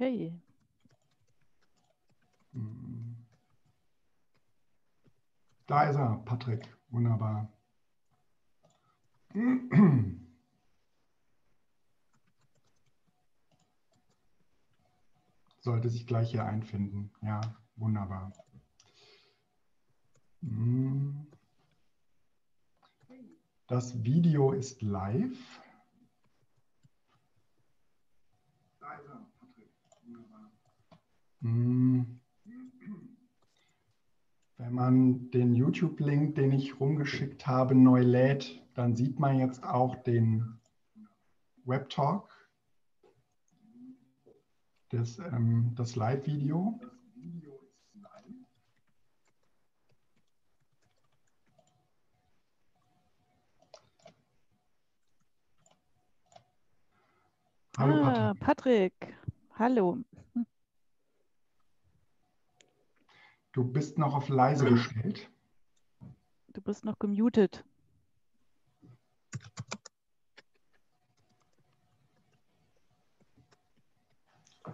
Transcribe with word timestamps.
Okay. 0.00 0.32
Da 5.66 5.90
ist 5.90 5.96
er, 5.96 6.22
Patrick. 6.24 6.74
Wunderbar. 6.88 7.52
Sollte 15.60 15.90
sich 15.90 16.06
gleich 16.06 16.30
hier 16.30 16.46
einfinden. 16.46 17.12
Ja, 17.20 17.42
wunderbar. 17.76 18.32
Das 23.66 24.02
Video 24.02 24.52
ist 24.52 24.80
live. 24.80 25.60
Da 28.80 28.94
ist 28.94 29.06
er. 29.06 29.29
Wenn 31.42 32.20
man 34.58 35.30
den 35.30 35.54
YouTube-Link, 35.54 36.34
den 36.34 36.52
ich 36.52 36.78
rumgeschickt 36.78 37.46
habe, 37.46 37.74
neu 37.74 38.02
lädt, 38.02 38.62
dann 38.74 38.94
sieht 38.94 39.18
man 39.18 39.38
jetzt 39.38 39.64
auch 39.64 39.96
den 40.02 40.60
Webtalk, 41.64 42.28
das, 44.90 45.18
ähm, 45.18 45.72
das 45.76 45.96
Live-Video. 45.96 46.78
Hallo 57.78 58.04
ah, 58.04 58.34
Patrick. 58.38 58.92
Patrick. 59.00 59.16
Hallo. 59.54 60.04
Du 63.52 63.64
bist 63.64 63.98
noch 63.98 64.14
auf 64.14 64.28
leise 64.28 64.64
gestellt. 64.64 65.28
Du 66.52 66.60
bist 66.60 66.84
noch 66.84 66.98
gemutet. 66.98 67.64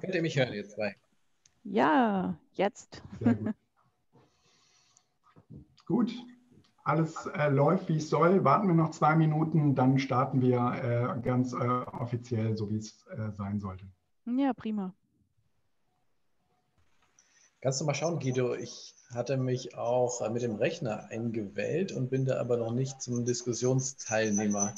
Könnt 0.01 0.15
ihr 0.15 0.23
mich 0.23 0.37
hören, 0.37 0.53
ihr 0.53 0.69
zwei? 0.69 0.95
Ja, 1.65 2.39
jetzt. 2.53 3.03
Sehr 3.19 3.35
gut. 3.35 3.55
gut, 5.87 6.13
alles 6.85 7.27
äh, 7.27 7.49
läuft, 7.49 7.89
wie 7.89 7.97
es 7.97 8.11
soll. 8.11 8.45
Warten 8.45 8.69
wir 8.69 8.75
noch 8.75 8.91
zwei 8.91 9.17
Minuten, 9.17 9.75
dann 9.75 9.99
starten 9.99 10.43
wir 10.43 11.17
äh, 11.17 11.21
ganz 11.23 11.55
äh, 11.55 11.57
offiziell, 11.57 12.57
so 12.57 12.71
wie 12.71 12.77
es 12.77 13.07
äh, 13.07 13.33
sein 13.33 13.59
sollte. 13.59 13.87
Ja, 14.27 14.53
prima. 14.53 14.95
Kannst 17.61 17.81
du 17.81 17.85
mal 17.85 17.95
schauen, 17.95 18.19
Guido? 18.19 18.55
Ich 18.55 18.95
hatte 19.15 19.37
mich 19.37 19.77
auch 19.77 20.21
äh, 20.21 20.31
mit 20.31 20.43
dem 20.43 20.57
Rechner 20.57 21.07
eingewählt 21.11 21.93
und 21.93 22.11
bin 22.11 22.25
da 22.25 22.39
aber 22.39 22.57
noch 22.57 22.73
nicht 22.73 23.01
zum 23.01 23.25
Diskussionsteilnehmer. 23.25 24.75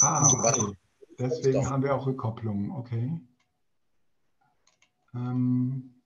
Ah, 0.00 0.28
okay. 0.28 0.76
Deswegen 1.18 1.62
Doch. 1.62 1.70
haben 1.70 1.82
wir 1.82 1.94
auch 1.94 2.06
Rückkopplungen, 2.06 2.70
okay. 2.70 3.20
Ähm, 5.14 6.02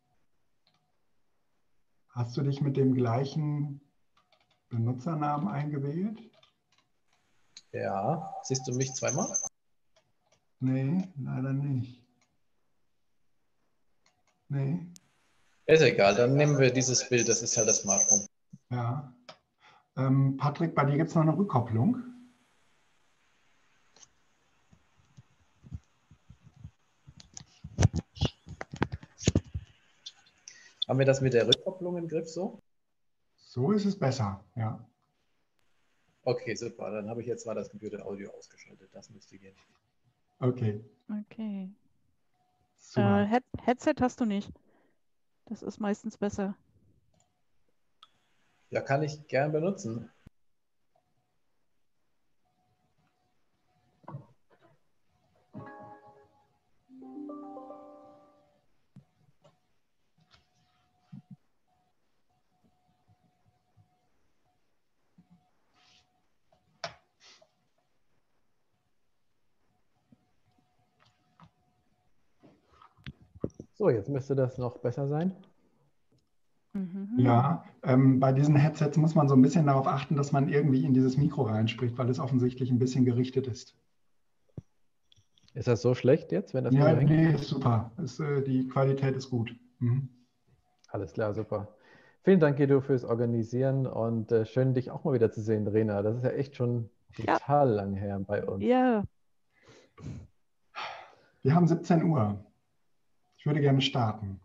hast 2.08 2.36
du 2.36 2.42
dich 2.42 2.60
mit 2.60 2.76
dem 2.76 2.94
gleichen 2.94 3.80
Benutzernamen 4.70 5.48
eingewählt? 5.48 6.18
Ja, 7.72 8.34
siehst 8.42 8.66
du 8.68 8.74
mich 8.74 8.92
zweimal? 8.94 9.36
Nee, 10.60 11.08
leider 11.18 11.52
nicht. 11.52 12.02
Nee, 14.48 14.91
Ist 15.66 15.82
egal, 15.82 16.14
dann 16.14 16.34
nehmen 16.36 16.58
wir 16.58 16.72
dieses 16.72 17.08
Bild, 17.08 17.28
das 17.28 17.42
ist 17.42 17.54
ja 17.56 17.64
das 17.64 17.82
Smartphone. 17.82 18.26
ja. 18.70 19.12
Ähm, 19.96 20.36
Patrick, 20.38 20.74
bei 20.74 20.84
dir 20.86 20.96
gibt 20.96 21.10
es 21.10 21.14
noch 21.14 21.22
eine 21.22 21.36
Rückkopplung. 21.36 22.02
Haben 30.88 30.98
wir 30.98 31.06
das 31.06 31.20
mit 31.20 31.34
der 31.34 31.46
Rückkopplung 31.46 31.96
im 31.98 32.08
Griff 32.08 32.28
so? 32.28 32.58
So 33.36 33.72
ist 33.72 33.84
es 33.84 33.98
besser, 33.98 34.42
ja. 34.56 34.84
Okay, 36.24 36.54
super. 36.54 36.90
Dann 36.90 37.08
habe 37.08 37.20
ich 37.20 37.26
jetzt 37.26 37.46
mal 37.46 37.54
das 37.54 37.70
Computer 37.70 38.04
Audio 38.06 38.30
ausgeschaltet. 38.30 38.88
Das 38.92 39.10
müsste 39.10 39.38
gehen. 39.38 39.56
Okay, 40.38 40.82
Okay. 41.08 41.70
Äh, 42.96 43.26
Head 43.26 43.44
Headset 43.64 43.94
hast 44.00 44.20
du 44.20 44.24
nicht. 44.24 44.50
Das 45.46 45.62
ist 45.62 45.80
meistens 45.80 46.16
besser. 46.16 46.56
Ja, 48.70 48.80
kann 48.80 49.02
ich 49.02 49.26
gern 49.28 49.52
benutzen. 49.52 50.10
So, 73.82 73.90
jetzt 73.90 74.08
müsste 74.08 74.36
das 74.36 74.58
noch 74.58 74.78
besser 74.78 75.08
sein. 75.08 75.34
Mhm. 76.72 77.14
Ja, 77.16 77.64
ähm, 77.82 78.20
bei 78.20 78.30
diesen 78.30 78.54
Headsets 78.54 78.96
muss 78.96 79.16
man 79.16 79.28
so 79.28 79.34
ein 79.34 79.42
bisschen 79.42 79.66
darauf 79.66 79.88
achten, 79.88 80.14
dass 80.14 80.30
man 80.30 80.48
irgendwie 80.48 80.84
in 80.84 80.94
dieses 80.94 81.16
Mikro 81.16 81.42
reinspricht, 81.42 81.98
weil 81.98 82.08
es 82.08 82.20
offensichtlich 82.20 82.70
ein 82.70 82.78
bisschen 82.78 83.04
gerichtet 83.04 83.48
ist. 83.48 83.74
Ist 85.54 85.66
das 85.66 85.82
so 85.82 85.96
schlecht 85.96 86.30
jetzt, 86.30 86.54
wenn 86.54 86.62
das 86.62 86.72
Ja, 86.74 86.84
nicht 86.84 86.92
so 86.92 87.00
hängt? 87.00 87.10
nee, 87.10 87.32
ist 87.34 87.48
super. 87.48 87.90
Ist, 88.00 88.20
äh, 88.20 88.40
die 88.40 88.68
Qualität 88.68 89.16
ist 89.16 89.30
gut. 89.30 89.52
Mhm. 89.80 90.08
Alles 90.86 91.12
klar, 91.12 91.34
super. 91.34 91.74
Vielen 92.22 92.38
Dank, 92.38 92.58
Guido, 92.58 92.82
fürs 92.82 93.04
Organisieren 93.04 93.88
und 93.88 94.30
äh, 94.30 94.46
schön, 94.46 94.74
dich 94.74 94.92
auch 94.92 95.02
mal 95.02 95.12
wieder 95.12 95.32
zu 95.32 95.42
sehen, 95.42 95.66
Rena. 95.66 96.02
Das 96.02 96.18
ist 96.18 96.22
ja 96.22 96.30
echt 96.30 96.54
schon 96.54 96.88
Ja. 97.16 97.36
total 97.36 97.70
lang 97.70 97.94
her 97.94 98.20
bei 98.20 98.46
uns. 98.46 98.62
Ja, 98.62 99.02
Wir 101.42 101.56
haben 101.56 101.66
17 101.66 102.04
Uhr. 102.04 102.46
Ich 103.42 103.46
würde 103.46 103.60
gerne 103.60 103.80
starten. 103.80 104.40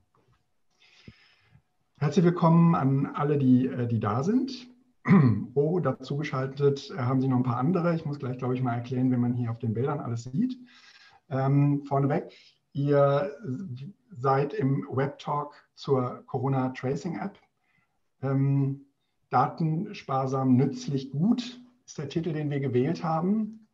Herzlich 1.99 2.25
willkommen 2.25 2.73
an 2.73 3.05
alle, 3.05 3.37
die, 3.37 3.67
äh, 3.67 3.85
die 3.85 3.99
da 3.99 4.23
sind. 4.23 4.51
Oh, 5.53 5.79
dazu 5.79 6.17
geschaltet 6.17 6.89
äh, 6.89 6.97
haben 6.97 7.21
Sie 7.21 7.27
noch 7.27 7.37
ein 7.37 7.43
paar 7.43 7.57
andere. 7.57 7.93
Ich 7.93 8.07
muss 8.07 8.17
gleich, 8.17 8.39
glaube 8.39 8.55
ich, 8.55 8.63
mal 8.63 8.73
erklären, 8.73 9.11
wenn 9.11 9.19
man 9.19 9.35
hier 9.35 9.51
auf 9.51 9.59
den 9.59 9.75
Bildern 9.75 9.99
alles 9.99 10.23
sieht. 10.23 10.57
Ähm, 11.29 11.83
vorneweg, 11.83 12.33
ihr 12.73 13.31
seid 14.17 14.55
im 14.55 14.87
Webtalk 14.89 15.53
zur 15.75 16.23
Corona 16.25 16.69
Tracing 16.69 17.19
App. 17.19 17.37
Ähm, 18.23 18.87
Datensparsam, 19.29 20.55
nützlich, 20.55 21.11
gut 21.11 21.61
ist 21.85 21.99
der 21.99 22.09
Titel, 22.09 22.33
den 22.33 22.49
wir 22.49 22.61
gewählt 22.61 23.03
haben. 23.03 23.67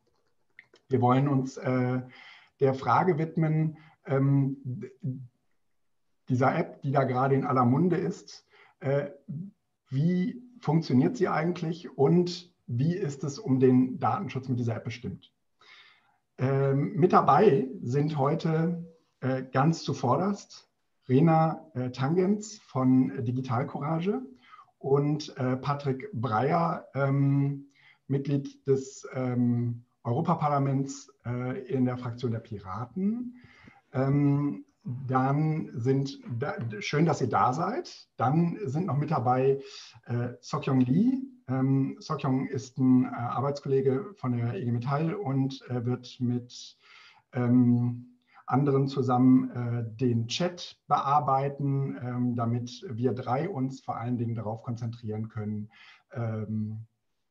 Wir 0.90 1.00
wollen 1.00 1.30
uns 1.30 1.56
äh, 1.56 2.02
der 2.60 2.74
Frage 2.74 3.18
widmen, 3.18 3.78
ähm, 4.06 4.84
dieser 6.30 6.56
App, 6.56 6.81
die 6.81 6.91
da 6.91 7.03
gerade 7.03 7.36
in 7.36 7.46
aller 7.46 7.66
Munde 7.66 7.97
ist, 7.97 8.46
äh, 8.80 9.09
wie 9.90 10.41
funktioniert 10.59 11.18
sie 11.18 11.28
eigentlich 11.28 11.97
und 11.97 12.53
wie 12.66 12.96
ist 12.96 13.24
es 13.24 13.40
um 13.40 13.59
den 13.59 14.00
Datenschutz 14.00 14.47
mit 14.47 14.59
dieser 14.59 14.75
App 14.75 14.86
bestimmt? 14.86 15.31
Ähm, 16.38 16.94
mit 16.96 17.13
dabei 17.13 17.68
sind 17.81 18.18
heute 18.18 18.86
äh, 19.19 19.44
ganz 19.44 19.84
zuvorderst 19.84 20.69
Rena 21.08 21.69
äh, 21.75 21.92
Tangens 21.92 22.60
von 22.60 23.24
Digital 23.24 23.68
Courage 23.68 24.22
und 24.80 25.36
äh, 25.38 25.57
Patrick 25.57 26.10
Breyer, 26.13 26.88
ähm, 26.95 27.68
Mitglied 28.07 28.66
des 28.68 29.07
ähm, 29.13 29.83
Europaparlaments 30.04 31.13
äh, 31.25 31.60
in 31.68 31.86
der 31.86 31.98
Fraktion 31.98 32.31
der 32.31 32.39
Piraten. 32.39 33.36
Ähm, 33.94 34.66
dann 34.84 35.69
sind, 35.74 36.19
da, 36.40 36.56
schön, 36.80 37.06
dass 37.06 37.22
ihr 37.22 37.30
da 37.30 37.54
seid. 37.54 38.07
Dann 38.18 38.57
sind 38.66 38.88
noch 38.88 38.98
mit 38.98 39.12
dabei 39.12 39.62
äh, 40.06 40.30
Sokyong 40.42 40.81
Lee. 40.81 41.22
Ähm, 41.48 41.95
Sokyong 42.00 42.48
ist 42.48 42.78
ein 42.78 43.06
äh, 43.06 43.07
Arbeitskollege 43.07 44.13
von 44.16 44.34
der 44.34 44.56
IG 44.56 44.72
Metall 44.72 45.13
und 45.13 45.62
äh, 45.69 45.86
wird 45.86 46.18
mit 46.19 46.78
ähm, 47.31 48.13
anderen 48.45 48.88
zusammen 48.88 49.50
äh, 49.51 49.84
den 49.98 50.28
Chat 50.28 50.78
bearbeiten, 50.88 51.98
ähm, 52.01 52.36
damit 52.36 52.86
wir 52.90 53.13
drei 53.13 53.50
uns 53.50 53.81
vor 53.81 53.98
allen 53.98 54.18
Dingen 54.18 54.36
darauf 54.36 54.63
konzentrieren 54.63 55.30
können, 55.30 55.69
ähm, 56.12 56.86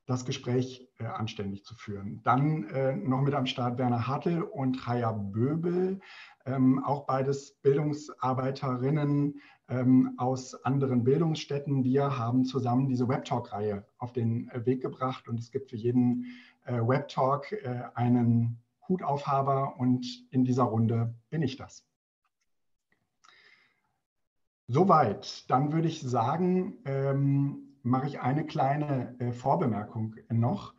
das 0.06 0.25
Gespräch 0.25 0.88
äh, 0.99 1.04
anständig 1.04 1.64
zu 1.64 1.75
führen. 1.75 2.20
Dann 2.25 2.64
äh, 2.64 2.96
noch 2.96 3.20
mit 3.20 3.34
am 3.34 3.46
Start 3.46 3.78
Werner 3.78 4.06
Hartl 4.06 4.43
und 4.43 4.87
Raya 4.87 5.12
Böbel, 5.12 6.00
ähm, 6.44 6.82
auch 6.84 7.06
beides 7.06 7.52
Bildungsarbeiterinnen 7.62 9.40
ähm, 9.69 10.14
aus 10.19 10.54
anderen 10.64 11.04
Bildungsstätten. 11.04 11.84
Wir 11.84 12.19
haben 12.19 12.44
zusammen 12.44 12.88
diese 12.88 13.08
Webtalk-Reihe 13.08 13.87
auf 13.99 14.12
den 14.12 14.49
äh, 14.50 14.66
Weg 14.66 14.82
gebracht 14.82 15.28
und 15.28 15.38
es 15.38 15.50
gibt 15.50 15.70
für 15.70 15.76
jeden 15.76 16.26
äh, 16.64 16.75
Webtalk 16.75 17.52
äh, 17.52 17.82
einen 17.94 18.60
Hutaufhaber 18.88 19.78
und 19.78 20.06
in 20.31 20.44
dieser 20.44 20.64
Runde 20.64 21.14
bin 21.31 21.43
ich 21.43 21.56
das. 21.56 21.87
Soweit. 24.69 25.50
Dann 25.50 25.72
würde 25.72 25.88
ich 25.88 26.00
sagen, 26.00 26.78
ähm, 26.84 27.72
mache 27.82 28.06
ich 28.06 28.20
eine 28.20 28.44
kleine 28.46 29.14
äh, 29.19 29.32
Vorbemerkung 29.32 30.14
noch. 30.31 30.75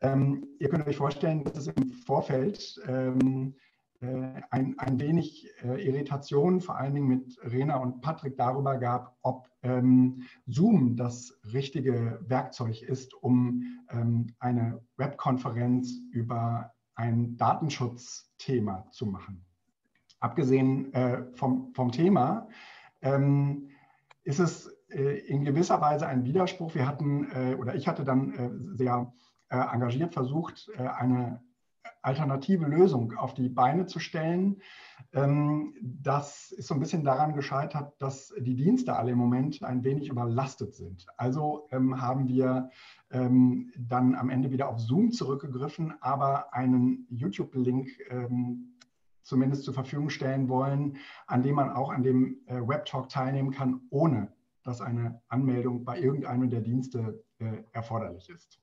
Ähm, 0.00 0.46
ihr 0.58 0.68
könnt 0.68 0.86
euch 0.86 0.96
vorstellen, 0.96 1.44
dass 1.44 1.56
es 1.56 1.68
im 1.68 1.90
Vorfeld 1.90 2.80
ähm, 2.86 3.54
äh, 4.00 4.42
ein, 4.50 4.78
ein 4.78 5.00
wenig 5.00 5.48
äh, 5.64 5.84
Irritation, 5.84 6.60
vor 6.60 6.76
allen 6.76 6.94
Dingen 6.94 7.08
mit 7.08 7.36
Rena 7.42 7.78
und 7.78 8.00
Patrick, 8.00 8.36
darüber 8.36 8.78
gab, 8.78 9.16
ob 9.22 9.48
ähm, 9.62 10.22
Zoom 10.46 10.96
das 10.96 11.36
richtige 11.52 12.20
Werkzeug 12.22 12.82
ist, 12.82 13.12
um 13.14 13.64
ähm, 13.90 14.28
eine 14.38 14.80
Webkonferenz 14.96 15.92
über 16.12 16.72
ein 16.94 17.36
Datenschutzthema 17.36 18.88
zu 18.90 19.06
machen. 19.06 19.44
Abgesehen 20.20 20.92
äh, 20.94 21.24
vom, 21.34 21.72
vom 21.74 21.90
Thema 21.90 22.48
ähm, 23.02 23.68
ist 24.22 24.38
es 24.38 24.77
in 24.88 25.44
gewisser 25.44 25.80
Weise 25.80 26.06
ein 26.06 26.24
Widerspruch. 26.24 26.74
Wir 26.74 26.86
hatten, 26.86 27.30
äh, 27.30 27.54
oder 27.56 27.74
ich 27.74 27.86
hatte 27.86 28.04
dann 28.04 28.34
äh, 28.34 28.76
sehr 28.76 29.12
engagiert 29.50 30.12
versucht, 30.12 30.70
eine 30.76 31.40
alternative 32.02 32.66
Lösung 32.66 33.16
auf 33.16 33.34
die 33.34 33.48
Beine 33.48 33.86
zu 33.86 33.98
stellen. 33.98 34.60
Ähm, 35.12 35.74
das 35.82 36.52
ist 36.52 36.66
so 36.68 36.74
ein 36.74 36.80
bisschen 36.80 37.04
daran 37.04 37.34
gescheitert, 37.34 37.94
dass 37.98 38.34
die 38.38 38.56
Dienste 38.56 38.96
alle 38.96 39.12
im 39.12 39.18
Moment 39.18 39.62
ein 39.62 39.84
wenig 39.84 40.08
überlastet 40.08 40.74
sind. 40.74 41.06
Also 41.16 41.66
ähm, 41.70 42.00
haben 42.00 42.28
wir 42.28 42.70
ähm, 43.10 43.72
dann 43.78 44.14
am 44.14 44.30
Ende 44.30 44.50
wieder 44.50 44.68
auf 44.68 44.80
Zoom 44.80 45.10
zurückgegriffen, 45.12 45.94
aber 46.00 46.52
einen 46.54 47.06
YouTube-Link 47.10 47.88
zumindest 49.22 49.64
zur 49.64 49.74
Verfügung 49.74 50.08
stellen 50.08 50.48
wollen, 50.48 50.96
an 51.26 51.42
dem 51.42 51.56
man 51.56 51.70
auch 51.70 51.90
an 51.90 52.02
dem 52.02 52.38
Webtalk 52.46 53.10
teilnehmen 53.10 53.50
kann, 53.50 53.82
ohne 53.90 54.32
dass 54.68 54.82
eine 54.82 55.22
Anmeldung 55.28 55.82
bei 55.84 55.98
irgendeinem 55.98 56.50
der 56.50 56.60
Dienste 56.60 57.24
äh, 57.38 57.62
erforderlich 57.72 58.28
ist. 58.28 58.60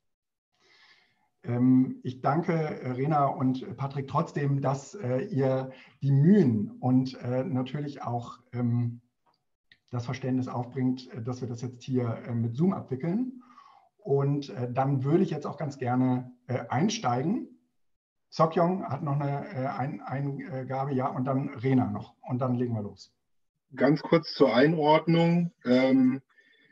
Ähm, 1.44 2.00
ich 2.04 2.22
danke 2.22 2.54
äh, 2.54 2.92
Rena 2.92 3.25
und 3.25 3.75
Patrick 3.75 4.07
trotzdem, 4.07 4.62
dass 4.62 4.94
äh, 4.94 5.22
ihr 5.25 5.72
die 6.04 6.12
Mühen 6.12 6.78
und 6.80 7.18
natürlich 7.24 8.04
auch 8.04 8.40
ähm, 8.54 9.02
das 9.90 10.06
Verständnis 10.06 10.48
aufbringt, 10.48 11.10
dass 11.25 11.42
wir 11.42 11.48
das 11.48 11.63
jetzt 11.63 11.81
hier 11.84 12.19
mit 12.34 12.56
Zoom 12.56 12.74
abwickeln. 12.74 13.42
Und 13.98 14.54
dann 14.74 15.04
würde 15.04 15.24
ich 15.24 15.31
jetzt 15.31 15.48
auch 15.48 15.58
ganz 15.58 15.78
gerne 15.78 16.31
einsteigen. 16.48 17.48
Sokyong 18.30 18.84
hat 18.84 19.04
noch 19.04 19.19
eine 19.19 20.04
Eingabe, 20.06 20.94
ja, 20.94 21.08
und 21.08 21.25
dann 21.25 21.50
Rena 21.50 21.90
noch. 21.90 22.16
Und 22.22 22.40
dann 22.40 22.56
legen 22.56 22.74
wir 22.74 22.81
los 22.81 23.16
ganz 23.73 24.01
kurz 24.01 24.33
zur 24.33 24.53
Einordnung. 24.53 25.51
Ähm, 25.63 26.21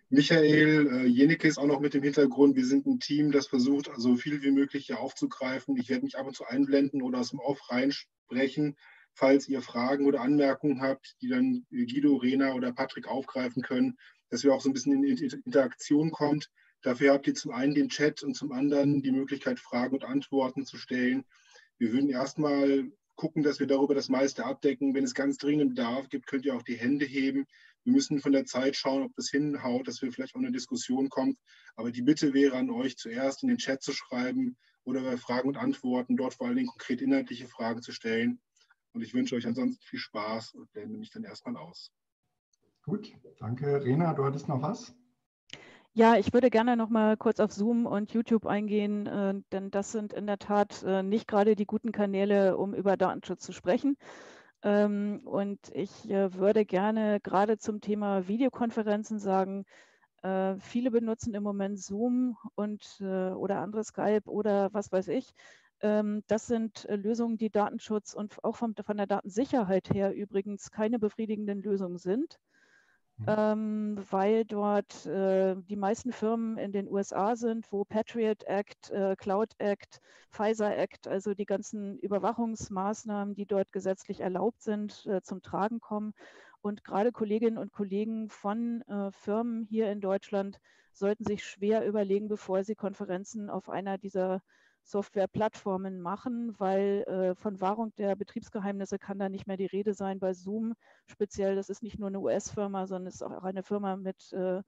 Michael 0.10 0.88
äh, 0.88 1.06
Jenecke 1.08 1.48
ist 1.48 1.58
auch 1.58 1.66
noch 1.66 1.80
mit 1.80 1.94
dem 1.96 2.04
Hintergrund. 2.04 2.56
Wir 2.56 2.66
sind 2.66 2.86
ein 2.86 3.00
Team, 3.00 3.32
das 3.32 3.48
versucht, 3.48 3.86
so 3.86 3.92
also 3.92 4.16
viel 4.16 4.44
wie 4.44 4.52
möglich 4.52 4.86
hier 4.86 5.00
aufzugreifen. 5.00 5.76
Ich 5.78 5.90
werde 5.90 6.04
mich 6.04 6.18
ab 6.18 6.28
und 6.28 6.36
zu 6.36 6.46
einblenden 6.46 7.02
oder 7.02 7.20
aus 7.20 7.32
dem 7.32 7.40
Off 7.40 7.60
reinsprechen, 7.72 8.78
falls 9.14 9.48
ihr 9.48 9.62
Fragen 9.62 10.06
oder 10.06 10.22
Anmerkungen 10.22 10.82
habt, 10.82 11.16
die 11.22 11.30
dann 11.30 11.66
Guido, 11.72 12.18
Rena 12.18 12.54
oder 12.54 12.72
Patrick 12.72 13.08
aufgreifen 13.08 13.64
können, 13.64 13.98
dass 14.30 14.44
wir 14.44 14.54
auch 14.54 14.62
so 14.62 14.70
ein 14.70 14.74
bisschen 14.74 15.04
in 15.04 15.18
Interaktion 15.18 16.12
kommt. 16.12 16.52
Dafür 16.84 17.14
habt 17.14 17.26
ihr 17.26 17.34
zum 17.34 17.52
einen 17.52 17.74
den 17.74 17.90
Chat 17.90 18.22
und 18.22 18.36
zum 18.36 18.52
anderen 18.52 19.02
die 19.02 19.12
Möglichkeit, 19.12 19.60
Fragen 19.60 19.96
und 19.96 20.04
Antworten 20.04 20.66
zu 20.66 20.78
stellen. 20.78 21.24
Wir 21.80 21.92
würden 21.92 22.10
erstmal 22.10 22.92
gucken, 23.16 23.44
dass 23.44 23.60
wir 23.60 23.68
darüber 23.68 23.96
das 23.96 24.10
meiste 24.10 24.46
abdecken. 24.46 24.94
Wenn 24.94 25.04
es 25.04 25.14
ganz 25.14 25.38
dringend 25.38 25.76
Bedarf 25.76 26.10
gibt, 26.10 26.28
könnt 26.28 26.46
ihr 26.46 26.56
auch 26.56 26.64
die 26.64 26.76
Hände 26.76 27.06
heben. 27.06 27.46
Wir 27.84 27.94
müssen 27.94 28.20
von 28.20 28.32
der 28.32 28.46
Zeit 28.46 28.76
schauen, 28.76 29.04
ob 29.04 29.16
das 29.16 29.30
hinhaut, 29.30 29.88
dass 29.88 30.02
wir 30.02 30.12
vielleicht 30.12 30.36
auch 30.36 30.40
in 30.40 30.46
eine 30.46 30.54
Diskussion 30.54 31.10
kommen. 31.10 31.38
Aber 31.76 31.92
die 31.92 32.02
Bitte 32.02 32.34
wäre 32.34 32.58
an 32.58 32.70
euch, 32.70 32.98
zuerst 32.98 33.44
in 33.44 33.50
den 33.50 33.58
Chat 33.58 33.82
zu 33.82 33.92
schreiben 33.92 34.58
oder 34.84 35.02
bei 35.02 35.18
Fragen 35.18 35.50
und 35.50 35.58
Antworten 35.58 36.18
dort 36.18 36.34
vor 36.34 36.48
allen 36.48 36.56
Dingen 36.56 36.68
konkret 36.68 37.02
inhaltliche 37.02 37.48
Fragen 37.48 37.82
zu 37.82 37.92
stellen. 37.92 38.40
Und 38.94 39.02
ich 39.02 39.14
wünsche 39.14 39.36
euch 39.36 39.48
ansonsten 39.48 39.84
viel 39.84 40.00
Spaß 40.00 40.54
und 40.54 40.72
blende 40.72 40.98
mich 40.98 41.10
dann 41.10 41.24
erstmal 41.24 41.58
aus. 41.58 41.92
Gut, 42.84 43.12
danke. 43.40 43.84
Rena, 43.84 44.14
du 44.14 44.24
hattest 44.24 44.48
noch 44.48 44.62
was? 44.62 44.94
Ja, 45.96 46.16
ich 46.18 46.34
würde 46.34 46.50
gerne 46.50 46.76
noch 46.76 46.90
mal 46.90 47.18
kurz 47.18 47.40
auf 47.40 47.52
Zoom 47.52 47.86
und 47.86 48.12
YouTube 48.14 48.48
eingehen, 48.48 49.06
äh, 49.06 49.36
denn 49.52 49.70
das 49.70 49.92
sind 49.92 50.12
in 50.14 50.26
der 50.26 50.40
Tat 50.40 50.82
äh, 50.84 51.04
nicht 51.04 51.28
gerade 51.28 51.56
die 51.56 51.68
guten 51.68 51.92
Kanäle, 51.92 52.58
um 52.58 52.74
über 52.74 52.98
Datenschutz 52.98 53.44
zu 53.44 53.52
sprechen. 53.52 53.96
Ähm, 54.64 55.22
und 55.26 55.60
ich 55.74 56.10
äh, 56.10 56.34
würde 56.36 56.66
gerne 56.66 57.20
gerade 57.22 57.58
zum 57.60 57.80
Thema 57.82 58.28
Videokonferenzen 58.28 59.20
sagen, 59.20 59.66
äh, 60.24 60.56
viele 60.60 60.92
benutzen 60.92 61.36
im 61.36 61.44
Moment 61.44 61.80
Zoom 61.80 62.38
und 62.56 62.84
äh, 63.02 63.32
oder 63.32 63.60
andere 63.60 63.84
Skype 63.84 64.24
oder 64.30 64.74
was 64.74 64.92
weiß 64.92 65.10
ich. 65.10 65.34
Ähm, 65.82 66.24
das 66.28 66.48
sind 66.48 66.86
äh, 66.86 66.96
Lösungen, 66.96 67.38
die 67.38 67.52
Datenschutz 67.52 68.14
und 68.16 68.44
auch 68.44 68.56
vom, 68.56 68.74
von 68.84 68.98
der 68.98 69.08
Datensicherheit 69.08 69.92
her 69.94 70.14
übrigens 70.16 70.72
keine 70.72 71.00
befriedigenden 71.00 71.62
Lösungen 71.62 71.98
sind. 72.00 72.40
Mhm. 73.18 73.26
ähm, 73.28 74.06
weil 74.10 74.44
dort 74.46 75.06
äh, 75.06 75.56
die 75.56 75.76
meisten 75.76 76.12
Firmen 76.12 76.58
in 76.58 76.72
den 76.72 76.90
USA 76.90 77.36
sind, 77.36 77.72
wo 77.72 77.86
Patriot 77.86 78.44
Act, 78.46 78.90
äh, 78.90 79.16
Cloud 79.16 79.54
Act, 79.60 80.02
Pfizer 80.32 80.76
Act, 80.76 81.08
also 81.08 81.34
die 81.34 81.46
ganzen 81.46 82.00
Überwachungsmaßnahmen, 82.00 83.36
die 83.36 83.46
dort 83.46 83.72
gesetzlich 83.72 84.20
erlaubt 84.22 84.64
sind, 84.64 85.06
äh, 85.06 85.22
zum 85.22 85.42
Tragen 85.44 85.80
kommen. 85.80 86.14
Und 86.62 86.84
gerade 86.84 87.12
Kolleginnen 87.12 87.58
und 87.58 87.72
Kollegen 87.72 88.30
von 88.30 88.82
äh, 88.84 89.12
Firmen 89.12 89.64
hier 89.64 89.92
in 89.92 90.02
Deutschland 90.02 90.60
sollten 90.92 91.26
sich 91.26 91.44
schwer 91.44 91.86
überlegen, 91.86 92.28
bevor 92.30 92.64
sie 92.64 92.76
Konferenzen 92.76 93.50
auf 93.50 93.70
einer 93.70 93.98
dieser 93.98 94.42
Softwareplattformen 94.84 96.02
machen, 96.02 96.56
weil 96.60 97.04
äh, 97.08 97.36
von 97.36 97.62
Wahrung 97.62 97.94
der 97.96 98.16
Betriebsgeheimnisse 98.16 99.00
kann 99.00 99.20
da 99.20 99.30
nicht 99.30 99.48
mehr 99.48 99.58
die 99.58 99.66
Rede 99.66 99.94
sein. 99.94 100.20
Bei 100.20 100.34
Zoom 100.34 100.74
speziell, 101.08 101.56
das 101.56 101.70
ist 101.70 101.84
nicht 101.84 102.00
nur 102.00 102.10
eine 102.10 102.20
US-Firma, 102.20 102.86
sondern 102.86 103.08
es 103.08 103.16
ist 103.16 103.24
auch 103.24 103.44
eine 103.44 103.64
Firma 103.64 103.96
mit 103.96 104.32
äh, 104.34 104.62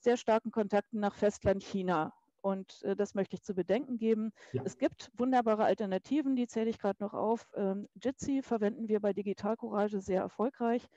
sehr 0.00 0.16
starken 0.16 0.50
Kontakten 0.50 1.00
nach 1.00 1.14
Festland 1.14 1.62
China. 1.62 2.12
Und 2.40 2.82
äh, 2.84 2.96
das 2.96 3.14
möchte 3.14 3.34
ich 3.34 3.42
zu 3.42 3.54
bedenken 3.54 3.98
geben. 3.98 4.32
Ja. 4.52 4.62
Es 4.64 4.78
gibt 4.78 5.10
wunderbare 5.16 5.64
Alternativen, 5.64 6.36
die 6.36 6.46
zähle 6.46 6.70
ich 6.70 6.78
gerade 6.78 7.02
noch 7.02 7.14
auf. 7.14 7.46
Ähm, 7.54 7.88
Jitsi 8.02 8.42
verwenden 8.42 8.88
wir 8.88 9.00
bei 9.00 9.12
Digital 9.12 9.56
Courage 9.56 10.00
sehr 10.00 10.22
erfolgreich. 10.22 10.88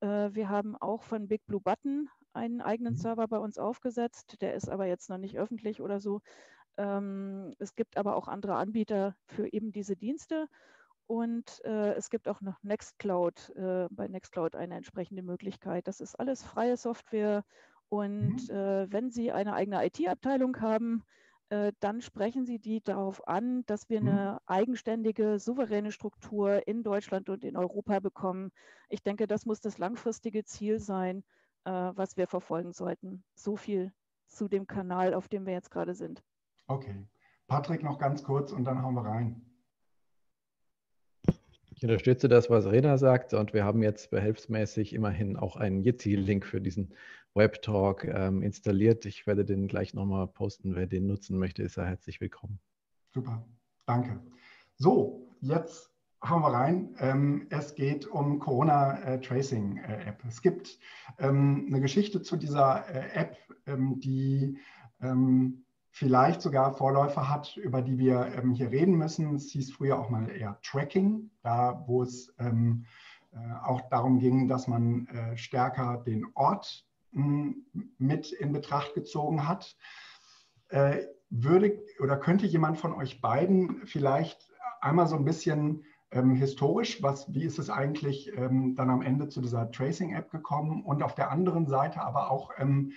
Äh, 0.00 0.30
wir 0.32 0.48
haben 0.48 0.76
auch 0.76 1.02
von 1.02 1.28
Big 1.28 1.46
Blue 1.46 1.60
Button 1.60 2.08
einen 2.32 2.60
eigenen 2.60 2.94
mhm. 2.94 2.98
Server 2.98 3.28
bei 3.28 3.38
uns 3.38 3.58
aufgesetzt. 3.58 4.40
Der 4.40 4.54
ist 4.54 4.68
aber 4.68 4.86
jetzt 4.86 5.08
noch 5.10 5.18
nicht 5.18 5.38
öffentlich 5.38 5.80
oder 5.80 6.00
so. 6.00 6.20
Ähm, 6.76 7.54
es 7.58 7.74
gibt 7.74 7.96
aber 7.96 8.16
auch 8.16 8.28
andere 8.28 8.54
Anbieter 8.54 9.16
für 9.26 9.52
eben 9.52 9.72
diese 9.72 9.96
Dienste. 9.96 10.48
Und 11.06 11.60
äh, 11.64 11.94
es 11.94 12.08
gibt 12.08 12.28
auch 12.28 12.40
noch 12.40 12.62
Nextcloud, 12.62 13.50
äh, 13.56 13.88
bei 13.90 14.06
Nextcloud 14.06 14.54
eine 14.54 14.76
entsprechende 14.76 15.22
Möglichkeit. 15.22 15.88
Das 15.88 16.00
ist 16.00 16.14
alles 16.14 16.42
freie 16.42 16.76
Software. 16.76 17.44
Und 17.88 18.48
mhm. 18.48 18.54
äh, 18.54 18.92
wenn 18.92 19.10
Sie 19.10 19.32
eine 19.32 19.54
eigene 19.54 19.84
IT-Abteilung 19.84 20.60
haben, 20.60 21.02
äh, 21.48 21.72
dann 21.80 22.00
sprechen 22.00 22.46
Sie 22.46 22.60
die 22.60 22.80
darauf 22.80 23.26
an, 23.26 23.66
dass 23.66 23.88
wir 23.88 24.00
mhm. 24.00 24.08
eine 24.08 24.38
eigenständige, 24.46 25.40
souveräne 25.40 25.90
Struktur 25.90 26.66
in 26.68 26.84
Deutschland 26.84 27.28
und 27.28 27.44
in 27.44 27.56
Europa 27.56 27.98
bekommen. 27.98 28.52
Ich 28.88 29.02
denke, 29.02 29.26
das 29.26 29.46
muss 29.46 29.60
das 29.60 29.78
langfristige 29.78 30.44
Ziel 30.44 30.78
sein, 30.78 31.24
äh, 31.64 31.70
was 31.72 32.16
wir 32.16 32.28
verfolgen 32.28 32.72
sollten. 32.72 33.24
So 33.34 33.56
viel 33.56 33.92
zu 34.28 34.46
dem 34.46 34.68
Kanal, 34.68 35.12
auf 35.12 35.26
dem 35.26 35.44
wir 35.44 35.52
jetzt 35.52 35.72
gerade 35.72 35.94
sind. 35.94 36.22
Okay. 36.70 37.04
Patrick 37.48 37.82
noch 37.82 37.98
ganz 37.98 38.22
kurz 38.22 38.52
und 38.52 38.62
dann 38.64 38.80
hauen 38.80 38.94
wir 38.94 39.04
rein. 39.04 39.42
Ich 41.74 41.82
unterstütze 41.82 42.28
das, 42.28 42.48
was 42.48 42.66
Rena 42.66 42.96
sagt 42.96 43.34
und 43.34 43.52
wir 43.52 43.64
haben 43.64 43.82
jetzt 43.82 44.12
behelfsmäßig 44.12 44.92
immerhin 44.92 45.36
auch 45.36 45.56
einen 45.56 45.82
Yeti-Link 45.82 46.46
für 46.46 46.60
diesen 46.60 46.94
Webtalk 47.34 48.04
ähm, 48.04 48.42
installiert. 48.42 49.04
Ich 49.04 49.26
werde 49.26 49.44
den 49.44 49.66
gleich 49.66 49.94
nochmal 49.94 50.28
posten. 50.28 50.76
Wer 50.76 50.86
den 50.86 51.08
nutzen 51.08 51.38
möchte, 51.38 51.64
ist 51.64 51.76
er 51.76 51.86
herzlich 51.86 52.20
willkommen. 52.20 52.60
Super, 53.12 53.44
danke. 53.86 54.20
So, 54.76 55.28
jetzt 55.40 55.90
hauen 56.22 56.42
wir 56.42 56.52
rein. 56.52 56.94
Ähm, 57.00 57.48
es 57.50 57.74
geht 57.74 58.06
um 58.06 58.38
Corona-Tracing-App. 58.38 60.24
Äh, 60.24 60.28
es 60.28 60.40
gibt 60.40 60.78
ähm, 61.18 61.64
eine 61.66 61.80
Geschichte 61.80 62.22
zu 62.22 62.36
dieser 62.36 62.88
äh, 62.88 63.10
App, 63.18 63.36
ähm, 63.66 63.98
die 63.98 64.56
ähm, 65.00 65.64
vielleicht 65.90 66.40
sogar 66.40 66.72
Vorläufer 66.72 67.28
hat, 67.28 67.56
über 67.56 67.82
die 67.82 67.98
wir 67.98 68.32
ähm, 68.36 68.52
hier 68.52 68.70
reden 68.70 68.96
müssen. 68.96 69.34
Es 69.34 69.50
hieß 69.50 69.72
früher 69.72 69.98
auch 69.98 70.10
mal 70.10 70.30
eher 70.30 70.58
Tracking, 70.62 71.30
da 71.42 71.84
wo 71.86 72.02
es 72.02 72.32
ähm, 72.38 72.84
äh, 73.32 73.38
auch 73.64 73.80
darum 73.90 74.18
ging, 74.18 74.48
dass 74.48 74.68
man 74.68 75.06
äh, 75.08 75.36
stärker 75.36 75.98
den 75.98 76.26
Ort 76.34 76.86
hm, 77.12 77.64
mit 77.98 78.32
in 78.32 78.52
Betracht 78.52 78.94
gezogen 78.94 79.48
hat. 79.48 79.76
Äh, 80.68 81.06
würde 81.30 81.80
oder 82.00 82.16
könnte 82.16 82.46
jemand 82.46 82.78
von 82.78 82.92
euch 82.92 83.20
beiden 83.20 83.86
vielleicht 83.86 84.50
einmal 84.80 85.06
so 85.06 85.16
ein 85.16 85.24
bisschen 85.24 85.84
ähm, 86.10 86.34
historisch, 86.34 87.02
was, 87.02 87.32
wie 87.32 87.44
ist 87.44 87.58
es 87.58 87.70
eigentlich 87.70 88.36
ähm, 88.36 88.74
dann 88.74 88.90
am 88.90 89.02
Ende 89.02 89.28
zu 89.28 89.40
dieser 89.40 89.70
Tracing-App 89.70 90.30
gekommen 90.30 90.82
und 90.84 91.02
auf 91.02 91.14
der 91.14 91.30
anderen 91.30 91.66
Seite 91.66 92.00
aber 92.00 92.30
auch 92.30 92.50
ähm, 92.58 92.90
äh, 92.90 92.94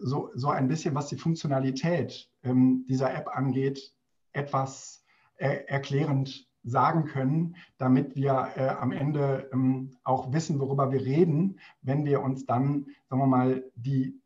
so, 0.00 0.30
so 0.34 0.48
ein 0.48 0.68
bisschen, 0.68 0.94
was 0.94 1.08
die 1.08 1.16
Funktionalität 1.16 2.30
ähm, 2.42 2.84
dieser 2.88 3.14
App 3.14 3.28
angeht, 3.28 3.94
etwas 4.32 5.04
er 5.36 5.68
erklärend 5.70 6.48
sagen 6.64 7.04
können, 7.04 7.56
damit 7.78 8.14
wir 8.16 8.52
äh, 8.56 8.68
am 8.68 8.92
Ende 8.92 9.48
ähm, 9.52 9.96
auch 10.04 10.32
wissen, 10.32 10.60
worüber 10.60 10.90
wir 10.92 11.00
reden, 11.00 11.58
wenn 11.82 12.04
wir 12.04 12.20
uns 12.20 12.44
dann, 12.44 12.86
sagen 13.08 13.22
wir 13.22 13.26
mal, 13.26 13.64
die, 13.74 14.20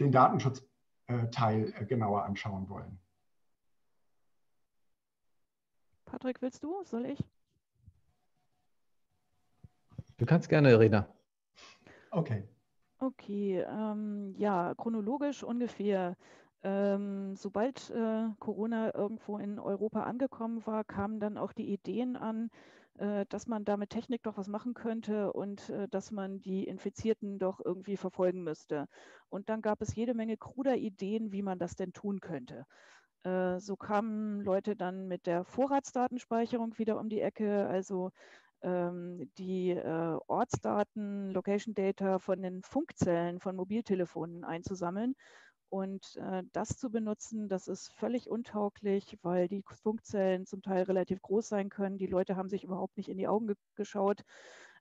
den 0.00 0.10
Datenschutzteil 0.10 1.72
äh, 1.78 1.84
genauer 1.84 2.24
anschauen 2.24 2.68
wollen. 2.68 2.98
Patrick, 6.04 6.40
willst 6.42 6.62
du? 6.62 6.82
Soll 6.84 7.06
ich? 7.06 7.24
Du 10.16 10.26
kannst 10.26 10.48
gerne, 10.48 10.78
Rena. 10.78 11.08
Okay. 12.10 12.44
Okay, 13.06 13.60
ähm, 13.68 14.34
ja, 14.38 14.74
chronologisch 14.76 15.42
ungefähr. 15.42 16.16
Ähm, 16.62 17.36
sobald 17.36 17.90
äh, 17.90 18.28
Corona 18.38 18.94
irgendwo 18.94 19.36
in 19.36 19.58
Europa 19.58 20.04
angekommen 20.04 20.64
war, 20.66 20.84
kamen 20.84 21.20
dann 21.20 21.36
auch 21.36 21.52
die 21.52 21.70
Ideen 21.70 22.16
an, 22.16 22.48
äh, 22.96 23.26
dass 23.28 23.46
man 23.46 23.66
da 23.66 23.76
mit 23.76 23.90
Technik 23.90 24.22
doch 24.22 24.38
was 24.38 24.48
machen 24.48 24.72
könnte 24.72 25.34
und 25.34 25.68
äh, 25.68 25.86
dass 25.88 26.12
man 26.12 26.40
die 26.40 26.64
Infizierten 26.64 27.38
doch 27.38 27.60
irgendwie 27.62 27.98
verfolgen 27.98 28.42
müsste. 28.42 28.86
Und 29.28 29.50
dann 29.50 29.60
gab 29.60 29.82
es 29.82 29.94
jede 29.94 30.14
Menge 30.14 30.38
kruder 30.38 30.76
Ideen, 30.76 31.30
wie 31.32 31.42
man 31.42 31.58
das 31.58 31.76
denn 31.76 31.92
tun 31.92 32.20
könnte. 32.20 32.64
Äh, 33.24 33.58
so 33.60 33.76
kamen 33.76 34.40
Leute 34.42 34.76
dann 34.76 35.08
mit 35.08 35.26
der 35.26 35.44
Vorratsdatenspeicherung 35.44 36.78
wieder 36.78 36.98
um 36.98 37.08
die 37.08 37.20
Ecke, 37.20 37.66
also 37.66 38.10
die 38.64 39.70
äh, 39.70 40.18
Ortsdaten, 40.26 41.30
Location 41.32 41.74
Data 41.74 42.18
von 42.18 42.40
den 42.40 42.62
Funkzellen 42.62 43.38
von 43.40 43.56
Mobiltelefonen 43.56 44.44
einzusammeln. 44.44 45.14
Und 45.68 46.16
äh, 46.16 46.44
das 46.52 46.78
zu 46.78 46.90
benutzen, 46.90 47.48
das 47.48 47.68
ist 47.68 47.92
völlig 47.92 48.30
untauglich, 48.30 49.18
weil 49.22 49.48
die 49.48 49.62
Funkzellen 49.82 50.46
zum 50.46 50.62
Teil 50.62 50.84
relativ 50.84 51.20
groß 51.20 51.48
sein 51.48 51.68
können. 51.68 51.98
Die 51.98 52.06
Leute 52.06 52.36
haben 52.36 52.48
sich 52.48 52.64
überhaupt 52.64 52.96
nicht 52.96 53.08
in 53.08 53.18
die 53.18 53.28
Augen 53.28 53.48
ge 53.48 53.56
geschaut, 53.74 54.22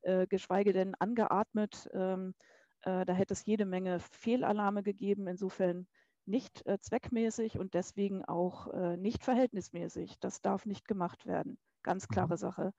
äh, 0.04 0.28
geschweige 0.28 0.72
denn 0.72 0.96
angeatmet. 0.96 1.90
Ähm, 1.94 2.36
äh, 2.84 3.06
da 3.06 3.14
hätte 3.14 3.34
es 3.34 3.46
jede 3.46 3.66
Menge 3.66 4.00
Fehlalarme 4.00 4.84
gegeben. 4.84 5.28
Insofern 5.28 5.88
nicht 6.26 6.64
zweckmäßig 6.80 7.60
und 7.60 7.74
deswegen 7.74 8.24
auch 8.24 8.96
nicht 8.96 9.26
verhältnismäßig. 9.26 10.20
Das 10.22 10.42
darf 10.42 10.66
nicht 10.66 10.88
gemacht 10.88 11.26
werden. 11.26 11.58
Ganz 11.82 12.08
mhm. 12.08 12.14
klare 12.14 12.38
Sache. 12.38 12.74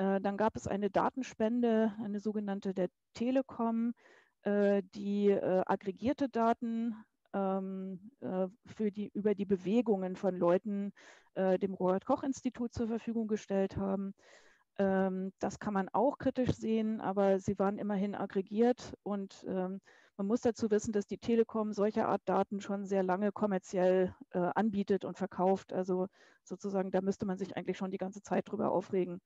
Äh, 0.00 0.20
dann 0.20 0.38
gab 0.38 0.56
es 0.56 0.66
eine 0.66 0.88
Datenspende, 0.88 1.92
eine 2.02 2.20
sogenannte 2.20 2.72
der 2.72 2.88
Telekom, 3.12 3.92
äh, 4.44 4.82
die 4.94 5.28
äh, 5.28 5.62
aggregierte 5.66 6.30
Daten 6.30 6.94
ähm, 7.34 8.10
äh, 8.20 8.48
für 8.64 8.90
die, 8.90 9.10
über 9.12 9.34
die 9.34 9.44
Bewegungen 9.44 10.16
von 10.16 10.36
Leuten 10.36 10.92
dem 11.36 11.74
Robert-Koch-Institut 11.74 12.74
zur 12.74 12.88
Verfügung 12.88 13.28
gestellt 13.28 13.76
haben. 13.76 14.14
Ähm, 14.78 15.32
das 15.38 15.60
kann 15.60 15.72
man 15.72 15.88
auch 15.88 16.18
kritisch 16.18 16.50
sehen, 16.54 17.00
aber 17.00 17.38
sie 17.38 17.56
waren 17.60 17.78
immerhin 17.78 18.16
aggregiert 18.16 18.94
und 19.04 19.44
ähm, 19.46 19.80
man 20.16 20.26
muss 20.26 20.40
dazu 20.40 20.72
wissen, 20.72 20.90
dass 20.92 21.06
die 21.06 21.18
Telekom 21.18 21.72
solche 21.72 22.06
Art 22.06 22.20
Daten 22.24 22.60
schon 22.60 22.84
sehr 22.84 23.04
lange 23.04 23.30
kommerziell 23.30 24.12
anbietet 24.32 25.04
und 25.04 25.16
verkauft. 25.16 25.72
Also 25.72 26.08
sozusagen, 26.42 26.90
da 26.90 27.00
müsste 27.00 27.26
man 27.26 27.38
sich 27.38 27.56
eigentlich 27.56 27.78
schon 27.78 27.92
die 27.92 27.96
ganze 27.96 28.22
Zeit 28.22 28.50
drüber 28.50 28.72
aufregen. 28.72 29.20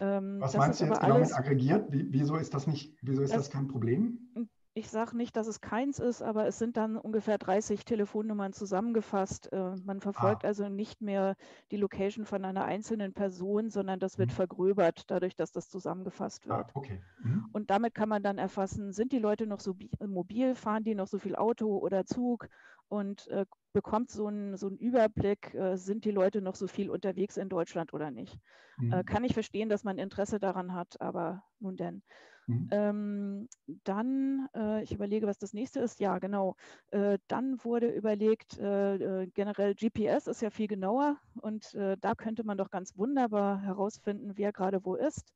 Ähm, 0.00 0.40
Was 0.40 0.56
meinst 0.56 0.80
du 0.80 0.86
jetzt 0.86 1.00
genau 1.00 1.18
mit 1.18 1.34
aggregiert? 1.34 1.92
Wie, 1.92 2.06
wieso 2.10 2.36
ist 2.36 2.54
das 2.54 2.66
nicht, 2.66 2.96
wieso 3.02 3.22
ist 3.22 3.32
das, 3.34 3.44
das 3.44 3.50
kein 3.50 3.68
Problem? 3.68 4.48
Ich 4.78 4.88
sage 4.88 5.16
nicht, 5.16 5.36
dass 5.36 5.48
es 5.48 5.60
keins 5.60 5.98
ist, 5.98 6.22
aber 6.22 6.46
es 6.46 6.58
sind 6.58 6.76
dann 6.76 6.96
ungefähr 6.96 7.36
30 7.36 7.84
Telefonnummern 7.84 8.52
zusammengefasst. 8.52 9.52
Äh, 9.52 9.74
man 9.84 10.00
verfolgt 10.00 10.44
ah. 10.44 10.48
also 10.48 10.68
nicht 10.68 11.00
mehr 11.00 11.36
die 11.70 11.76
Location 11.76 12.24
von 12.24 12.44
einer 12.44 12.64
einzelnen 12.64 13.12
Person, 13.12 13.70
sondern 13.70 13.98
das 13.98 14.18
wird 14.18 14.30
mhm. 14.30 14.34
vergröbert, 14.34 15.10
dadurch, 15.10 15.36
dass 15.36 15.52
das 15.52 15.68
zusammengefasst 15.68 16.44
ah, 16.46 16.58
wird. 16.58 16.66
Ah, 16.68 16.70
okay. 16.74 17.02
Mhm. 17.22 17.48
Und 17.52 17.70
damit 17.70 17.94
kann 17.94 18.08
man 18.08 18.22
dann 18.22 18.38
erfassen, 18.38 18.92
sind 18.92 19.12
die 19.12 19.18
Leute 19.18 19.46
noch 19.46 19.60
so 19.60 19.74
mobil, 20.00 20.54
fahren 20.54 20.84
die 20.84 20.94
noch 20.94 21.08
so 21.08 21.18
viel 21.18 21.34
Auto 21.34 21.76
oder 21.78 22.06
Zug 22.06 22.48
und 22.88 23.26
äh, 23.28 23.44
bekommt 23.72 24.10
so 24.10 24.26
einen 24.26 24.56
so 24.56 24.70
Überblick, 24.70 25.54
äh, 25.54 25.76
sind 25.76 26.04
die 26.04 26.10
Leute 26.10 26.40
noch 26.40 26.54
so 26.54 26.68
viel 26.68 26.88
unterwegs 26.88 27.36
in 27.36 27.48
Deutschland 27.48 27.92
oder 27.92 28.10
nicht. 28.10 28.38
Äh, 28.80 28.84
mhm. 28.84 29.04
kann 29.04 29.24
ich 29.24 29.34
verstehen, 29.34 29.68
dass 29.68 29.84
man 29.84 29.98
Interesse 29.98 30.38
daran 30.38 30.72
hat, 30.72 31.00
aber 31.00 31.42
nun 31.58 31.76
denn. 31.76 32.02
Mhm. 32.48 32.70
Ähm, 32.70 33.48
dann, 33.84 34.48
äh, 34.54 34.82
ich 34.82 34.92
überlege, 34.92 35.26
was 35.26 35.38
das 35.38 35.54
nächste 35.54 35.80
ist. 35.80 36.00
Ja, 36.00 36.18
genau. 36.18 36.54
Äh, 36.90 37.18
dann 37.28 37.64
wurde 37.64 37.88
überlegt, 37.90 38.58
äh, 38.58 38.96
äh 39.22 39.26
generell 39.28 39.74
GPS 39.74 40.26
ist 40.26 40.42
ja 40.42 40.50
viel 40.50 40.66
genauer 40.68 41.18
und 41.40 41.74
äh, 41.74 41.96
da 41.98 42.14
könnte 42.14 42.44
man 42.44 42.58
doch 42.58 42.70
ganz 42.70 42.96
wunderbar 42.98 43.60
herausfinden, 43.62 44.32
wer 44.36 44.52
gerade 44.52 44.84
wo 44.84 44.96
ist. 44.96 45.32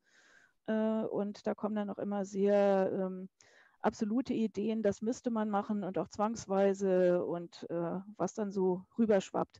Äh, 0.66 1.02
und 1.04 1.46
da 1.46 1.54
kommen 1.54 1.74
dann 1.74 1.90
auch 1.90 1.98
immer 1.98 2.24
sehr 2.24 2.90
ähm, 2.92 3.28
absolute 3.80 4.34
Ideen, 4.34 4.82
das 4.82 5.02
müsste 5.02 5.30
man 5.30 5.50
machen 5.50 5.84
und 5.84 5.98
auch 5.98 6.08
zwangsweise 6.08 7.24
und 7.24 7.66
was 8.16 8.32
dann 8.34 8.52
so 8.52 8.84
rüberschwappt. 8.98 9.58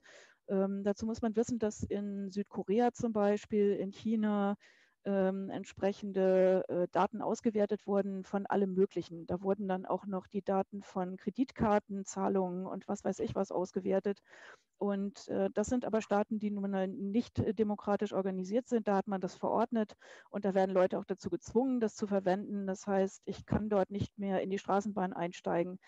Ähm, 0.48 0.82
dazu 0.84 1.06
muss 1.06 1.22
man 1.22 1.34
wissen, 1.36 1.58
dass 1.58 1.82
in 1.82 2.30
Südkorea 2.30 2.92
zum 2.92 3.12
Beispiel, 3.12 3.72
in 3.72 3.90
China, 3.92 4.56
ähm, 5.04 5.50
entsprechende 5.50 6.64
äh, 6.68 6.88
Daten 6.92 7.22
ausgewertet 7.22 7.86
wurden 7.86 8.24
von 8.24 8.46
allem 8.46 8.74
Möglichen. 8.74 9.26
Da 9.26 9.42
wurden 9.42 9.68
dann 9.68 9.86
auch 9.86 10.06
noch 10.06 10.26
die 10.26 10.42
Daten 10.42 10.82
von 10.82 11.16
Kreditkarten, 11.16 12.04
Zahlungen 12.04 12.66
und 12.66 12.88
was 12.88 13.04
weiß 13.04 13.18
ich 13.20 13.34
was 13.34 13.50
ausgewertet. 13.52 14.20
Und 14.78 15.28
äh, 15.28 15.48
das 15.54 15.68
sind 15.68 15.84
aber 15.84 16.02
Staaten, 16.02 16.38
die 16.38 16.50
nun 16.50 16.72
nicht 17.12 17.38
äh, 17.38 17.54
demokratisch 17.54 18.12
organisiert 18.12 18.68
sind. 18.68 18.88
Da 18.88 18.96
hat 18.96 19.06
man 19.08 19.20
das 19.20 19.34
verordnet 19.34 19.94
und 20.30 20.44
da 20.44 20.54
werden 20.54 20.72
Leute 20.74 20.98
auch 20.98 21.04
dazu 21.04 21.30
gezwungen, 21.30 21.80
das 21.80 21.94
zu 21.94 22.06
verwenden. 22.06 22.66
Das 22.66 22.86
heißt, 22.86 23.22
ich 23.24 23.46
kann 23.46 23.68
dort 23.68 23.90
nicht 23.90 24.18
mehr 24.18 24.42
in 24.42 24.50
die 24.50 24.58
Straßenbahn 24.58 25.12
einsteigen 25.12 25.78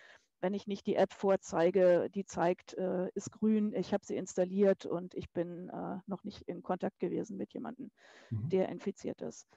wenn 0.44 0.52
ich 0.52 0.66
nicht 0.66 0.86
die 0.86 0.96
App 0.96 1.14
vorzeige, 1.14 2.10
die 2.14 2.26
zeigt, 2.26 2.74
äh, 2.74 3.08
ist 3.14 3.32
grün, 3.32 3.72
ich 3.72 3.94
habe 3.94 4.04
sie 4.04 4.14
installiert 4.14 4.84
und 4.84 5.14
ich 5.14 5.30
bin 5.30 5.70
äh, 5.70 6.00
noch 6.06 6.22
nicht 6.22 6.42
in 6.42 6.62
Kontakt 6.62 6.98
gewesen 6.98 7.38
mit 7.38 7.54
jemandem, 7.54 7.90
mhm. 8.28 8.50
der 8.50 8.68
infiziert 8.68 9.22
ist. 9.22 9.48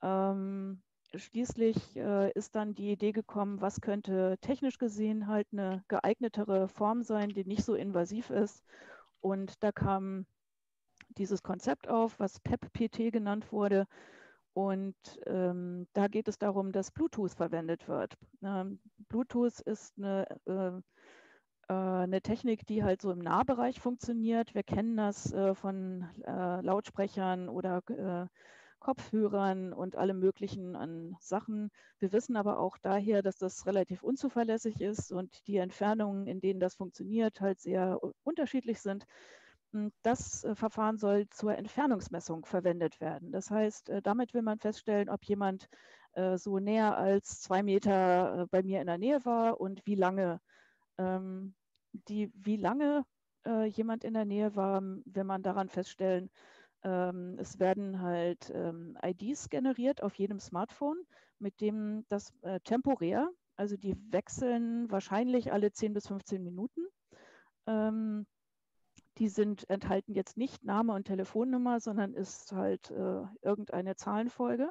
Ähm, 0.00 0.80
schließlich 1.12 1.96
äh, 1.96 2.30
ist 2.34 2.54
dann 2.54 2.76
die 2.76 2.92
Idee 2.92 3.10
gekommen, 3.10 3.60
was 3.60 3.80
könnte 3.80 4.38
technisch 4.40 4.78
gesehen 4.78 5.26
halt 5.26 5.48
eine 5.50 5.82
geeignetere 5.88 6.68
Form 6.68 7.02
sein, 7.02 7.30
die 7.30 7.44
nicht 7.44 7.64
so 7.64 7.74
invasiv 7.74 8.30
ist. 8.30 8.62
Und 9.20 9.60
da 9.64 9.72
kam 9.72 10.24
dieses 11.16 11.42
Konzept 11.42 11.88
auf, 11.88 12.20
was 12.20 12.38
PEP-PT 12.38 13.10
genannt 13.10 13.50
wurde. 13.50 13.88
Und 14.54 14.96
ähm, 15.26 15.86
da 15.92 16.08
geht 16.08 16.28
es 16.28 16.38
darum, 16.38 16.72
dass 16.72 16.90
Bluetooth 16.90 17.34
verwendet 17.34 17.88
wird. 17.88 18.16
Ähm, 18.42 18.80
Bluetooth 19.08 19.60
ist 19.60 19.96
eine, 19.98 20.26
äh, 20.46 21.72
äh, 21.72 21.74
eine 21.74 22.20
Technik, 22.22 22.66
die 22.66 22.82
halt 22.82 23.00
so 23.02 23.12
im 23.12 23.20
Nahbereich 23.20 23.80
funktioniert. 23.80 24.54
Wir 24.54 24.64
kennen 24.64 24.96
das 24.96 25.32
äh, 25.32 25.54
von 25.54 26.08
äh, 26.26 26.60
Lautsprechern 26.60 27.48
oder 27.48 27.82
äh, 27.88 28.26
Kopfhörern 28.80 29.72
und 29.72 29.96
allem 29.96 30.20
möglichen 30.20 30.76
an 30.76 31.16
Sachen. 31.20 31.70
Wir 31.98 32.12
wissen 32.12 32.36
aber 32.36 32.58
auch 32.58 32.78
daher, 32.78 33.22
dass 33.22 33.36
das 33.36 33.66
relativ 33.66 34.02
unzuverlässig 34.02 34.80
ist 34.80 35.12
und 35.12 35.46
die 35.46 35.56
Entfernungen, 35.56 36.26
in 36.26 36.40
denen 36.40 36.60
das 36.60 36.76
funktioniert, 36.76 37.40
halt 37.40 37.60
sehr 37.60 38.00
unterschiedlich 38.22 38.80
sind. 38.80 39.04
Hm, 39.72 39.92
das 40.02 40.44
äh, 40.44 40.54
Verfahren 40.54 40.96
soll 40.96 41.28
zur 41.30 41.56
Entfernungsmessung 41.56 42.46
verwendet 42.46 43.00
werden. 43.00 43.32
Das 43.32 43.50
heißt, 43.50 43.90
äh, 43.90 44.02
damit 44.02 44.32
will 44.34 44.42
man 44.42 44.58
feststellen, 44.58 45.08
ob 45.10 45.24
jemand 45.24 45.68
äh, 46.12 46.38
so 46.38 46.58
näher 46.58 46.96
als 46.96 47.40
zwei 47.40 47.62
Meter 47.62 48.46
bei 48.50 48.62
mir 48.62 48.80
in 48.80 48.86
der 48.86 48.98
Nähe 48.98 49.24
war 49.24 49.60
und 49.60 49.84
wie 49.86 49.94
lange. 49.94 50.40
Ähm, 50.98 51.54
die, 51.92 52.30
wie 52.34 52.56
lange 52.56 53.04
jemand 53.70 54.04
in 54.04 54.12
der 54.12 54.26
Nähe 54.26 54.54
war, 54.56 54.82
will 54.82 55.24
man 55.24 55.42
daran 55.42 55.70
feststellen, 55.70 56.28
ähm, 56.82 57.36
es 57.38 57.58
werden 57.58 58.02
halt 58.02 58.50
ähm, 58.54 58.98
IDs 59.02 59.48
generiert 59.48 60.02
auf 60.02 60.14
jedem 60.16 60.38
Smartphone, 60.38 60.98
mit 61.38 61.58
dem 61.62 62.04
das 62.08 62.34
temporär, 62.64 63.30
also 63.56 63.78
die 63.78 63.96
wechseln 64.10 64.90
wahrscheinlich 64.90 65.50
alle 65.50 65.72
10 65.72 65.94
bis 65.94 66.08
15 66.08 66.44
Minuten 66.44 66.86
die 69.18 69.28
sind, 69.28 69.68
enthalten 69.68 70.14
jetzt 70.14 70.36
nicht 70.36 70.64
Name 70.64 70.92
und 70.94 71.06
Telefonnummer, 71.06 71.80
sondern 71.80 72.14
ist 72.14 72.52
halt 72.52 72.90
äh, 72.90 73.22
irgendeine 73.42 73.96
Zahlenfolge. 73.96 74.70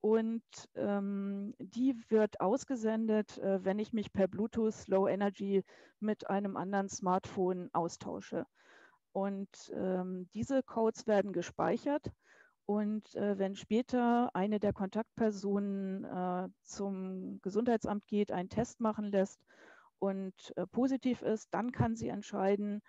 Und 0.00 0.42
ähm, 0.74 1.54
die 1.58 1.96
wird 2.08 2.40
ausgesendet, 2.40 3.38
äh, 3.38 3.64
wenn 3.64 3.78
ich 3.78 3.92
mich 3.92 4.12
per 4.12 4.28
Bluetooth 4.28 4.86
Low 4.86 5.08
Energy 5.08 5.64
mit 6.00 6.28
einem 6.30 6.56
anderen 6.56 6.88
Smartphone 6.88 7.70
austausche. 7.72 8.46
Und 9.12 9.48
ähm, 9.74 10.28
diese 10.34 10.62
Codes 10.62 11.06
werden 11.06 11.32
gespeichert. 11.32 12.12
Und 12.66 13.14
äh, 13.14 13.38
wenn 13.38 13.56
später 13.56 14.30
eine 14.34 14.60
der 14.60 14.72
Kontaktpersonen 14.72 16.04
äh, 16.04 16.48
zum 16.62 17.40
Gesundheitsamt 17.42 18.06
geht, 18.06 18.32
einen 18.32 18.48
Test 18.48 18.80
machen 18.80 19.06
lässt 19.06 19.40
und 19.98 20.34
äh, 20.56 20.66
positiv 20.66 21.22
ist, 21.22 21.52
dann 21.54 21.72
kann 21.72 21.96
sie 21.96 22.08
entscheiden, 22.08 22.82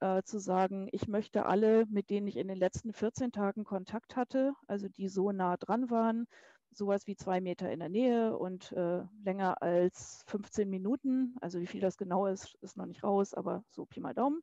äh, 0.00 0.22
zu 0.22 0.38
sagen, 0.38 0.88
ich 0.92 1.08
möchte 1.08 1.46
alle, 1.46 1.86
mit 1.86 2.10
denen 2.10 2.26
ich 2.26 2.36
in 2.36 2.48
den 2.48 2.58
letzten 2.58 2.92
14 2.92 3.32
Tagen 3.32 3.64
Kontakt 3.64 4.16
hatte, 4.16 4.54
also 4.66 4.88
die 4.88 5.08
so 5.08 5.32
nah 5.32 5.56
dran 5.56 5.90
waren, 5.90 6.26
sowas 6.72 7.06
wie 7.06 7.16
zwei 7.16 7.40
Meter 7.40 7.70
in 7.70 7.80
der 7.80 7.88
Nähe 7.88 8.36
und 8.36 8.72
äh, 8.72 9.02
länger 9.22 9.62
als 9.62 10.22
15 10.26 10.68
Minuten, 10.68 11.36
also 11.40 11.60
wie 11.60 11.66
viel 11.66 11.80
das 11.80 11.96
genau 11.96 12.26
ist, 12.26 12.56
ist 12.62 12.76
noch 12.76 12.86
nicht 12.86 13.02
raus, 13.02 13.34
aber 13.34 13.64
so 13.70 13.86
Pi 13.86 14.00
mal 14.00 14.14
Daumen, 14.14 14.40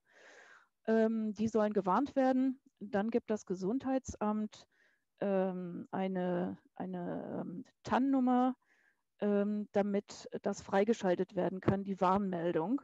ähm, 0.86 1.34
die 1.34 1.48
sollen 1.48 1.74
gewarnt 1.74 2.16
werden. 2.16 2.60
Dann 2.80 3.10
gibt 3.10 3.30
das 3.30 3.46
Gesundheitsamt 3.46 4.68
ähm, 5.22 5.88
eine, 5.92 6.58
eine 6.76 7.42
ähm, 7.42 7.66
TAN-Nummer, 7.84 8.56
ähm, 9.20 9.68
damit 9.72 10.28
das 10.44 10.62
freigeschaltet 10.62 11.36
werden 11.36 11.60
kann, 11.62 11.84
die 11.84 12.00
Warnmeldung. 12.00 12.82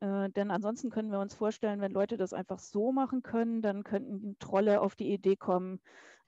Äh, 0.00 0.30
denn 0.30 0.50
ansonsten 0.50 0.90
können 0.90 1.10
wir 1.10 1.20
uns 1.20 1.34
vorstellen, 1.34 1.80
wenn 1.80 1.92
Leute 1.92 2.16
das 2.16 2.32
einfach 2.32 2.58
so 2.58 2.92
machen 2.92 3.22
können, 3.22 3.62
dann 3.62 3.84
könnten 3.84 4.38
Trolle 4.38 4.80
auf 4.80 4.94
die 4.94 5.12
Idee 5.12 5.36
kommen, 5.36 5.80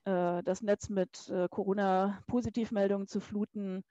äh, 0.05 0.43
das 0.43 0.62
Netz 0.62 0.89
mit 0.89 1.29
äh, 1.29 1.49
Corona-Positivmeldungen 1.49 3.07
zu 3.07 3.21
fluten. 3.21 3.85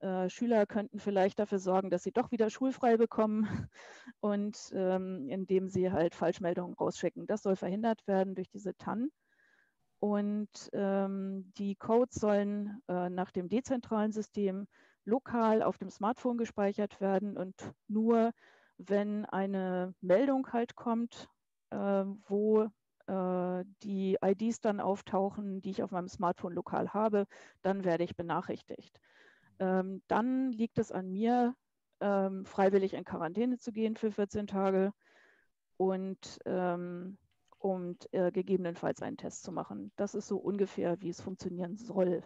Äh, 0.00 0.28
Schüler 0.28 0.66
könnten 0.66 0.98
vielleicht 0.98 1.38
dafür 1.38 1.58
sorgen, 1.58 1.90
dass 1.90 2.02
sie 2.02 2.12
doch 2.12 2.30
wieder 2.30 2.50
schulfrei 2.50 2.96
bekommen 2.96 3.46
und 4.20 4.56
ähm, 4.74 5.28
indem 5.28 5.68
sie 5.68 5.90
halt 5.92 6.14
Falschmeldungen 6.14 6.74
rausschicken. 6.74 7.26
Das 7.26 7.42
soll 7.42 7.56
verhindert 7.56 8.06
werden 8.06 8.34
durch 8.34 8.48
diese 8.48 8.74
TAN. 8.76 9.10
Und 9.98 10.50
ähm, 10.72 11.52
die 11.56 11.74
Codes 11.74 12.16
sollen 12.16 12.82
äh, 12.88 13.08
nach 13.08 13.30
dem 13.30 13.48
dezentralen 13.48 14.12
System 14.12 14.66
lokal 15.04 15.62
auf 15.62 15.78
dem 15.78 15.90
Smartphone 15.90 16.36
gespeichert 16.36 17.00
werden 17.00 17.36
und 17.36 17.54
nur 17.88 18.32
wenn 18.78 19.24
eine 19.24 19.94
Meldung 20.00 20.52
halt 20.52 20.76
kommt, 20.76 21.28
äh, 21.70 22.04
wo 22.28 22.68
äh, 23.06 23.64
die 23.82 24.18
IDs 24.22 24.60
dann 24.60 24.80
auftauchen, 24.80 25.60
die 25.60 25.70
ich 25.70 25.82
auf 25.82 25.90
meinem 25.90 26.08
Smartphone 26.08 26.52
lokal 26.52 26.92
habe, 26.92 27.26
dann 27.62 27.84
werde 27.84 28.04
ich 28.04 28.16
benachrichtigt. 28.16 29.00
Ähm, 29.58 30.02
dann 30.08 30.52
liegt 30.52 30.78
es 30.78 30.92
an 30.92 31.10
mir, 31.10 31.54
ähm, 32.00 32.44
freiwillig 32.44 32.94
in 32.94 33.04
Quarantäne 33.04 33.58
zu 33.58 33.72
gehen 33.72 33.96
für 33.96 34.10
14 34.10 34.46
Tage 34.46 34.92
und, 35.76 36.38
ähm, 36.44 37.16
und 37.58 38.12
äh, 38.12 38.30
gegebenenfalls 38.30 39.02
einen 39.02 39.16
Test 39.16 39.44
zu 39.44 39.52
machen. 39.52 39.92
Das 39.96 40.14
ist 40.14 40.28
so 40.28 40.36
ungefähr, 40.36 41.00
wie 41.00 41.08
es 41.08 41.20
funktionieren 41.20 41.76
soll. 41.76 42.22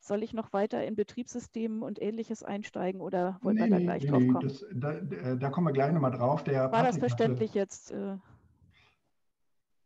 Soll 0.00 0.22
ich 0.22 0.32
noch 0.32 0.52
weiter 0.52 0.84
in 0.84 0.94
Betriebssystemen 0.94 1.82
und 1.82 2.00
ähnliches 2.00 2.42
einsteigen 2.42 3.00
oder 3.00 3.38
wollen 3.42 3.56
nee, 3.56 3.64
wir 3.64 3.70
da 3.70 3.78
gleich 3.78 4.04
nee, 4.04 4.10
drauf 4.10 4.22
kommen? 4.26 4.48
Das, 4.48 4.64
da, 4.72 4.92
äh, 4.92 5.36
da, 5.36 5.50
kommen 5.50 5.66
wir 5.66 5.72
gleich 5.72 5.92
nochmal 5.92 6.12
drauf. 6.12 6.44
Der 6.44 6.70
War 6.72 6.84
das 6.84 6.98
verständlich 6.98 7.50
hatte, 7.50 7.58
jetzt? 7.58 7.90
Äh, 7.90 8.16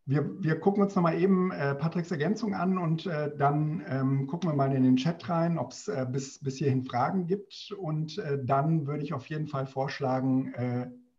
wir, 0.04 0.42
wir, 0.42 0.61
gucken 0.61 0.83
uns 0.83 0.95
nochmal 0.95 1.19
eben 1.19 1.50
äh, 1.52 1.75
Patricks 1.75 2.11
Ergänzung 2.11 2.54
an 2.54 2.76
und 2.76 3.07
äh, 3.07 3.35
dann 3.37 3.85
ähm, 3.88 4.26
gucken 4.26 4.50
wir 4.50 4.54
mal 4.54 4.75
in 4.75 4.83
den 4.83 4.97
Chat 4.97 5.28
rein, 5.28 5.59
ob 5.59 5.73
es 5.73 5.88
äh, 5.88 6.07
bis, 6.11 6.38
bis 6.40 6.57
hierhin 6.57 6.85
Fragen 6.85 7.26
gibt. 7.26 7.75
Und 7.78 8.19
äh, 8.19 8.38
dann 8.45 8.87
würde 8.87 9.02
ich 9.02 9.14
auf 9.14 9.26
jeden 9.26 9.47
Fall 9.47 9.66
vorschlagen, 9.66 10.52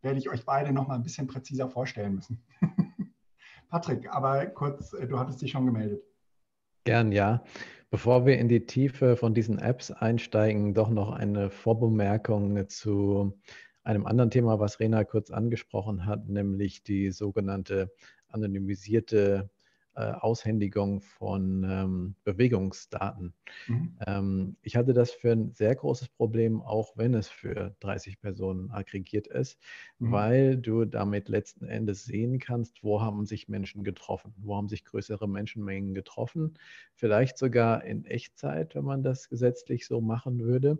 werde 0.02 0.20
ich 0.20 0.30
euch 0.30 0.46
beide 0.46 0.74
nochmal 0.74 0.98
ein 0.98 1.04
bisschen 1.04 1.28
präziser 1.28 1.70
vorstellen 1.70 2.16
müssen. 2.16 2.44
Patrick, 3.70 4.14
aber 4.14 4.46
kurz, 4.48 4.92
du 4.92 5.18
hattest 5.18 5.42
dich 5.42 5.52
schon 5.52 5.66
gemeldet. 5.66 6.04
Gern, 6.86 7.12
ja. 7.12 7.44
Bevor 7.90 8.26
wir 8.26 8.38
in 8.40 8.50
die 8.50 8.66
Tiefe 8.66 9.16
von 9.16 9.34
diesen 9.34 9.60
Apps 9.60 9.92
einsteigen, 9.92 10.74
doch 10.74 10.90
noch 10.90 11.12
eine 11.12 11.50
Vorbemerkung 11.50 12.68
zu 12.68 13.40
einem 13.84 14.06
anderen 14.06 14.32
Thema, 14.32 14.60
was 14.60 14.80
Rena 14.80 15.04
kurz 15.04 15.30
angesprochen 15.30 16.06
hat, 16.06 16.28
nämlich 16.28 16.84
die 16.84 17.12
sogenannte 17.12 17.92
anonymisierte 18.28 19.50
Aushändigung 20.02 21.02
von 21.02 21.64
ähm, 21.64 22.16
Bewegungsdaten. 22.24 23.34
Mhm. 23.68 23.98
Ähm, 24.06 24.56
ich 24.62 24.76
hatte 24.76 24.94
das 24.94 25.12
für 25.12 25.32
ein 25.32 25.54
sehr 25.54 25.76
großes 25.76 26.10
Problem, 26.10 26.62
auch 26.62 26.98
wenn 26.98 27.14
es 27.14 27.28
für 27.28 27.76
30 27.80 28.20
Personen 28.20 28.72
aggregiert 28.72 29.28
ist, 29.28 29.60
mhm. 30.00 30.12
weil 30.12 30.58
du 30.58 30.86
damit 30.86 31.30
letzten 31.30 31.66
Endes 31.66 32.06
sehen 32.06 32.40
kannst, 32.40 32.84
wo 32.84 33.02
haben 33.02 33.26
sich 33.26 33.48
Menschen 33.48 33.84
getroffen, 33.84 34.34
wo 34.38 34.56
haben 34.56 34.70
sich 34.70 34.86
größere 34.86 35.28
Menschenmengen 35.28 35.94
getroffen, 35.94 36.58
vielleicht 36.96 37.38
sogar 37.38 37.84
in 37.84 38.06
Echtzeit, 38.06 38.76
wenn 38.76 38.86
man 38.86 39.04
das 39.04 39.30
gesetzlich 39.30 39.86
so 39.86 40.02
machen 40.02 40.40
würde. 40.40 40.80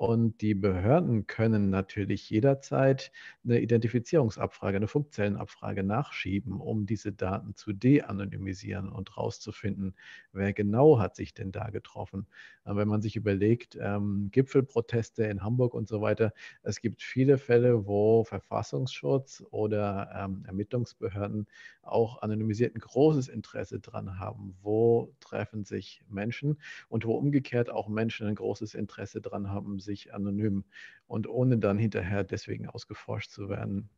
Und 0.00 0.40
die 0.40 0.54
Behörden 0.54 1.26
können 1.26 1.68
natürlich 1.68 2.30
jederzeit 2.30 3.12
eine 3.44 3.60
Identifizierungsabfrage, 3.60 4.78
eine 4.78 4.88
Funkzellenabfrage 4.88 5.82
nachschieben, 5.82 6.58
um 6.58 6.86
diese 6.86 7.12
Daten 7.12 7.54
zu 7.54 7.74
de-anonymisieren 7.74 8.88
und 8.88 9.18
rauszufinden, 9.18 9.94
wer 10.32 10.54
genau 10.54 10.98
hat 10.98 11.16
sich 11.16 11.34
denn 11.34 11.52
da 11.52 11.68
getroffen. 11.68 12.28
wenn 12.64 12.88
man 12.88 13.02
sich 13.02 13.14
überlegt, 13.14 13.76
ähm, 13.78 14.30
Gipfelproteste 14.32 15.24
in 15.24 15.42
Hamburg 15.42 15.74
und 15.74 15.86
so 15.86 16.00
weiter, 16.00 16.32
es 16.62 16.80
gibt 16.80 17.02
viele 17.02 17.36
Fälle, 17.36 17.84
wo 17.86 18.24
Verfassungsschutz 18.24 19.44
oder 19.50 20.10
ähm, 20.16 20.44
Ermittlungsbehörden 20.46 21.46
auch 21.90 22.22
anonymisiert 22.22 22.74
ein 22.76 22.80
großes 22.80 23.28
Interesse 23.28 23.80
dran 23.80 24.18
haben, 24.18 24.56
wo 24.62 25.14
treffen 25.20 25.64
sich 25.64 26.02
Menschen 26.08 26.60
und 26.88 27.04
wo 27.04 27.14
umgekehrt 27.16 27.70
auch 27.70 27.88
Menschen 27.88 28.26
ein 28.26 28.34
großes 28.36 28.74
Interesse 28.74 29.20
dran 29.20 29.50
haben, 29.50 29.78
sich 29.80 30.14
anonym 30.14 30.64
und 31.06 31.28
ohne 31.28 31.58
dann 31.58 31.78
hinterher 31.78 32.24
deswegen 32.24 32.68
ausgeforscht 32.68 33.30
zu 33.30 33.48
werden. 33.48 33.90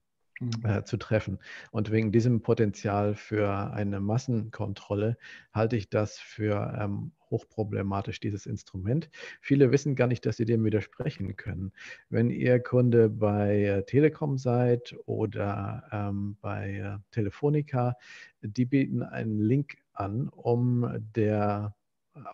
Äh, 0.64 0.82
zu 0.84 0.96
treffen. 0.96 1.38
Und 1.70 1.90
wegen 1.90 2.12
diesem 2.12 2.42
Potenzial 2.42 3.14
für 3.14 3.72
eine 3.72 4.00
Massenkontrolle 4.00 5.16
halte 5.52 5.76
ich 5.76 5.90
das 5.90 6.18
für 6.18 6.76
ähm, 6.78 7.12
hochproblematisch, 7.30 8.20
dieses 8.20 8.46
Instrument. 8.46 9.10
Viele 9.40 9.72
wissen 9.72 9.96
gar 9.96 10.06
nicht, 10.06 10.24
dass 10.26 10.36
sie 10.36 10.44
dem 10.44 10.64
widersprechen 10.64 11.36
können. 11.36 11.72
Wenn 12.10 12.30
ihr 12.30 12.60
Kunde 12.60 13.08
bei 13.08 13.62
äh, 13.62 13.84
Telekom 13.84 14.38
seid 14.38 14.94
oder 15.06 15.84
ähm, 15.90 16.36
bei 16.40 16.76
äh, 16.76 16.98
Telefonica, 17.10 17.96
die 18.42 18.66
bieten 18.66 19.02
einen 19.02 19.38
Link 19.38 19.78
an, 19.94 20.28
um 20.28 20.88
der 21.14 21.74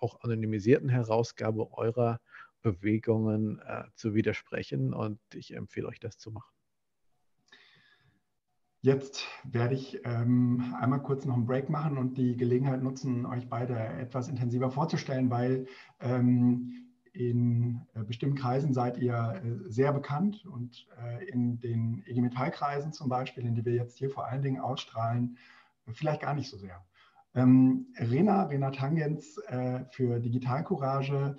auch 0.01 0.21
anonymisierten 0.23 0.89
Herausgabe 0.89 1.73
eurer 1.73 2.21
Bewegungen 2.63 3.61
äh, 3.61 3.85
zu 3.95 4.15
widersprechen. 4.15 4.93
Und 4.93 5.21
ich 5.35 5.55
empfehle 5.55 5.87
euch, 5.87 6.01
das 6.01 6.19
zu 6.19 6.31
machen. 6.31 6.58
Jetzt 8.81 9.27
werde 9.45 9.75
ich 9.75 10.01
ähm, 10.05 10.75
einmal 10.79 11.03
kurz 11.03 11.25
noch 11.25 11.35
einen 11.35 11.47
Break 11.47 11.69
machen 11.69 11.99
und 11.99 12.17
die 12.17 12.37
Gelegenheit 12.37 12.83
nutzen, 12.83 13.27
euch 13.27 13.49
beide 13.49 13.77
etwas 13.77 14.29
intensiver 14.29 14.71
vorzustellen, 14.71 15.31
weil 15.31 15.67
ähm, 16.01 16.89
in 17.13 17.81
äh, 17.95 18.05
bestimmten 18.05 18.37
Kreisen 18.37 18.73
seid 18.73 18.99
ihr 18.99 19.43
äh, 19.43 19.69
sehr 19.69 19.93
bekannt 19.93 20.47
und 20.47 20.87
äh, 21.03 21.25
in 21.29 21.59
den 21.59 22.05
IG 22.07 22.21
Metall-Kreisen 22.21 22.93
zum 22.93 23.09
Beispiel, 23.09 23.45
in 23.45 23.57
die 23.57 23.65
wir 23.65 23.75
jetzt 23.75 23.99
hier 23.99 24.11
vor 24.11 24.27
allen 24.27 24.43
Dingen 24.43 24.61
ausstrahlen, 24.61 25.39
vielleicht 25.91 26.23
gar 26.23 26.35
nicht 26.35 26.49
so 26.49 26.57
sehr. 26.57 26.85
Ähm, 27.35 27.87
Rena, 27.99 28.45
Rena 28.45 28.71
Tangens 28.71 29.39
äh, 29.49 29.85
für 29.91 30.21
Digitalcourage 30.21 31.37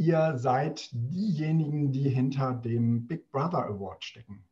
ihr 0.00 0.38
seid 0.38 0.88
diejenigen, 0.92 1.92
die 1.92 2.08
hinter 2.08 2.54
dem 2.54 3.06
Big 3.06 3.30
Brother 3.30 3.66
Award 3.66 4.02
stecken. 4.02 4.42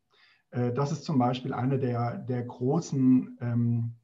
Äh, 0.50 0.72
das 0.72 0.92
ist 0.92 1.04
zum 1.04 1.18
Beispiel 1.18 1.52
eine 1.52 1.78
der, 1.78 2.16
der, 2.18 2.44
großen, 2.44 3.36
ähm, 3.40 3.96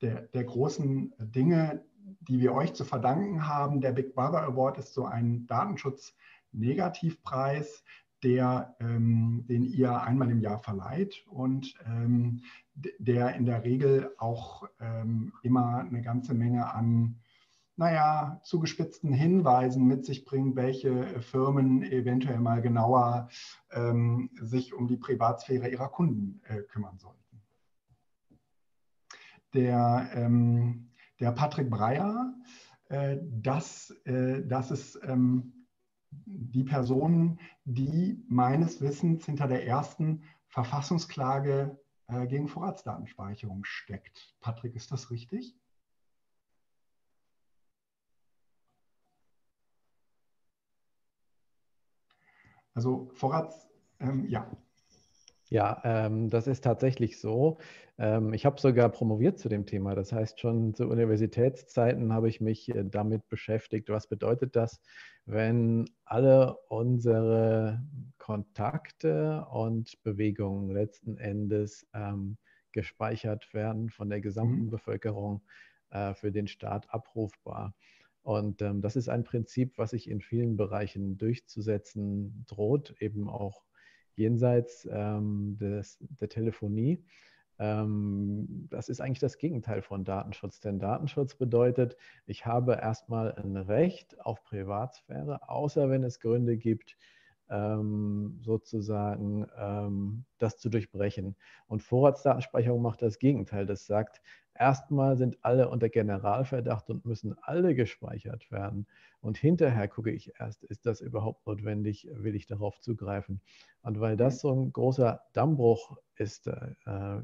der, 0.00 0.22
der 0.22 0.44
großen 0.44 1.12
Dinge, 1.18 1.84
die 2.20 2.40
wir 2.40 2.54
euch 2.54 2.72
zu 2.74 2.84
verdanken 2.84 3.46
haben. 3.46 3.80
Der 3.80 3.92
Big 3.92 4.14
Brother 4.14 4.42
Award 4.42 4.78
ist 4.78 4.94
so 4.94 5.04
ein 5.04 5.46
Datenschutz-Negativpreis, 5.46 7.84
der, 8.22 8.76
ähm, 8.80 9.44
den 9.48 9.64
ihr 9.64 10.00
einmal 10.02 10.30
im 10.30 10.40
Jahr 10.40 10.58
verleiht 10.58 11.24
und 11.28 11.74
ähm, 11.86 12.42
der 12.74 13.34
in 13.36 13.46
der 13.46 13.64
Regel 13.64 14.12
auch 14.18 14.68
ähm, 14.80 15.32
immer 15.42 15.78
eine 15.78 16.02
ganze 16.02 16.34
Menge 16.34 16.70
an 16.72 17.20
naja, 17.78 18.40
zugespitzten 18.42 19.12
Hinweisen 19.12 19.86
mit 19.86 20.04
sich 20.04 20.24
bringt, 20.24 20.56
welche 20.56 21.20
Firmen 21.20 21.82
eventuell 21.82 22.40
mal 22.40 22.60
genauer 22.60 23.28
ähm, 23.70 24.30
sich 24.40 24.74
um 24.74 24.88
die 24.88 24.96
Privatsphäre 24.96 25.70
ihrer 25.70 25.88
Kunden 25.88 26.42
äh, 26.44 26.62
kümmern 26.62 26.98
sollten. 26.98 27.18
der, 29.54 30.10
ähm, 30.14 30.90
der 31.20 31.32
Patrick 31.32 31.70
Breyer, 31.70 32.34
äh, 32.88 33.16
dass, 33.22 33.90
äh, 34.04 34.44
dass 34.46 34.70
es 34.70 34.98
ähm, 35.02 35.66
die 36.10 36.64
Person, 36.64 37.38
die 37.64 38.24
meines 38.28 38.80
Wissens 38.80 39.26
hinter 39.26 39.46
der 39.46 39.66
ersten 39.66 40.22
Verfassungsklage 40.48 41.78
äh, 42.08 42.26
gegen 42.26 42.48
Vorratsdatenspeicherung 42.48 43.64
steckt. 43.64 44.34
Patrick, 44.40 44.74
ist 44.74 44.90
das 44.90 45.10
richtig? 45.10 45.54
Also 52.78 53.10
Vorrats, 53.12 53.66
ähm, 53.98 54.24
ja. 54.28 54.48
Ja, 55.50 55.82
ähm, 55.82 56.30
das 56.30 56.46
ist 56.46 56.62
tatsächlich 56.62 57.18
so. 57.18 57.58
Ähm, 57.98 58.32
ich 58.34 58.46
habe 58.46 58.60
sogar 58.60 58.88
promoviert 58.88 59.40
zu 59.40 59.48
dem 59.48 59.66
Thema. 59.66 59.96
Das 59.96 60.12
heißt, 60.12 60.38
schon 60.38 60.74
zu 60.74 60.86
Universitätszeiten 60.86 62.12
habe 62.12 62.28
ich 62.28 62.40
mich 62.40 62.68
äh, 62.68 62.84
damit 62.84 63.28
beschäftigt. 63.28 63.88
Was 63.88 64.06
bedeutet 64.06 64.54
das, 64.54 64.80
wenn 65.26 65.86
alle 66.04 66.56
unsere 66.68 67.82
Kontakte 68.18 69.44
und 69.50 70.00
Bewegungen 70.04 70.70
letzten 70.70 71.16
Endes 71.16 71.84
ähm, 71.94 72.38
gespeichert 72.70 73.52
werden 73.52 73.90
von 73.90 74.08
der 74.08 74.20
gesamten 74.20 74.66
mhm. 74.66 74.70
Bevölkerung 74.70 75.42
äh, 75.90 76.14
für 76.14 76.30
den 76.30 76.46
Staat 76.46 76.88
abrufbar? 76.94 77.74
Und 78.22 78.62
ähm, 78.62 78.82
das 78.82 78.96
ist 78.96 79.08
ein 79.08 79.24
Prinzip, 79.24 79.78
was 79.78 79.90
sich 79.90 80.08
in 80.10 80.20
vielen 80.20 80.56
Bereichen 80.56 81.16
durchzusetzen 81.18 82.44
droht, 82.46 82.94
eben 83.00 83.28
auch 83.28 83.64
jenseits 84.14 84.86
ähm, 84.90 85.56
des, 85.58 85.98
der 86.00 86.28
Telefonie. 86.28 87.04
Ähm, 87.58 88.68
das 88.70 88.88
ist 88.88 89.00
eigentlich 89.00 89.18
das 89.18 89.38
Gegenteil 89.38 89.82
von 89.82 90.04
Datenschutz, 90.04 90.60
denn 90.60 90.78
Datenschutz 90.78 91.34
bedeutet, 91.34 91.96
ich 92.26 92.46
habe 92.46 92.74
erstmal 92.74 93.34
ein 93.34 93.56
Recht 93.56 94.20
auf 94.20 94.44
Privatsphäre, 94.44 95.48
außer 95.48 95.90
wenn 95.90 96.04
es 96.04 96.20
Gründe 96.20 96.56
gibt, 96.56 96.96
ähm, 97.50 98.38
sozusagen 98.42 99.46
ähm, 99.56 100.24
das 100.38 100.58
zu 100.58 100.68
durchbrechen. 100.68 101.36
Und 101.66 101.82
Vorratsdatenspeicherung 101.82 102.82
macht 102.82 103.02
das 103.02 103.18
Gegenteil. 103.18 103.66
Das 103.66 103.86
sagt, 103.86 104.20
erstmal 104.54 105.16
sind 105.16 105.38
alle 105.42 105.68
unter 105.68 105.88
Generalverdacht 105.88 106.90
und 106.90 107.04
müssen 107.04 107.36
alle 107.42 107.74
gespeichert 107.74 108.50
werden. 108.50 108.86
Und 109.20 109.38
hinterher 109.38 109.88
gucke 109.88 110.10
ich 110.10 110.32
erst, 110.38 110.64
ist 110.64 110.86
das 110.86 111.00
überhaupt 111.00 111.46
notwendig, 111.46 112.08
will 112.12 112.34
ich 112.34 112.46
darauf 112.46 112.80
zugreifen. 112.80 113.40
Und 113.82 114.00
weil 114.00 114.16
das 114.16 114.40
so 114.40 114.52
ein 114.52 114.72
großer 114.72 115.22
Dammbruch 115.32 115.96
ist, 116.16 116.46
äh, 116.46 117.22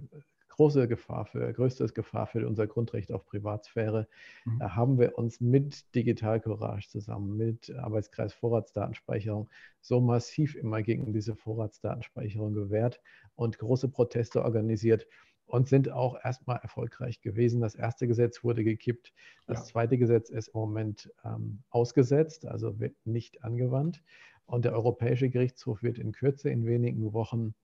große 0.54 0.88
Gefahr 0.88 1.26
für, 1.26 1.52
größtes 1.52 1.94
Gefahr 1.94 2.26
für 2.26 2.46
unser 2.46 2.66
Grundrecht 2.66 3.12
auf 3.12 3.26
Privatsphäre, 3.26 4.08
mhm. 4.44 4.58
da 4.60 4.76
haben 4.76 4.98
wir 4.98 5.18
uns 5.18 5.40
mit 5.40 5.94
Digital 5.94 6.40
Courage 6.40 6.88
zusammen, 6.88 7.36
mit 7.36 7.74
Arbeitskreis 7.74 8.32
Vorratsdatenspeicherung 8.34 9.48
so 9.80 10.00
massiv 10.00 10.54
immer 10.54 10.82
gegen 10.82 11.12
diese 11.12 11.34
Vorratsdatenspeicherung 11.34 12.54
gewehrt 12.54 13.00
und 13.34 13.58
große 13.58 13.88
Proteste 13.88 14.42
organisiert 14.42 15.06
und 15.46 15.68
sind 15.68 15.90
auch 15.90 16.16
erstmal 16.24 16.58
erfolgreich 16.62 17.20
gewesen. 17.20 17.60
Das 17.60 17.74
erste 17.74 18.06
Gesetz 18.06 18.44
wurde 18.44 18.64
gekippt. 18.64 19.12
Das 19.46 19.58
ja. 19.58 19.64
zweite 19.64 19.98
Gesetz 19.98 20.30
ist 20.30 20.48
im 20.48 20.60
Moment 20.60 21.12
ähm, 21.24 21.62
ausgesetzt, 21.70 22.46
also 22.46 22.78
wird 22.80 22.94
nicht 23.04 23.44
angewandt. 23.44 24.02
Und 24.46 24.64
der 24.64 24.72
Europäische 24.72 25.30
Gerichtshof 25.30 25.82
wird 25.82 25.98
in 25.98 26.12
Kürze, 26.12 26.50
in 26.50 26.66
wenigen 26.66 27.12
Wochen, 27.12 27.54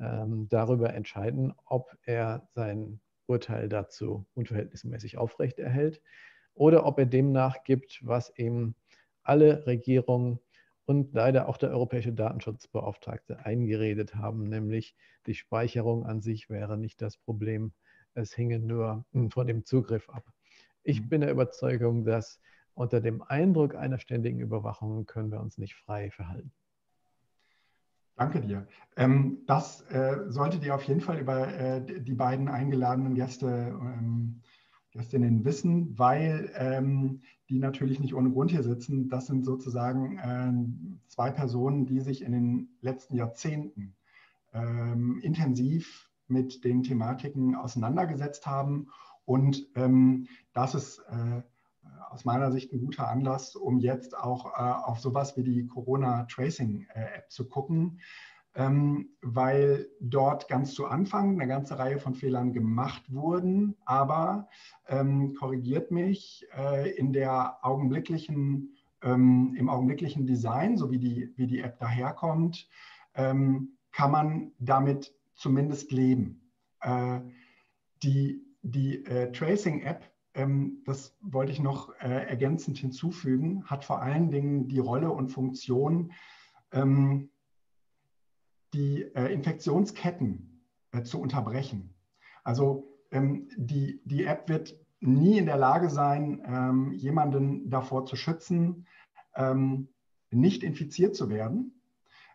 darüber 0.00 0.94
entscheiden, 0.94 1.52
ob 1.66 1.94
er 2.04 2.48
sein 2.54 3.00
Urteil 3.26 3.68
dazu 3.68 4.26
unverhältnismäßig 4.34 5.18
aufrechterhält 5.18 6.00
oder 6.54 6.86
ob 6.86 6.98
er 6.98 7.06
dem 7.06 7.32
nachgibt, 7.32 8.00
was 8.02 8.36
eben 8.36 8.74
alle 9.22 9.66
Regierungen 9.66 10.40
und 10.86 11.14
leider 11.14 11.48
auch 11.48 11.56
der 11.56 11.70
europäische 11.70 12.12
Datenschutzbeauftragte 12.12 13.44
eingeredet 13.44 14.16
haben, 14.16 14.48
nämlich 14.48 14.96
die 15.26 15.34
Speicherung 15.34 16.04
an 16.06 16.20
sich 16.20 16.50
wäre 16.50 16.76
nicht 16.78 17.00
das 17.02 17.16
Problem, 17.16 17.72
es 18.14 18.34
hinge 18.34 18.58
nur 18.58 19.04
von 19.30 19.46
dem 19.46 19.64
Zugriff 19.64 20.08
ab. 20.08 20.24
Ich 20.82 21.02
mhm. 21.02 21.08
bin 21.08 21.20
der 21.20 21.30
Überzeugung, 21.30 22.04
dass 22.04 22.40
unter 22.74 23.00
dem 23.00 23.22
Eindruck 23.22 23.74
einer 23.74 23.98
ständigen 23.98 24.40
Überwachung 24.40 25.06
können 25.06 25.30
wir 25.30 25.40
uns 25.40 25.58
nicht 25.58 25.74
frei 25.74 26.10
verhalten. 26.10 26.52
Danke 28.20 28.42
dir. 28.42 28.66
Ähm, 28.98 29.38
das 29.46 29.80
äh, 29.88 30.26
solltet 30.28 30.62
ihr 30.62 30.74
auf 30.74 30.82
jeden 30.82 31.00
Fall 31.00 31.18
über 31.18 31.48
äh, 31.54 32.02
die 32.02 32.12
beiden 32.12 32.48
eingeladenen 32.48 33.14
Gäste, 33.14 33.74
ähm, 33.80 34.42
Gästinnen 34.90 35.46
wissen, 35.46 35.98
weil 35.98 36.52
ähm, 36.54 37.22
die 37.48 37.58
natürlich 37.58 37.98
nicht 37.98 38.14
ohne 38.14 38.30
Grund 38.30 38.50
hier 38.50 38.62
sitzen. 38.62 39.08
Das 39.08 39.26
sind 39.26 39.46
sozusagen 39.46 40.18
äh, 40.18 41.08
zwei 41.08 41.30
Personen, 41.30 41.86
die 41.86 42.00
sich 42.00 42.20
in 42.20 42.32
den 42.32 42.68
letzten 42.82 43.16
Jahrzehnten 43.16 43.96
ähm, 44.52 45.18
intensiv 45.22 46.10
mit 46.28 46.62
den 46.62 46.82
Thematiken 46.82 47.54
auseinandergesetzt 47.54 48.46
haben. 48.46 48.88
Und 49.24 49.66
ähm, 49.76 50.26
das 50.52 50.74
ist 50.74 50.98
äh, 51.08 51.40
aus 52.10 52.24
meiner 52.24 52.50
Sicht 52.52 52.72
ein 52.72 52.80
guter 52.80 53.08
Anlass, 53.08 53.56
um 53.56 53.78
jetzt 53.78 54.16
auch 54.16 54.46
äh, 54.46 54.60
auf 54.60 54.98
sowas 54.98 55.36
wie 55.36 55.42
die 55.42 55.66
Corona-Tracing-App 55.66 57.30
zu 57.30 57.48
gucken, 57.48 58.00
ähm, 58.54 59.10
weil 59.22 59.88
dort 60.00 60.48
ganz 60.48 60.74
zu 60.74 60.86
Anfang 60.86 61.34
eine 61.40 61.46
ganze 61.46 61.78
Reihe 61.78 61.98
von 61.98 62.14
Fehlern 62.14 62.52
gemacht 62.52 63.02
wurden, 63.12 63.76
aber 63.84 64.48
ähm, 64.88 65.34
korrigiert 65.34 65.90
mich 65.90 66.46
äh, 66.56 66.90
in 66.90 67.12
der 67.12 67.64
augenblicklichen, 67.64 68.76
ähm, 69.02 69.54
im 69.56 69.68
augenblicklichen 69.68 70.26
Design, 70.26 70.76
so 70.76 70.90
wie 70.90 70.98
die, 70.98 71.32
wie 71.36 71.46
die 71.46 71.60
App 71.60 71.78
daherkommt, 71.78 72.68
ähm, 73.14 73.76
kann 73.92 74.10
man 74.10 74.52
damit 74.58 75.14
zumindest 75.34 75.92
leben. 75.92 76.50
Äh, 76.80 77.20
die 78.02 78.42
die 78.62 79.04
äh, 79.06 79.32
Tracing-App 79.32 80.09
das 80.32 81.16
wollte 81.20 81.50
ich 81.50 81.60
noch 81.60 81.92
äh, 81.98 82.28
ergänzend 82.28 82.78
hinzufügen, 82.78 83.64
hat 83.64 83.84
vor 83.84 84.00
allen 84.00 84.30
Dingen 84.30 84.68
die 84.68 84.78
Rolle 84.78 85.10
und 85.10 85.28
Funktion, 85.28 86.12
ähm, 86.72 87.30
die 88.72 89.02
äh, 89.02 89.32
Infektionsketten 89.32 90.64
äh, 90.92 91.02
zu 91.02 91.20
unterbrechen. 91.20 91.94
Also 92.44 92.96
ähm, 93.10 93.48
die, 93.56 94.00
die 94.04 94.24
App 94.24 94.48
wird 94.48 94.78
nie 95.00 95.38
in 95.38 95.46
der 95.46 95.56
Lage 95.56 95.88
sein, 95.88 96.92
jemanden 96.94 97.70
davor 97.70 98.04
zu 98.04 98.16
schützen, 98.16 98.86
nicht 100.30 100.62
infiziert 100.62 101.16
zu 101.16 101.30
werden, 101.30 101.80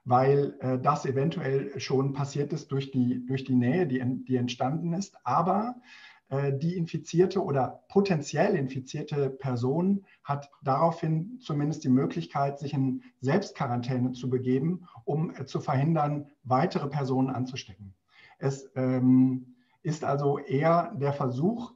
weil 0.03 0.57
das 0.81 1.05
eventuell 1.05 1.79
schon 1.79 2.13
passiert 2.13 2.53
ist 2.53 2.71
durch 2.71 2.89
die, 2.89 3.23
durch 3.27 3.43
die 3.43 3.53
Nähe, 3.53 3.85
die, 3.85 4.03
die 4.23 4.35
entstanden 4.37 4.93
ist. 4.93 5.15
Aber 5.23 5.75
die 6.29 6.75
infizierte 6.75 7.43
oder 7.43 7.83
potenziell 7.87 8.55
infizierte 8.55 9.29
Person 9.29 10.05
hat 10.23 10.49
daraufhin 10.63 11.39
zumindest 11.39 11.83
die 11.83 11.89
Möglichkeit, 11.89 12.57
sich 12.57 12.73
in 12.73 13.03
Selbstquarantäne 13.21 14.11
zu 14.13 14.29
begeben, 14.29 14.87
um 15.03 15.33
äh, 15.35 15.45
zu 15.45 15.59
verhindern, 15.59 16.27
weitere 16.43 16.87
Personen 16.87 17.29
anzustecken. 17.29 17.93
Es 18.39 18.69
ähm, 18.75 19.55
ist 19.83 20.03
also 20.03 20.39
eher 20.39 20.93
der 20.95 21.13
Versuch 21.13 21.73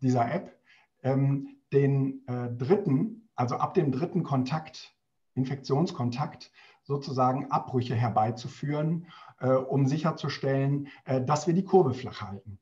dieser 0.00 0.32
App, 0.32 0.56
ähm, 1.02 1.56
den 1.72 2.26
äh, 2.28 2.50
dritten, 2.50 3.28
also 3.34 3.56
ab 3.56 3.74
dem 3.74 3.90
dritten 3.90 4.22
Kontakt, 4.22 4.94
Infektionskontakt, 5.34 6.52
sozusagen 6.84 7.50
Abbrüche 7.50 7.94
herbeizuführen, 7.94 9.06
äh, 9.40 9.50
um 9.50 9.86
sicherzustellen, 9.86 10.88
äh, 11.04 11.20
dass 11.20 11.46
wir 11.46 11.54
die 11.54 11.64
Kurve 11.64 11.94
flach 11.94 12.22
halten. 12.22 12.58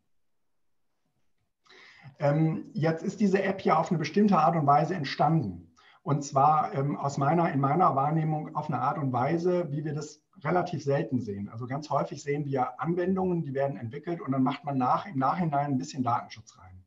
Ähm, 2.18 2.70
jetzt 2.74 3.02
ist 3.02 3.20
diese 3.20 3.42
App 3.42 3.62
ja 3.62 3.78
auf 3.78 3.90
eine 3.90 3.98
bestimmte 3.98 4.38
Art 4.38 4.56
und 4.56 4.66
Weise 4.66 4.94
entstanden. 4.94 5.74
Und 6.02 6.24
zwar 6.24 6.74
ähm, 6.74 6.96
aus 6.96 7.18
meiner, 7.18 7.52
in 7.52 7.60
meiner 7.60 7.94
Wahrnehmung 7.94 8.54
auf 8.54 8.68
eine 8.68 8.80
Art 8.80 8.98
und 8.98 9.12
Weise, 9.12 9.70
wie 9.70 9.84
wir 9.84 9.94
das 9.94 10.22
relativ 10.42 10.82
selten 10.82 11.20
sehen. 11.20 11.48
Also 11.48 11.66
ganz 11.66 11.90
häufig 11.90 12.22
sehen 12.22 12.44
wir 12.46 12.80
Anwendungen, 12.80 13.42
die 13.42 13.54
werden 13.54 13.76
entwickelt 13.76 14.20
und 14.20 14.32
dann 14.32 14.42
macht 14.42 14.64
man 14.64 14.78
nach, 14.78 15.06
im 15.06 15.18
Nachhinein 15.18 15.72
ein 15.72 15.78
bisschen 15.78 16.02
Datenschutz 16.02 16.58
rein. 16.58 16.82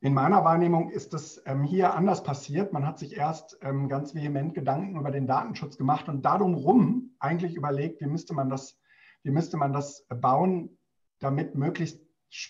In 0.00 0.14
meiner 0.14 0.44
Wahrnehmung 0.44 0.90
ist 0.90 1.12
das 1.12 1.42
ähm, 1.44 1.64
hier 1.64 1.94
anders 1.94 2.22
passiert. 2.22 2.72
Man 2.72 2.86
hat 2.86 2.98
sich 3.00 3.16
erst 3.16 3.58
ähm, 3.62 3.88
ganz 3.88 4.14
vehement 4.14 4.54
Gedanken 4.54 4.98
über 4.98 5.10
den 5.10 5.26
Datenschutz 5.26 5.76
gemacht 5.76 6.08
und 6.08 6.22
darum 6.22 6.54
rum 6.54 7.16
eigentlich 7.18 7.56
überlegt, 7.56 8.00
wie 8.00 8.06
müsste 8.06 8.32
man 8.32 8.48
das, 8.48 8.78
wie 9.24 9.30
müsste 9.30 9.56
man 9.56 9.72
das 9.72 10.06
bauen, 10.08 10.78
damit 11.18 11.56
möglichst 11.56 12.00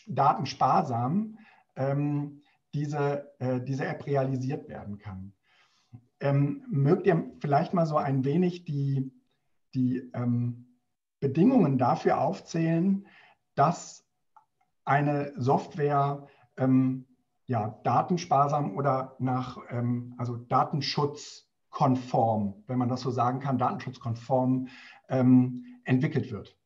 datensparsam 0.07 1.39
ähm, 1.77 2.43
diese, 2.75 3.33
äh, 3.39 3.61
diese 3.61 3.87
App 3.87 4.07
realisiert 4.07 4.69
werden 4.69 4.99
kann. 4.99 5.33
Ähm, 6.21 6.65
mögt 6.69 7.07
ihr 7.07 7.31
vielleicht 7.41 7.75
mal 7.75 7.87
so 7.87 7.97
ein 7.97 8.25
wenig 8.25 8.65
die, 8.65 9.13
die 9.75 10.11
ähm, 10.15 10.67
Bedingungen 11.21 11.79
dafür 11.79 12.21
aufzählen, 12.21 13.07
dass 13.55 14.05
eine 14.85 15.33
Software 15.37 16.27
ähm, 16.57 17.07
ja, 17.47 17.81
datensparsam 17.85 18.77
oder 18.77 19.15
nach 19.19 19.59
ähm, 19.71 20.15
also 20.19 20.37
datenschutzkonform, 20.37 22.63
wenn 22.67 22.79
man 22.79 22.89
das 22.89 23.01
so 23.01 23.11
sagen 23.11 23.41
kann, 23.41 23.59
datenschutzkonform 23.59 24.69
ähm, 25.09 25.65
entwickelt 25.85 26.31
wird. 26.31 26.57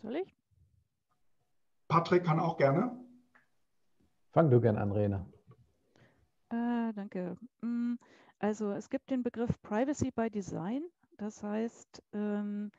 Soll 0.00 0.16
ich? 0.16 0.37
Patrick 1.88 2.24
kann 2.24 2.38
auch 2.38 2.58
gerne. 2.58 2.96
Fang 4.30 4.50
du 4.50 4.60
gerne 4.60 4.80
an, 4.80 4.92
Rena. 4.92 5.26
Äh, 6.50 6.92
danke. 6.94 7.36
Mm, 7.62 7.94
also 8.38 8.70
es 8.72 8.90
gibt 8.90 9.10
den 9.10 9.22
Begriff 9.22 9.60
Privacy 9.62 10.10
by 10.10 10.30
Design. 10.30 10.82
Das 11.16 11.42
heißt, 11.42 12.02
ähm, 12.12 12.70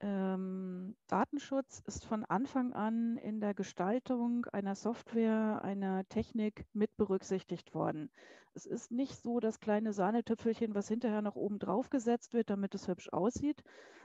ähm, 0.00 0.96
Datenschutz 1.08 1.82
ist 1.86 2.04
von 2.04 2.24
Anfang 2.24 2.72
an 2.72 3.16
in 3.16 3.40
der 3.40 3.54
Gestaltung 3.54 4.46
einer 4.46 4.74
Software, 4.74 5.60
einer 5.62 6.06
Technik 6.08 6.66
mit 6.72 6.96
berücksichtigt 6.96 7.74
worden. 7.74 8.10
Es 8.54 8.66
ist 8.66 8.90
nicht 8.92 9.14
so 9.22 9.40
das 9.40 9.60
kleine 9.60 9.92
Sahnetüpfelchen, 9.92 10.74
was 10.74 10.88
hinterher 10.88 11.22
noch 11.22 11.36
oben 11.36 11.58
drauf 11.58 11.88
gesetzt 11.88 12.34
wird, 12.34 12.50
damit 12.50 12.74
es 12.74 12.86
hübsch 12.86 13.08
aussieht, 13.12 13.62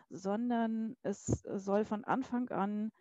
sondern 0.09 0.95
es 1.03 1.25
soll 1.25 1.83
von 1.83 2.05
Anfang 2.05 2.49
an 2.49 2.91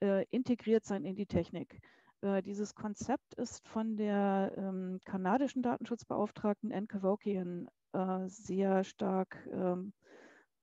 äh, 0.00 0.24
integriert 0.30 0.84
sein 0.84 1.04
in 1.04 1.16
die 1.16 1.26
Technik. 1.26 1.80
Äh, 2.20 2.42
dieses 2.42 2.74
Konzept 2.74 3.34
ist 3.34 3.66
von 3.68 3.96
der 3.96 4.52
ähm, 4.56 5.00
kanadischen 5.04 5.62
Datenschutzbeauftragten 5.62 6.72
Anne 6.72 6.86
Kavokian 6.86 7.68
äh, 7.92 8.28
sehr 8.28 8.84
stark 8.84 9.48
ähm, 9.52 9.92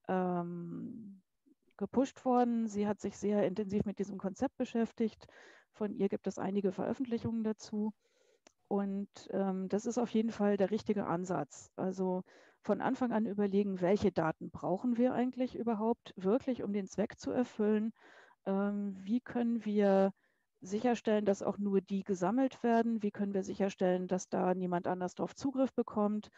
ähm, 0.07 1.21
gepusht 1.77 2.25
worden. 2.25 2.67
Sie 2.67 2.87
hat 2.87 2.99
sich 2.99 3.17
sehr 3.17 3.45
intensiv 3.45 3.85
mit 3.85 3.99
diesem 3.99 4.17
Konzept 4.17 4.57
beschäftigt. 4.57 5.27
Von 5.71 5.93
ihr 5.93 6.09
gibt 6.09 6.27
es 6.27 6.37
einige 6.37 6.71
Veröffentlichungen 6.71 7.43
dazu. 7.43 7.93
Und 8.67 9.09
ähm, 9.31 9.69
das 9.69 9.85
ist 9.85 9.97
auf 9.97 10.09
jeden 10.09 10.31
Fall 10.31 10.57
der 10.57 10.71
richtige 10.71 11.05
Ansatz. 11.05 11.71
Also 11.75 12.23
von 12.61 12.81
Anfang 12.81 13.11
an 13.11 13.27
überlegen, 13.27 13.79
welche 13.79 14.11
Daten 14.11 14.49
brauchen 14.49 14.97
wir 14.97 15.13
eigentlich 15.13 15.55
überhaupt 15.55 16.13
wirklich, 16.17 16.63
um 16.63 16.73
den 16.73 16.87
Zweck 16.87 17.19
zu 17.19 17.31
erfüllen. 17.31 17.93
Ähm, 18.45 18.95
wie 19.01 19.21
können 19.21 19.65
wir 19.65 20.11
sicherstellen, 20.61 21.25
dass 21.25 21.43
auch 21.43 21.57
nur 21.57 21.81
die 21.81 22.03
gesammelt 22.03 22.63
werden? 22.63 23.01
Wie 23.03 23.11
können 23.11 23.33
wir 23.33 23.43
sicherstellen, 23.43 24.07
dass 24.07 24.29
da 24.29 24.53
niemand 24.53 24.87
anders 24.87 25.15
darauf 25.15 25.35
Zugriff 25.35 25.73
bekommt? 25.73 26.29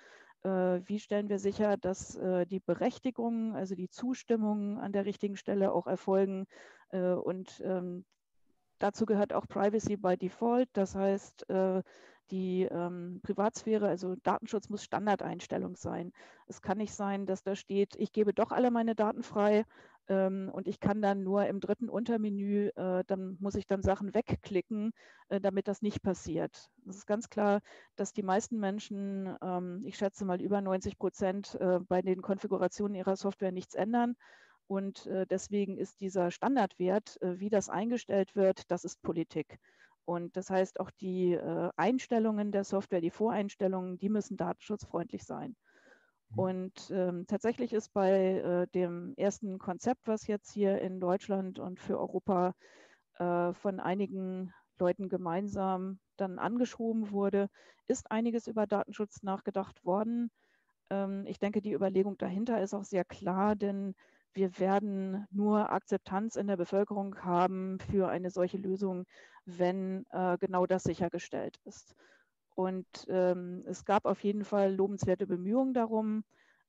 Äh, 0.43 0.82
wie 0.86 1.00
stellen 1.00 1.30
wir 1.30 1.39
sicher, 1.39 1.78
dass 1.78 2.15
äh, 2.15 2.46
die 2.46 2.60
Berechtigungen, 2.60 3.56
also 3.56 3.76
die 3.76 3.89
Zustimmungen 3.89 4.78
an 4.78 4.91
der 4.91 5.06
richtigen 5.06 5.38
Stelle 5.38 5.72
auch 5.72 5.88
erfolgen? 5.88 6.46
Äh, 6.89 7.13
und 7.13 7.62
ähm, 7.63 8.06
dazu 8.80 9.06
gehört 9.06 9.34
auch 9.34 9.48
Privacy 9.48 9.98
by 9.98 10.18
Default. 10.18 10.70
Das 10.74 10.96
heißt, 10.96 11.46
die 12.30 12.63
ähm, 12.63 13.22
Privatsphäre, 13.24 13.88
also 13.88 14.16
Datenschutz 14.24 14.70
muss 14.70 14.84
Standardeinstellung 14.84 15.76
sein. 15.76 16.12
Es 16.48 16.62
kann 16.62 16.78
nicht 16.78 16.94
sein, 16.94 17.26
dass 17.26 17.44
da 17.44 17.56
steht, 17.56 17.96
ich 17.96 18.12
gebe 18.12 18.34
doch 18.34 18.52
alle 18.52 18.70
meine 18.70 18.96
Daten 18.96 19.24
frei, 19.24 19.63
ähm, 20.10 20.50
und 20.54 20.68
ich 20.68 20.80
kann 20.80 21.02
dann 21.02 21.24
nur 21.24 21.46
im 21.48 21.60
dritten 21.60 21.90
Untermenü, 21.90 22.70
äh, 22.76 23.04
dann 23.08 23.38
muss 23.40 23.56
ich 23.56 23.68
dann 23.68 23.82
Sachen 23.82 24.13
wegklicken, 24.13 24.92
äh, 25.30 25.42
damit 25.42 25.68
das 25.68 25.82
nicht 25.82 26.02
passiert. 26.02 26.70
Es 26.88 26.98
ist 26.98 27.08
ganz 27.08 27.30
klar, 27.30 27.62
dass 27.96 28.13
die 28.13 28.24
meisten 28.24 28.60
Menschen, 28.60 29.36
ähm, 29.42 29.84
ich 29.86 29.98
schätze 29.98 30.24
mal 30.26 30.42
über 30.42 30.62
90 30.62 30.98
Prozent, 30.98 31.56
äh, 31.56 31.80
bei 31.80 32.02
den 32.02 32.22
Konfigurationen 32.22 32.96
ihrer 32.96 33.18
Software 33.18 33.52
nichts 33.52 33.76
ändern. 33.76 34.16
Und 34.67 35.06
äh, 35.08 35.25
deswegen 35.25 35.77
ist 35.77 36.01
dieser 36.01 36.30
Standardwert, 36.30 37.21
äh, 37.21 37.39
wie 37.39 37.49
das 37.49 37.69
eingestellt 37.69 38.36
wird, 38.36 38.69
das 38.69 38.84
ist 38.84 39.01
Politik. 39.01 39.60
Und 40.06 40.38
das 40.38 40.49
heißt, 40.49 40.80
auch 40.80 40.91
die 40.91 41.34
äh, 41.34 41.69
Einstellungen 41.75 42.51
der 42.51 42.63
Software, 42.63 43.01
die 43.01 43.10
Voreinstellungen, 43.10 43.97
die 43.97 44.10
müssen 44.10 44.38
datenschutzfreundlich 44.38 45.23
sein. 45.23 45.56
Mhm. 46.30 46.39
Und 46.39 46.91
ähm, 46.91 47.25
tatsächlich 47.27 47.73
ist 47.73 47.93
bei 47.93 48.39
äh, 48.39 48.67
dem 48.73 49.13
ersten 49.17 49.58
Konzept, 49.58 50.08
was 50.08 50.27
jetzt 50.27 50.51
hier 50.51 50.80
in 50.82 50.99
Deutschland 50.99 51.60
und 51.60 51.80
für 51.80 51.99
Europa 51.99 52.53
äh, 53.19 53.53
von 53.53 53.80
einigen 53.80 54.53
Leuten 54.80 55.10
gemeinsam 55.10 55.99
dann 56.17 56.39
angeschoben 56.39 57.12
wurde, 57.12 57.49
ist 57.88 58.12
einiges 58.12 58.47
über 58.47 58.67
Datenschutz 58.67 59.23
nachgedacht 59.23 59.84
worden. 59.86 60.30
Ähm, 60.89 61.25
ich 61.25 61.39
denke, 61.39 61.62
die 61.62 61.73
Überlegung 61.73 62.17
dahinter 62.17 62.62
ist 62.62 62.73
auch 62.73 62.84
sehr 62.84 63.06
klar, 63.06 63.56
denn 63.56 63.95
wir 64.34 64.60
werden 64.60 65.26
nur 65.32 65.72
Akzeptanz 65.72 66.36
in 66.36 66.48
der 66.48 66.58
Bevölkerung 66.58 67.18
haben 67.24 67.80
für 67.80 68.10
eine 68.10 68.30
solche 68.30 68.58
Lösung, 68.58 69.06
wenn 69.46 70.06
äh, 70.12 70.38
genau 70.38 70.66
das 70.66 70.84
sichergestellt 70.84 71.58
ist. 71.66 71.96
Und 72.56 72.88
ähm, 73.08 73.63
es 73.68 73.86
gab 73.86 74.06
auf 74.06 74.24
jeden 74.24 74.44
Fall 74.44 74.74
lobenswerte 74.74 75.28
Bemühungen 75.28 75.74
darum. 75.74 76.24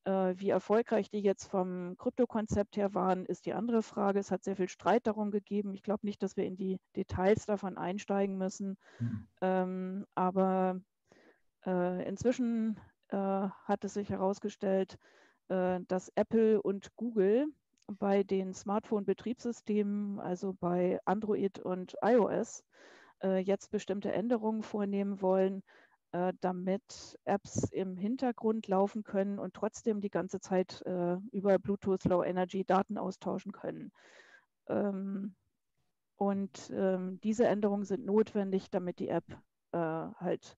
Äh, 0.05 0.35
wie 0.37 0.51
erfolgreich 0.51 1.11
die 1.11 1.21
jetzt 1.21 1.47
vom 1.47 1.97
Kryptokonzept 1.99 2.77
her 2.77 2.95
waren, 2.95 3.27
ist 3.27 3.47
die 3.47 3.55
andere 3.55 3.83
Frage. 3.83 4.19
Es 4.19 4.31
hat 4.31 4.45
sehr 4.45 4.57
viel 4.57 4.69
Streit 4.69 5.07
darum 5.07 5.31
gegeben. 5.31 5.75
Ich 5.75 5.83
glaube 5.83 6.07
nicht, 6.07 6.23
dass 6.23 6.37
wir 6.37 6.45
in 6.45 6.57
die 6.57 6.79
Details 6.95 7.47
davon 7.47 7.77
einsteigen 7.79 8.39
müssen. 8.39 8.77
Mhm. 8.99 9.29
Ähm, 9.41 10.07
aber 10.15 10.81
äh, 11.67 12.09
inzwischen 12.09 12.79
äh, 13.09 13.17
hat 13.17 13.85
es 13.85 13.95
sich 13.95 14.11
herausgestellt, 14.11 14.99
dass 15.49 16.13
Apple 16.15 16.61
und 16.61 16.95
Google 16.97 17.47
bei 17.87 18.23
den 18.23 18.53
Smartphone-Betriebssystemen, 18.53 20.21
also 20.21 20.55
bei 20.61 21.01
Android 21.07 21.59
und 21.59 21.97
iOS, 22.03 22.65
äh, 23.23 23.39
jetzt 23.39 23.71
bestimmte 23.71 24.13
Änderungen 24.13 24.63
vornehmen 24.63 25.21
wollen, 25.23 25.63
äh, 26.13 26.33
damit 26.41 27.19
Apps 27.25 27.65
im 27.71 27.97
Hintergrund 27.97 28.69
laufen 28.69 29.05
können 29.05 29.39
und 29.39 29.55
trotzdem 29.55 30.01
die 30.01 30.11
ganze 30.11 30.41
Zeit 30.41 30.83
äh, 30.83 31.17
über 31.33 31.59
Bluetooth 31.59 32.05
Low 32.05 32.23
Energy 32.23 32.65
Daten 32.65 32.99
austauschen 32.99 33.53
können. 33.53 33.93
Ähm, 34.69 35.35
und 36.17 36.71
ähm, 36.75 37.21
diese 37.23 37.47
Änderungen 37.47 37.85
sind 37.85 38.05
notwendig, 38.05 38.71
damit 38.71 38.99
die 38.99 39.09
App 39.09 39.25
äh, 39.73 39.79
halt 39.79 40.57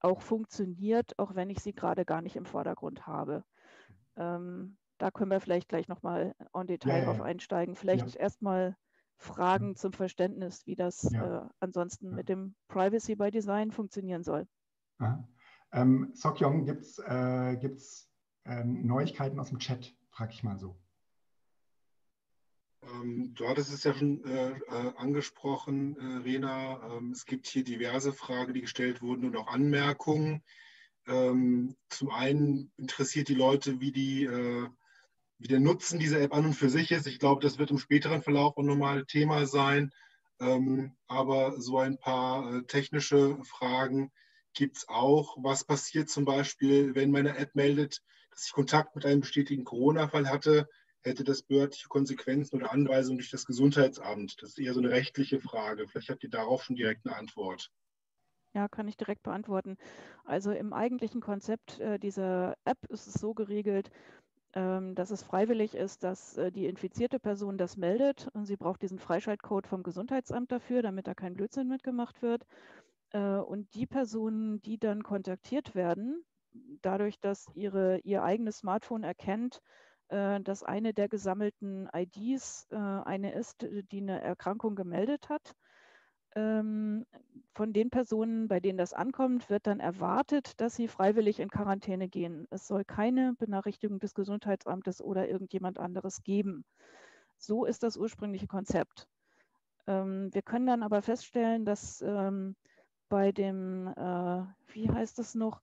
auch 0.00 0.20
funktioniert, 0.20 1.18
auch 1.18 1.34
wenn 1.34 1.50
ich 1.50 1.60
sie 1.60 1.74
gerade 1.74 2.04
gar 2.04 2.22
nicht 2.22 2.36
im 2.36 2.46
Vordergrund 2.46 3.06
habe. 3.06 3.44
Ähm, 4.16 4.76
da 4.98 5.10
können 5.10 5.30
wir 5.30 5.40
vielleicht 5.40 5.68
gleich 5.68 5.88
nochmal 5.88 6.34
en 6.54 6.66
Detail 6.66 7.00
ja, 7.00 7.04
drauf 7.04 7.20
einsteigen. 7.20 7.74
Vielleicht 7.74 8.14
ja. 8.14 8.20
erstmal 8.20 8.76
Fragen 9.16 9.68
mhm. 9.68 9.76
zum 9.76 9.92
Verständnis, 9.92 10.66
wie 10.66 10.76
das 10.76 11.08
ja. 11.12 11.44
äh, 11.44 11.48
ansonsten 11.60 12.10
ja. 12.10 12.16
mit 12.16 12.28
dem 12.28 12.54
Privacy 12.68 13.16
by 13.16 13.30
Design 13.30 13.70
funktionieren 13.70 14.22
soll. 14.22 14.46
Ähm, 15.72 16.10
Sokyong, 16.14 16.64
gibt 16.66 16.82
es 16.82 16.98
äh, 16.98 17.56
ähm, 18.44 18.86
Neuigkeiten 18.86 19.38
aus 19.40 19.48
dem 19.48 19.58
Chat, 19.58 19.94
frage 20.10 20.32
ich 20.32 20.42
mal 20.42 20.58
so. 20.58 20.76
Ähm, 22.82 23.32
du 23.34 23.48
hattest 23.48 23.72
es 23.72 23.84
ja 23.84 23.94
schon 23.94 24.24
äh, 24.24 24.50
äh, 24.50 24.92
angesprochen, 24.96 25.96
äh, 25.96 26.22
Rena. 26.22 26.96
Ähm, 26.96 27.12
es 27.12 27.26
gibt 27.26 27.46
hier 27.46 27.64
diverse 27.64 28.12
Fragen, 28.12 28.54
die 28.54 28.60
gestellt 28.60 29.02
wurden 29.02 29.24
und 29.24 29.36
auch 29.36 29.48
Anmerkungen. 29.48 30.42
Ähm, 31.06 31.76
zum 31.88 32.10
einen 32.10 32.72
interessiert 32.76 33.28
die 33.28 33.34
Leute, 33.34 33.80
wie 33.80 33.92
die 33.92 34.24
äh, 34.24 34.68
wie 35.42 35.48
der 35.48 35.60
Nutzen 35.60 35.98
dieser 35.98 36.20
App 36.20 36.34
an 36.34 36.44
und 36.46 36.54
für 36.54 36.70
sich 36.70 36.92
ist. 36.92 37.08
Ich 37.08 37.18
glaube, 37.18 37.42
das 37.42 37.58
wird 37.58 37.72
im 37.72 37.78
späteren 37.78 38.22
Verlauf 38.22 38.56
auch 38.56 38.62
nochmal 38.62 39.04
Thema 39.06 39.46
sein. 39.46 39.92
Ähm, 40.40 40.96
aber 41.08 41.60
so 41.60 41.78
ein 41.78 41.98
paar 41.98 42.54
äh, 42.54 42.62
technische 42.62 43.38
Fragen 43.42 44.12
gibt 44.54 44.76
es 44.76 44.88
auch. 44.88 45.36
Was 45.42 45.64
passiert 45.64 46.08
zum 46.08 46.24
Beispiel, 46.24 46.94
wenn 46.94 47.10
meine 47.10 47.36
App 47.36 47.54
meldet, 47.54 48.02
dass 48.30 48.46
ich 48.46 48.52
Kontakt 48.52 48.94
mit 48.94 49.04
einem 49.04 49.20
bestätigten 49.20 49.64
Corona-Fall 49.64 50.28
hatte? 50.28 50.68
Hätte 51.00 51.24
das 51.24 51.42
behördliche 51.42 51.88
Konsequenzen 51.88 52.56
oder 52.56 52.72
Anweisungen 52.72 53.18
durch 53.18 53.30
das 53.30 53.44
Gesundheitsamt? 53.44 54.40
Das 54.40 54.50
ist 54.50 54.58
eher 54.60 54.74
so 54.74 54.80
eine 54.80 54.90
rechtliche 54.90 55.40
Frage. 55.40 55.88
Vielleicht 55.88 56.10
habt 56.10 56.22
ihr 56.22 56.30
darauf 56.30 56.62
schon 56.62 56.76
direkt 56.76 57.04
eine 57.04 57.16
Antwort. 57.16 57.72
Ja, 58.54 58.68
kann 58.68 58.86
ich 58.88 58.96
direkt 58.96 59.22
beantworten. 59.22 59.78
Also 60.24 60.52
im 60.52 60.72
eigentlichen 60.74 61.20
Konzept 61.22 61.80
äh, 61.80 61.98
dieser 61.98 62.54
App 62.64 62.84
ist 62.90 63.06
es 63.06 63.14
so 63.14 63.32
geregelt, 63.32 63.90
ähm, 64.54 64.94
dass 64.94 65.10
es 65.10 65.22
freiwillig 65.22 65.74
ist, 65.74 66.04
dass 66.04 66.36
äh, 66.36 66.52
die 66.52 66.66
infizierte 66.66 67.18
Person 67.18 67.56
das 67.56 67.78
meldet. 67.78 68.28
Und 68.34 68.44
sie 68.44 68.56
braucht 68.56 68.82
diesen 68.82 68.98
Freischaltcode 68.98 69.66
vom 69.66 69.82
Gesundheitsamt 69.82 70.52
dafür, 70.52 70.82
damit 70.82 71.06
da 71.06 71.14
kein 71.14 71.34
Blödsinn 71.34 71.68
mitgemacht 71.68 72.20
wird. 72.20 72.44
Äh, 73.12 73.36
und 73.36 73.74
die 73.74 73.86
Personen, 73.86 74.60
die 74.60 74.78
dann 74.78 75.02
kontaktiert 75.02 75.74
werden, 75.74 76.22
dadurch, 76.82 77.18
dass 77.20 77.46
ihre, 77.54 78.00
ihr 78.00 78.22
eigenes 78.22 78.58
Smartphone 78.58 79.04
erkennt, 79.04 79.62
äh, 80.08 80.40
dass 80.42 80.62
eine 80.62 80.92
der 80.92 81.08
gesammelten 81.08 81.88
IDs 81.94 82.68
eine 82.70 83.32
ist, 83.32 83.66
die 83.90 84.00
eine 84.02 84.20
Erkrankung 84.20 84.74
gemeldet 84.74 85.30
hat, 85.30 85.54
von 86.34 87.72
den 87.72 87.90
Personen, 87.90 88.48
bei 88.48 88.60
denen 88.60 88.78
das 88.78 88.92
ankommt, 88.92 89.50
wird 89.50 89.66
dann 89.66 89.80
erwartet, 89.80 90.60
dass 90.60 90.74
sie 90.74 90.88
freiwillig 90.88 91.40
in 91.40 91.50
Quarantäne 91.50 92.08
gehen. 92.08 92.46
Es 92.50 92.66
soll 92.66 92.84
keine 92.84 93.34
Benachrichtigung 93.38 93.98
des 93.98 94.14
Gesundheitsamtes 94.14 95.02
oder 95.02 95.28
irgendjemand 95.28 95.78
anderes 95.78 96.22
geben. 96.22 96.64
So 97.36 97.64
ist 97.64 97.82
das 97.82 97.96
ursprüngliche 97.96 98.46
Konzept. 98.46 99.08
Ähm, 99.86 100.32
wir 100.32 100.42
können 100.42 100.66
dann 100.66 100.82
aber 100.82 101.02
feststellen, 101.02 101.64
dass 101.64 102.00
ähm, 102.02 102.56
bei 103.08 103.32
dem, 103.32 103.88
äh, 103.88 104.44
wie 104.72 104.88
heißt 104.88 105.18
es 105.18 105.34
noch, 105.34 105.60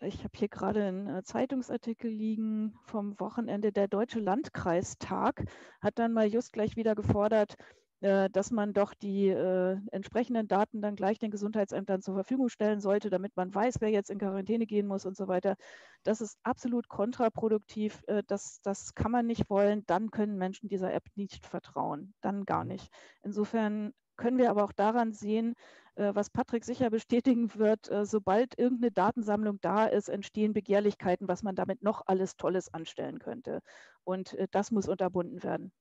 ich 0.00 0.18
habe 0.24 0.36
hier 0.36 0.48
gerade 0.48 0.84
einen 0.84 1.08
äh, 1.08 1.22
Zeitungsartikel 1.22 2.10
liegen 2.10 2.74
vom 2.84 3.18
Wochenende. 3.20 3.72
Der 3.72 3.88
Deutsche 3.88 4.20
Landkreistag 4.20 5.44
hat 5.80 5.98
dann 5.98 6.12
mal 6.12 6.26
just 6.26 6.52
gleich 6.52 6.76
wieder 6.76 6.94
gefordert, 6.94 7.56
dass 8.04 8.50
man 8.50 8.74
doch 8.74 8.92
die 8.92 9.28
äh, 9.28 9.78
entsprechenden 9.90 10.46
Daten 10.46 10.82
dann 10.82 10.94
gleich 10.94 11.18
den 11.18 11.30
Gesundheitsämtern 11.30 12.02
zur 12.02 12.14
Verfügung 12.14 12.50
stellen 12.50 12.80
sollte, 12.80 13.08
damit 13.08 13.34
man 13.34 13.54
weiß, 13.54 13.80
wer 13.80 13.88
jetzt 13.88 14.10
in 14.10 14.18
Quarantäne 14.18 14.66
gehen 14.66 14.86
muss 14.86 15.06
und 15.06 15.16
so 15.16 15.26
weiter. 15.26 15.56
Das 16.02 16.20
ist 16.20 16.38
absolut 16.42 16.88
kontraproduktiv. 16.88 18.02
Äh, 18.06 18.22
das, 18.26 18.60
das 18.62 18.94
kann 18.94 19.10
man 19.10 19.26
nicht 19.26 19.48
wollen. 19.48 19.84
Dann 19.86 20.10
können 20.10 20.36
Menschen 20.36 20.68
dieser 20.68 20.92
App 20.92 21.04
nicht 21.14 21.46
vertrauen. 21.46 22.12
Dann 22.20 22.44
gar 22.44 22.64
mhm. 22.64 22.72
nicht. 22.72 22.92
Insofern 23.22 23.94
können 24.16 24.36
wir 24.36 24.50
aber 24.50 24.64
auch 24.64 24.72
daran 24.72 25.12
sehen, 25.12 25.54
äh, 25.94 26.14
was 26.14 26.28
Patrick 26.28 26.64
sicher 26.64 26.90
bestätigen 26.90 27.54
wird, 27.54 27.90
äh, 27.90 28.04
sobald 28.04 28.58
irgendeine 28.58 28.92
Datensammlung 28.92 29.60
da 29.62 29.86
ist, 29.86 30.10
entstehen 30.10 30.52
Begehrlichkeiten, 30.52 31.26
was 31.26 31.42
man 31.42 31.54
damit 31.54 31.82
noch 31.82 32.02
alles 32.06 32.36
Tolles 32.36 32.72
anstellen 32.72 33.18
könnte. 33.18 33.60
Und 34.04 34.34
äh, 34.34 34.46
das 34.50 34.70
muss 34.70 34.88
unterbunden 34.88 35.42
werden. 35.42 35.72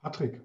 Patrick. 0.00 0.40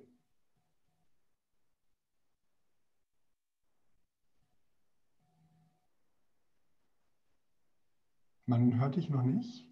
Man 8.45 8.79
hört 8.79 8.97
dich 8.97 9.09
noch 9.09 9.23
nicht. 9.23 9.65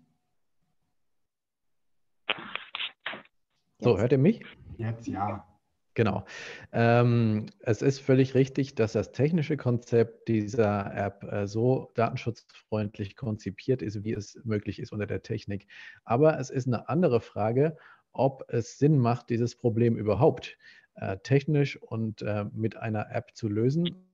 So, 3.80 3.98
hört 3.98 4.12
ihr 4.12 4.18
mich? 4.18 4.42
Jetzt 4.78 5.08
ja. 5.08 5.46
Genau. 5.94 6.24
Ähm, 6.72 7.48
es 7.60 7.82
ist 7.82 8.00
völlig 8.00 8.34
richtig, 8.34 8.76
dass 8.76 8.94
das 8.94 9.12
technische 9.12 9.58
Konzept 9.58 10.30
dieser 10.30 10.96
App 10.96 11.24
äh, 11.24 11.48
so 11.48 11.92
datenschutzfreundlich 11.96 13.18
konzipiert 13.18 13.82
ist, 13.82 14.06
wie 14.06 14.14
es 14.14 14.40
möglich 14.46 14.80
ist 14.80 14.94
unter 14.94 15.08
der 15.08 15.22
Technik. 15.22 15.68
Aber 16.06 16.40
es 16.40 16.50
ist 16.50 16.68
eine 16.68 16.88
andere 16.88 17.20
Frage, 17.20 17.76
ob 18.14 18.46
es 18.48 18.78
Sinn 18.80 19.00
macht, 19.00 19.30
dieses 19.30 19.58
Problem 19.58 19.98
überhaupt 19.98 20.58
äh, 20.96 21.18
technisch 21.18 21.76
und 21.82 22.22
äh, 22.22 22.46
mit 22.54 22.78
einer 22.78 23.12
App 23.12 23.36
zu 23.36 23.50
lösen. 23.50 24.11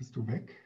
Bist 0.00 0.16
du 0.16 0.26
weg? 0.26 0.56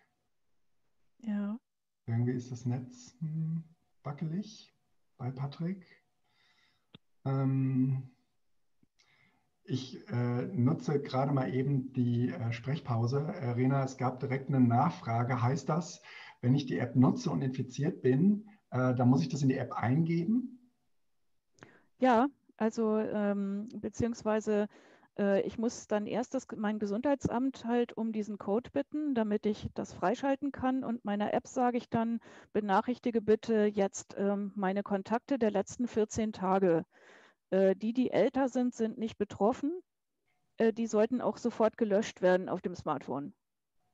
Ja. 1.18 1.58
Irgendwie 2.06 2.34
ist 2.34 2.52
das 2.52 2.66
Netz 2.66 3.16
hm, 3.18 3.64
wackelig 4.04 4.72
bei 5.16 5.32
Patrick. 5.32 5.84
Ähm, 7.24 8.14
ich 9.64 10.08
äh, 10.08 10.46
nutze 10.46 11.02
gerade 11.02 11.32
mal 11.32 11.52
eben 11.52 11.92
die 11.94 12.28
äh, 12.28 12.52
Sprechpause. 12.52 13.22
Äh, 13.22 13.50
Rena, 13.50 13.82
es 13.82 13.96
gab 13.96 14.20
direkt 14.20 14.50
eine 14.50 14.60
Nachfrage. 14.60 15.42
Heißt 15.42 15.68
das, 15.68 16.00
wenn 16.40 16.54
ich 16.54 16.66
die 16.66 16.78
App 16.78 16.94
nutze 16.94 17.28
und 17.32 17.42
infiziert 17.42 18.02
bin, 18.02 18.48
äh, 18.70 18.94
dann 18.94 19.08
muss 19.08 19.22
ich 19.22 19.30
das 19.30 19.42
in 19.42 19.48
die 19.48 19.58
App 19.58 19.72
eingeben? 19.72 20.60
Ja, 21.98 22.28
also 22.56 22.98
ähm, 22.98 23.68
beziehungsweise 23.80 24.68
äh, 25.18 25.40
ich 25.42 25.59
muss 25.59 25.87
dann 25.87 26.07
erst 26.07 26.35
das, 26.35 26.46
mein 26.57 26.79
Gesundheitsamt 26.79 27.64
halt 27.64 27.96
um 27.96 28.12
diesen 28.12 28.38
Code 28.38 28.70
bitten, 28.70 29.14
damit 29.14 29.46
ich 29.46 29.68
das 29.74 29.92
freischalten 29.92 30.53
kann. 30.53 30.85
Und 30.85 31.05
meiner 31.05 31.33
App 31.33 31.46
sage 31.46 31.79
ich 31.79 31.88
dann, 31.88 32.20
benachrichtige 32.53 33.22
bitte 33.22 33.64
jetzt 33.64 34.14
ähm, 34.18 34.53
meine 34.55 34.83
Kontakte 34.83 35.38
der 35.38 35.50
letzten 35.50 35.87
14 35.87 36.33
Tage. 36.33 36.85
Äh, 37.50 37.77
die, 37.77 37.92
die 37.92 38.11
älter 38.11 38.48
sind, 38.48 38.74
sind 38.74 38.98
nicht 38.98 39.18
betroffen. 39.18 39.72
Äh, 40.57 40.72
die 40.72 40.87
sollten 40.87 41.20
auch 41.20 41.37
sofort 41.37 41.77
gelöscht 41.77 42.22
werden 42.22 42.48
auf 42.48 42.61
dem 42.61 42.74
Smartphone. 42.74 43.35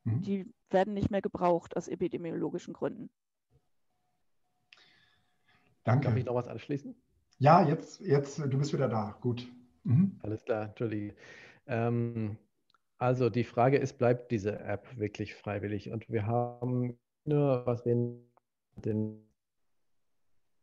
Mhm. 0.04 0.22
Die 0.22 0.54
werden 0.70 0.94
nicht 0.94 1.10
mehr 1.10 1.22
gebraucht 1.22 1.76
aus 1.76 1.88
epidemiologischen 1.88 2.74
Gründen. 2.74 3.10
Danke. 5.84 6.08
Darf 6.08 6.16
ich 6.16 6.24
noch 6.24 6.34
was 6.34 6.46
anschließen? 6.46 6.94
Ja, 7.38 7.66
jetzt, 7.66 8.00
jetzt, 8.00 8.38
du 8.38 8.58
bist 8.58 8.72
wieder 8.72 8.88
da. 8.88 9.16
Gut. 9.20 9.50
Mhm. 9.84 10.18
Alles 10.22 10.44
klar, 10.44 10.66
Entschuldige. 10.66 11.14
Ähm, 11.66 12.36
also 12.98 13.30
die 13.30 13.44
Frage 13.44 13.78
ist, 13.78 13.98
bleibt 13.98 14.30
diese 14.30 14.58
App 14.60 14.86
wirklich 14.98 15.34
freiwillig? 15.34 15.90
Und 15.90 16.08
wir 16.10 16.26
haben 16.26 16.98
nur, 17.24 17.64
was 17.66 17.84
wir 17.84 17.94
den 18.76 19.26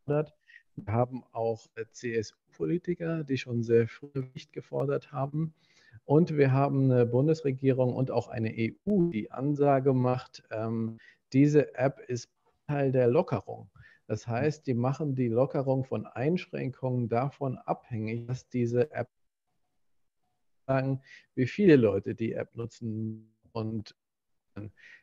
wir 0.06 0.93
haben 0.93 1.23
auch 1.32 1.65
äh, 1.75 1.86
CSU-Politiker, 1.91 3.23
die 3.23 3.38
schon 3.38 3.63
sehr 3.63 3.88
früh 3.88 4.23
nicht 4.34 4.53
gefordert 4.53 5.12
haben. 5.12 5.53
Und 6.06 6.38
wir 6.38 6.53
haben 6.53 6.91
eine 6.91 7.06
Bundesregierung 7.06 7.93
und 7.93 8.12
auch 8.12 8.27
eine 8.30 8.53
EU, 8.56 9.10
die 9.10 9.32
Ansage 9.32 9.93
macht, 9.93 10.43
ähm, 10.51 10.97
diese 11.34 11.75
App 11.75 11.99
ist 12.08 12.30
Teil 12.67 12.91
der 12.91 13.08
Lockerung. 13.08 13.69
Das 14.08 14.26
heißt, 14.26 14.65
die 14.67 14.74
machen 14.74 15.15
die 15.15 15.28
Lockerung 15.28 15.84
von 15.84 16.06
Einschränkungen 16.06 17.10
davon 17.10 17.58
abhängig, 17.58 18.26
dass 18.26 18.48
diese 18.48 18.91
App 18.91 19.10
sagen, 20.65 21.02
wie 21.36 21.46
viele 21.46 21.76
Leute 21.76 22.15
die 22.15 22.34
App 22.34 22.56
nutzen. 22.56 23.36
Und 23.52 23.96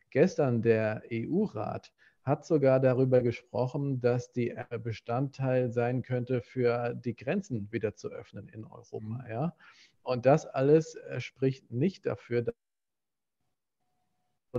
gestern 0.09 0.61
der 0.61 1.03
EU-Rat 1.11 1.93
hat 2.23 2.45
sogar 2.45 2.79
darüber 2.79 3.21
gesprochen, 3.21 4.01
dass 4.01 4.31
die 4.31 4.55
Bestandteil 4.83 5.71
sein 5.71 6.01
könnte, 6.01 6.41
für 6.41 6.95
die 6.95 7.15
Grenzen 7.15 7.71
wieder 7.71 7.95
zu 7.95 8.09
öffnen 8.09 8.49
in 8.49 8.65
Europa. 8.65 9.25
Ja? 9.29 9.55
Und 10.01 10.25
das 10.25 10.47
alles 10.47 10.95
äh, 10.95 11.19
spricht 11.19 11.71
nicht 11.71 12.07
dafür, 12.07 12.41
dass 12.41 12.55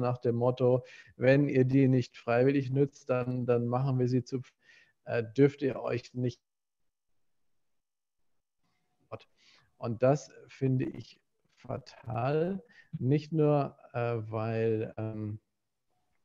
nach 0.01 0.19
dem 0.19 0.37
Motto, 0.37 0.85
wenn 1.17 1.49
ihr 1.49 1.65
die 1.65 1.89
nicht 1.89 2.17
freiwillig 2.17 2.71
nützt, 2.71 3.11
dann, 3.11 3.47
dann 3.47 3.67
machen 3.67 3.99
wir 3.99 4.09
sie 4.09 4.25
zu, 4.25 4.43
äh, 5.05 5.25
dürft 5.37 5.63
ihr 5.63 5.81
euch 5.81 6.15
nicht. 6.15 6.41
Und 9.79 10.03
das 10.03 10.31
finde 10.49 10.87
ich 10.87 11.21
fatal, 11.55 12.63
nicht 12.99 13.33
nur, 13.33 13.77
äh, 13.93 14.17
weil 14.31 14.95
ähm, 14.97 15.39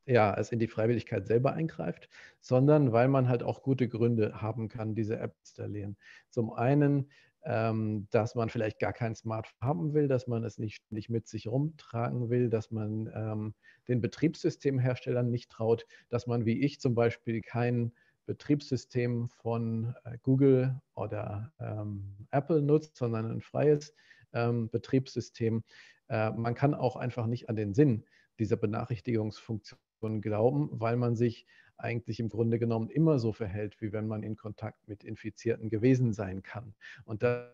ja, 0.05 0.33
es 0.37 0.51
in 0.51 0.59
die 0.59 0.67
Freiwilligkeit 0.67 1.27
selber 1.27 1.53
eingreift, 1.53 2.09
sondern 2.39 2.91
weil 2.91 3.07
man 3.07 3.27
halt 3.27 3.43
auch 3.43 3.61
gute 3.61 3.87
Gründe 3.87 4.41
haben 4.41 4.67
kann, 4.67 4.95
diese 4.95 5.17
App 5.17 5.35
zu 5.43 5.51
installieren. 5.51 5.97
Zum 6.29 6.51
einen, 6.51 7.09
ähm, 7.43 8.07
dass 8.11 8.35
man 8.35 8.49
vielleicht 8.49 8.79
gar 8.79 8.93
kein 8.93 9.15
Smartphone 9.15 9.67
haben 9.67 9.93
will, 9.93 10.07
dass 10.07 10.27
man 10.27 10.43
es 10.43 10.57
nicht, 10.57 10.91
nicht 10.91 11.09
mit 11.09 11.27
sich 11.27 11.47
rumtragen 11.47 12.29
will, 12.29 12.49
dass 12.49 12.71
man 12.71 13.11
ähm, 13.15 13.53
den 13.87 14.01
Betriebssystemherstellern 14.01 15.29
nicht 15.29 15.49
traut, 15.49 15.85
dass 16.09 16.27
man 16.27 16.45
wie 16.45 16.59
ich 16.59 16.79
zum 16.79 16.93
Beispiel 16.93 17.41
kein 17.41 17.91
Betriebssystem 18.25 19.29
von 19.29 19.95
äh, 20.03 20.17
Google 20.21 20.79
oder 20.95 21.51
ähm, 21.59 22.15
Apple 22.31 22.61
nutzt, 22.61 22.95
sondern 22.95 23.25
ein 23.31 23.41
freies 23.41 23.93
ähm, 24.33 24.69
Betriebssystem. 24.69 25.63
Äh, 26.09 26.31
man 26.31 26.53
kann 26.53 26.73
auch 26.73 26.95
einfach 26.95 27.25
nicht 27.25 27.49
an 27.49 27.55
den 27.55 27.73
Sinn 27.73 28.05
dieser 28.39 28.57
Benachrichtigungsfunktion 28.57 30.21
glauben, 30.21 30.69
weil 30.71 30.95
man 30.95 31.15
sich 31.15 31.45
eigentlich 31.81 32.19
im 32.19 32.29
Grunde 32.29 32.59
genommen 32.59 32.89
immer 32.89 33.19
so 33.19 33.33
verhält, 33.33 33.81
wie 33.81 33.91
wenn 33.91 34.07
man 34.07 34.23
in 34.23 34.35
Kontakt 34.35 34.87
mit 34.87 35.03
Infizierten 35.03 35.69
gewesen 35.69 36.13
sein 36.13 36.43
kann. 36.43 36.75
Und 37.05 37.23
da 37.23 37.53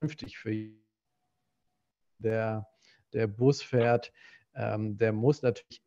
künftig 0.00 0.38
für 0.38 0.70
der, 2.18 2.66
der 3.12 3.26
Bus 3.26 3.62
fährt, 3.62 4.12
ähm, 4.54 4.96
der 4.96 5.12
muss 5.12 5.42
natürlich 5.42 5.82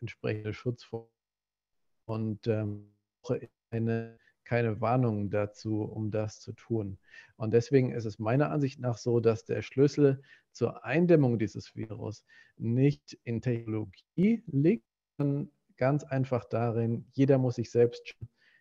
entsprechende 0.00 0.54
Schutz 0.54 0.88
und 2.06 2.46
ähm, 2.46 2.90
eine, 3.70 4.18
keine 4.44 4.80
Warnung 4.80 5.30
dazu, 5.30 5.82
um 5.82 6.10
das 6.10 6.40
zu 6.40 6.52
tun. 6.52 6.98
Und 7.36 7.52
deswegen 7.52 7.92
ist 7.92 8.04
es 8.04 8.18
meiner 8.18 8.50
Ansicht 8.50 8.80
nach 8.80 8.96
so, 8.96 9.20
dass 9.20 9.44
der 9.44 9.62
Schlüssel 9.62 10.22
zur 10.52 10.84
Eindämmung 10.84 11.38
dieses 11.38 11.74
Virus 11.76 12.24
nicht 12.56 13.18
in 13.24 13.42
Technologie 13.42 14.42
liegt, 14.46 14.86
ganz 15.78 16.04
einfach 16.04 16.44
darin, 16.44 17.06
jeder 17.12 17.38
muss 17.38 17.56
sich 17.56 17.70
selbst 17.70 18.16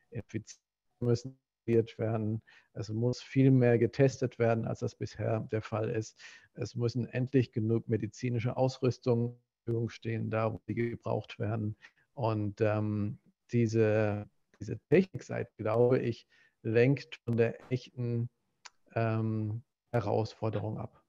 infizieren 0.09 0.61
müssen 0.99 1.37
werden. 1.67 2.41
Es 2.73 2.89
muss 2.89 3.21
viel 3.21 3.51
mehr 3.51 3.77
getestet 3.77 4.39
werden, 4.39 4.65
als 4.65 4.79
das 4.79 4.95
bisher 4.95 5.41
der 5.51 5.61
Fall 5.61 5.89
ist. 5.89 6.17
Es 6.53 6.75
müssen 6.75 7.05
endlich 7.07 7.51
genug 7.51 7.89
medizinische 7.89 8.55
Ausrüstung 8.55 9.39
stehen, 9.87 10.29
da 10.29 10.53
wo 10.53 10.61
sie 10.65 10.75
gebraucht 10.75 11.39
werden. 11.39 11.75
Und 12.13 12.61
ähm, 12.61 13.19
diese, 13.51 14.29
diese 14.59 14.79
Technikseite, 14.89 15.51
glaube 15.57 15.99
ich, 15.99 16.25
lenkt 16.61 17.17
von 17.25 17.35
der 17.35 17.59
echten 17.69 18.29
ähm, 18.95 19.63
Herausforderung 19.91 20.77
ab. 20.77 21.03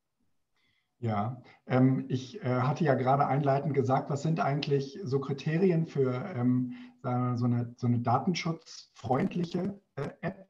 Ja, 1.00 1.40
ähm, 1.66 2.06
ich 2.08 2.42
äh, 2.42 2.62
hatte 2.62 2.84
ja 2.84 2.94
gerade 2.94 3.26
einleitend 3.26 3.72
gesagt, 3.72 4.10
was 4.10 4.22
sind 4.22 4.40
eigentlich 4.40 4.98
so 5.04 5.20
Kriterien 5.20 5.86
für 5.86 6.12
ähm, 6.34 6.72
so, 7.02 7.44
eine, 7.44 7.74
so 7.76 7.86
eine 7.86 8.00
datenschutzfreundliche 8.00 9.80
äh, 9.94 10.08
App? 10.22 10.48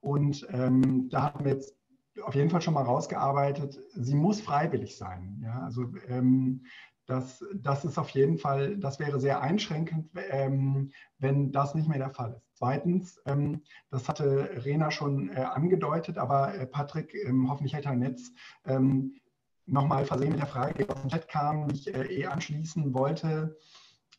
Und 0.00 0.46
ähm, 0.50 1.10
da 1.10 1.24
hatten 1.24 1.44
wir 1.44 1.52
jetzt 1.52 1.76
auf 2.22 2.34
jeden 2.34 2.50
Fall 2.50 2.62
schon 2.62 2.74
mal 2.74 2.84
rausgearbeitet, 2.84 3.78
sie 3.94 4.14
muss 4.14 4.40
freiwillig 4.40 4.96
sein. 4.96 5.40
Ja? 5.44 5.60
Also 5.62 5.92
ähm, 6.08 6.64
das, 7.06 7.44
das 7.54 7.84
ist 7.84 7.98
auf 7.98 8.10
jeden 8.10 8.38
Fall, 8.38 8.78
das 8.78 9.00
wäre 9.00 9.20
sehr 9.20 9.40
einschränkend, 9.42 10.10
ähm, 10.30 10.92
wenn 11.18 11.52
das 11.52 11.74
nicht 11.74 11.88
mehr 11.88 11.98
der 11.98 12.10
Fall 12.10 12.34
ist. 12.34 12.50
Zweitens, 12.54 13.20
ähm, 13.26 13.62
das 13.90 14.08
hatte 14.08 14.64
Rena 14.64 14.90
schon 14.90 15.30
äh, 15.30 15.40
angedeutet, 15.40 16.18
aber 16.18 16.54
äh, 16.54 16.66
Patrick, 16.66 17.14
ähm, 17.14 17.50
hoffentlich 17.50 17.74
hält 17.74 17.86
er 17.86 17.96
Netz, 17.96 18.32
ähm, 18.64 19.16
nochmal 19.66 20.04
versehen 20.04 20.30
mit 20.30 20.40
der 20.40 20.46
Frage, 20.46 20.74
die 20.74 20.88
aus 20.88 21.00
dem 21.00 21.10
Chat 21.10 21.28
kam, 21.28 21.68
die 21.68 21.74
ich 21.74 21.94
äh, 21.94 22.06
eh 22.06 22.26
anschließen 22.26 22.92
wollte. 22.94 23.56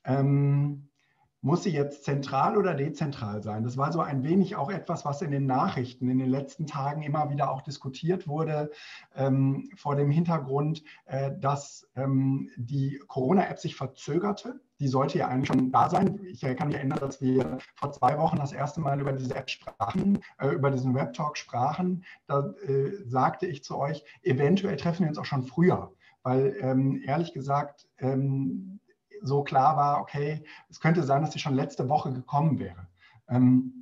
Ähm, 0.03 0.90
muss 1.41 1.63
sie 1.63 1.71
jetzt 1.71 2.03
zentral 2.03 2.57
oder 2.57 2.75
dezentral 2.75 3.41
sein? 3.41 3.63
Das 3.63 3.77
war 3.77 3.91
so 3.91 3.99
ein 3.99 4.23
wenig 4.23 4.55
auch 4.55 4.69
etwas, 4.69 5.05
was 5.05 5.21
in 5.21 5.31
den 5.31 5.45
Nachrichten 5.45 6.09
in 6.09 6.19
den 6.19 6.29
letzten 6.29 6.67
Tagen 6.67 7.01
immer 7.01 7.29
wieder 7.29 7.51
auch 7.51 7.61
diskutiert 7.61 8.27
wurde, 8.27 8.71
ähm, 9.15 9.69
vor 9.75 9.95
dem 9.95 10.11
Hintergrund, 10.11 10.83
äh, 11.05 11.31
dass 11.39 11.89
ähm, 11.95 12.49
die 12.57 13.01
Corona-App 13.07 13.59
sich 13.59 13.75
verzögerte. 13.75 14.59
Die 14.79 14.87
sollte 14.87 15.19
ja 15.19 15.27
eigentlich 15.27 15.47
schon 15.47 15.71
da 15.71 15.89
sein. 15.89 16.19
Ich 16.23 16.41
kann 16.41 16.67
mich 16.67 16.77
erinnern, 16.77 16.99
dass 16.99 17.21
wir 17.21 17.59
vor 17.75 17.91
zwei 17.91 18.17
Wochen 18.17 18.37
das 18.37 18.51
erste 18.51 18.81
Mal 18.81 18.99
über 18.99 19.13
diese 19.13 19.35
App 19.35 19.49
sprachen, 19.49 20.19
äh, 20.39 20.49
über 20.49 20.71
diesen 20.71 20.95
Webtalk 20.95 21.37
sprachen. 21.37 22.03
Da 22.27 22.53
äh, 22.67 22.91
sagte 23.05 23.45
ich 23.47 23.63
zu 23.63 23.77
euch, 23.77 24.03
eventuell 24.23 24.77
treffen 24.77 25.03
wir 25.03 25.09
uns 25.09 25.17
auch 25.17 25.25
schon 25.25 25.43
früher 25.43 25.91
weil 26.23 26.55
ähm, 26.61 27.01
ehrlich 27.05 27.33
gesagt, 27.33 27.87
ähm, 27.97 28.79
so 29.21 29.43
klar 29.43 29.77
war, 29.77 30.01
okay, 30.01 30.43
es 30.69 30.79
könnte 30.79 31.03
sein, 31.03 31.21
dass 31.21 31.33
sie 31.33 31.39
schon 31.39 31.55
letzte 31.55 31.89
Woche 31.89 32.11
gekommen 32.11 32.59
wäre. 32.59 32.87
Ähm, 33.29 33.81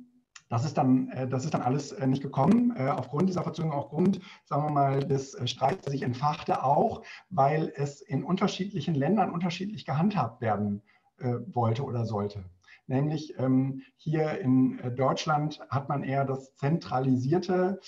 das 0.50 0.64
ist 0.64 0.76
dann, 0.76 1.08
äh, 1.10 1.28
das 1.28 1.44
ist 1.44 1.54
dann 1.54 1.62
alles 1.62 1.92
äh, 1.92 2.06
nicht 2.06 2.22
gekommen, 2.22 2.74
äh, 2.76 2.88
aufgrund 2.88 3.28
dieser 3.28 3.44
Verzögerung, 3.44 3.72
aufgrund, 3.76 4.20
sagen 4.44 4.64
wir 4.64 4.70
mal, 4.70 5.00
des 5.00 5.36
Streits, 5.48 5.82
der 5.82 5.92
sich 5.92 6.02
entfachte, 6.02 6.64
auch 6.64 7.02
weil 7.30 7.72
es 7.76 8.02
in 8.02 8.24
unterschiedlichen 8.24 8.94
Ländern 8.94 9.30
unterschiedlich 9.30 9.86
gehandhabt 9.86 10.40
werden 10.40 10.82
wollte 11.52 11.84
oder 11.84 12.06
sollte. 12.06 12.46
Nämlich 12.90 13.38
ähm, 13.38 13.82
hier 13.96 14.38
in 14.40 14.78
Deutschland 14.96 15.60
hat 15.70 15.88
man 15.88 16.02
eher 16.02 16.24
das 16.24 16.56
zentralisierte 16.56 17.78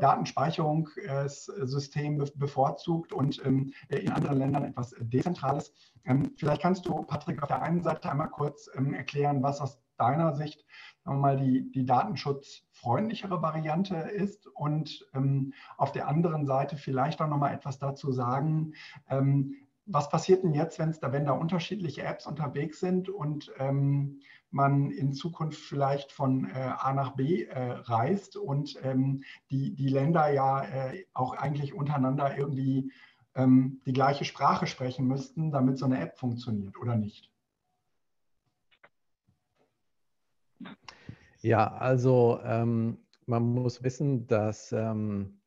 Datenspeicherungssystem 0.00 2.24
bevorzugt 2.36 3.12
und 3.12 3.44
ähm, 3.44 3.74
in 3.88 4.10
anderen 4.10 4.38
Ländern 4.38 4.64
etwas 4.64 4.94
Dezentrales. 4.98 5.74
Ähm, 6.06 6.32
vielleicht 6.38 6.62
kannst 6.62 6.86
du, 6.86 7.02
Patrick, 7.02 7.42
auf 7.42 7.48
der 7.48 7.60
einen 7.60 7.82
Seite 7.82 8.10
einmal 8.10 8.30
kurz 8.30 8.70
ähm, 8.74 8.94
erklären, 8.94 9.42
was 9.42 9.60
aus 9.60 9.78
deiner 9.98 10.34
Sicht 10.34 10.64
sagen 11.04 11.18
wir 11.18 11.20
mal, 11.20 11.36
die, 11.36 11.70
die 11.70 11.84
datenschutzfreundlichere 11.86 13.40
Variante 13.40 13.94
ist 13.94 14.48
und 14.48 15.06
ähm, 15.14 15.52
auf 15.76 15.92
der 15.92 16.08
anderen 16.08 16.46
Seite 16.46 16.76
vielleicht 16.76 17.20
auch 17.20 17.28
noch 17.28 17.38
mal 17.38 17.54
etwas 17.54 17.78
dazu 17.78 18.10
sagen, 18.10 18.72
ähm, 19.08 19.54
was 19.86 20.08
passiert 20.08 20.42
denn 20.42 20.52
jetzt, 20.52 20.78
wenn 20.78 20.94
da, 21.00 21.12
wenn 21.12 21.24
da 21.24 21.32
unterschiedliche 21.32 22.02
Apps 22.02 22.26
unterwegs 22.26 22.80
sind 22.80 23.08
und 23.08 23.52
ähm, 23.58 24.20
man 24.50 24.90
in 24.90 25.12
Zukunft 25.12 25.60
vielleicht 25.60 26.12
von 26.12 26.50
äh, 26.50 26.52
A 26.54 26.92
nach 26.92 27.14
B 27.14 27.44
äh, 27.44 27.72
reist 27.72 28.36
und 28.36 28.78
ähm, 28.82 29.22
die, 29.50 29.74
die 29.74 29.88
Länder 29.88 30.28
ja 30.30 30.64
äh, 30.64 31.04
auch 31.14 31.34
eigentlich 31.34 31.72
untereinander 31.72 32.36
irgendwie 32.36 32.90
ähm, 33.34 33.80
die 33.86 33.92
gleiche 33.92 34.24
Sprache 34.24 34.66
sprechen 34.66 35.06
müssten, 35.06 35.52
damit 35.52 35.78
so 35.78 35.84
eine 35.84 36.00
App 36.00 36.18
funktioniert 36.18 36.76
oder 36.78 36.96
nicht? 36.96 37.30
Ja, 41.42 41.68
also 41.74 42.40
ähm, 42.42 42.98
man 43.26 43.42
muss 43.42 43.82
wissen, 43.84 44.26
dass 44.26 44.72
ähm, 44.72 45.38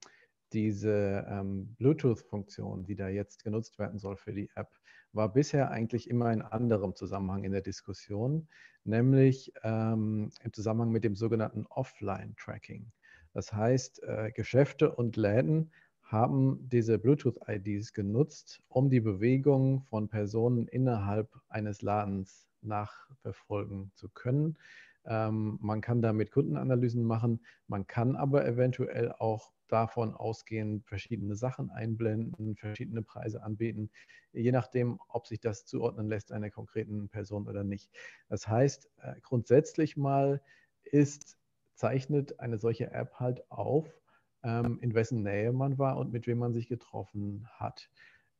diese 0.54 1.26
ähm, 1.30 1.76
Bluetooth-Funktion, 1.78 2.86
die 2.86 2.96
da 2.96 3.10
jetzt 3.10 3.44
genutzt 3.44 3.80
werden 3.80 4.00
soll 4.00 4.18
für 4.18 4.34
die 4.34 4.50
App, 4.56 4.70
war 5.14 5.32
bisher 5.34 5.72
eigentlich 5.72 6.10
immer 6.10 6.32
in 6.32 6.42
anderem 6.42 6.96
Zusammenhang 6.96 7.44
in 7.44 7.52
der 7.52 7.62
Diskussion, 7.62 8.48
nämlich 8.84 9.52
ähm, 9.64 10.32
im 10.44 10.54
Zusammenhang 10.54 10.92
mit 10.92 11.04
dem 11.04 11.16
sogenannten 11.16 11.66
Offline-Tracking. 11.68 12.92
Das 13.34 13.54
heißt, 13.54 14.04
äh, 14.04 14.32
Geschäfte 14.32 14.96
und 14.96 15.16
Läden 15.16 15.72
haben 16.02 16.68
diese 16.70 16.98
Bluetooth-IDs 16.98 17.94
genutzt, 17.94 18.62
um 18.68 18.90
die 18.90 19.00
Bewegung 19.00 19.84
von 19.84 20.10
Personen 20.10 20.68
innerhalb 20.68 21.30
eines 21.50 21.82
Ladens 21.84 22.48
nachverfolgen 22.62 23.92
zu 23.94 24.10
können. 24.10 24.58
Ähm, 25.06 25.58
man 25.62 25.82
kann 25.82 26.02
damit 26.02 26.32
Kundenanalysen 26.32 27.04
machen, 27.04 27.46
man 27.68 27.88
kann 27.88 28.16
aber 28.16 28.46
eventuell 28.46 29.12
auch 29.12 29.52
davon 29.68 30.14
ausgehen, 30.14 30.82
verschiedene 30.82 31.36
Sachen 31.36 31.70
einblenden, 31.70 32.56
verschiedene 32.56 33.02
Preise 33.02 33.44
anbieten, 33.44 33.92
je 34.34 34.52
nachdem, 34.52 35.00
ob 35.08 35.28
sich 35.28 35.40
das 35.40 35.66
zuordnen 35.66 36.08
lässt 36.08 36.32
einer 36.32 36.50
konkreten 36.50 37.10
Person 37.10 37.48
oder 37.48 37.64
nicht. 37.64 37.90
Das 38.28 38.48
heißt, 38.48 38.90
äh, 38.98 39.16
grundsätzlich 39.22 39.96
mal 39.96 40.42
ist, 40.84 41.38
zeichnet 41.76 42.40
eine 42.40 42.58
solche 42.58 42.92
App 42.92 43.14
halt 43.16 43.50
auf, 43.52 44.02
ähm, 44.44 44.80
in 44.82 44.94
wessen 44.94 45.24
Nähe 45.24 45.54
man 45.54 45.78
war 45.78 45.98
und 45.98 46.12
mit 46.12 46.28
wem 46.28 46.40
man 46.40 46.54
sich 46.54 46.68
getroffen 46.68 47.48
hat. 47.52 47.90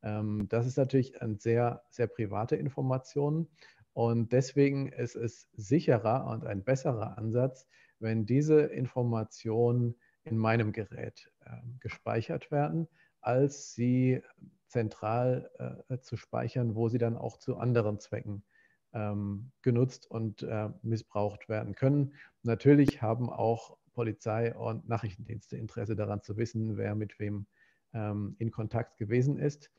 Ähm, 0.02 0.46
das 0.48 0.66
ist 0.66 0.76
natürlich 0.76 1.20
eine 1.22 1.36
sehr, 1.36 1.82
sehr 1.90 2.06
private 2.06 2.56
Information 2.56 3.48
und 3.92 4.32
deswegen 4.32 4.88
ist 4.92 5.16
es 5.16 5.48
sicherer 5.52 6.26
und 6.26 6.44
ein 6.46 6.64
besserer 6.64 7.18
Ansatz, 7.18 7.66
wenn 7.98 8.26
diese 8.26 8.62
Informationen 8.62 9.96
in 10.24 10.36
meinem 10.36 10.72
Gerät 10.72 11.30
äh, 11.44 11.56
gespeichert 11.80 12.50
werden, 12.50 12.88
als 13.20 13.74
sie 13.74 14.22
zentral 14.68 15.50
äh, 15.88 15.98
zu 15.98 16.16
speichern, 16.16 16.74
wo 16.74 16.88
sie 16.88 16.98
dann 16.98 17.16
auch 17.16 17.36
zu 17.38 17.56
anderen 17.56 17.98
Zwecken 17.98 18.44
ähm, 18.92 19.52
genutzt 19.62 20.10
und 20.10 20.42
äh, 20.42 20.70
missbraucht 20.82 21.48
werden 21.48 21.74
können. 21.74 22.14
Natürlich 22.42 23.02
haben 23.02 23.30
auch 23.30 23.76
Polizei 23.92 24.54
und 24.54 24.88
Nachrichtendienste 24.88 25.56
Interesse 25.56 25.96
daran 25.96 26.22
zu 26.22 26.36
wissen, 26.36 26.76
wer 26.76 26.94
mit 26.94 27.18
wem 27.18 27.46
ähm, 27.92 28.36
in 28.38 28.50
Kontakt 28.50 28.96
gewesen 28.98 29.38
ist. 29.38 29.70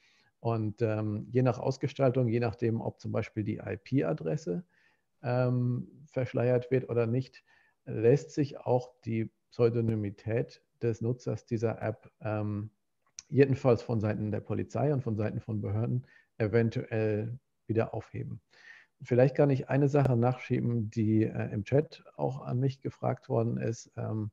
Und 0.42 0.82
ähm, 0.82 1.28
je 1.30 1.44
nach 1.44 1.60
Ausgestaltung, 1.60 2.28
je 2.28 2.39
nachdem, 2.39 2.82
ob 2.82 3.00
zum 3.00 3.12
Beispiel 3.12 3.44
die 3.44 3.62
IP-Adresse 3.64 4.66
ähm, 5.22 5.88
verschleiert 6.08 6.72
wird 6.72 6.89
oder 6.89 7.06
nicht, 7.06 7.44
lässt 7.86 8.32
sich 8.32 8.60
auch 8.60 8.92
die 9.06 9.32
Pseudonymität 9.52 10.64
des 10.82 11.02
Nutzers 11.02 11.46
dieser 11.46 11.80
App 11.82 12.12
ähm, 12.22 12.72
jedenfalls 13.30 13.84
von 13.84 14.00
Seiten 14.02 14.32
der 14.32 14.42
Polizei 14.42 14.92
und 14.92 15.04
von 15.04 15.16
Seiten 15.16 15.39
von 15.39 15.62
Behörden 15.62 16.08
eventuell 16.39 17.39
wieder 17.68 17.94
aufheben. 17.94 18.42
Vielleicht 19.04 19.36
kann 19.36 19.52
ich 19.52 19.70
eine 19.70 19.89
Sache 19.89 20.18
nachschieben, 20.18 20.89
die 20.89 21.24
äh, 21.24 21.54
im 21.54 21.64
Chat 21.64 22.04
auch 22.16 22.42
an 22.42 22.60
mich 22.60 22.82
gefragt 22.82 23.30
worden 23.30 23.58
ist. 23.58 23.92
Ähm, 23.96 24.32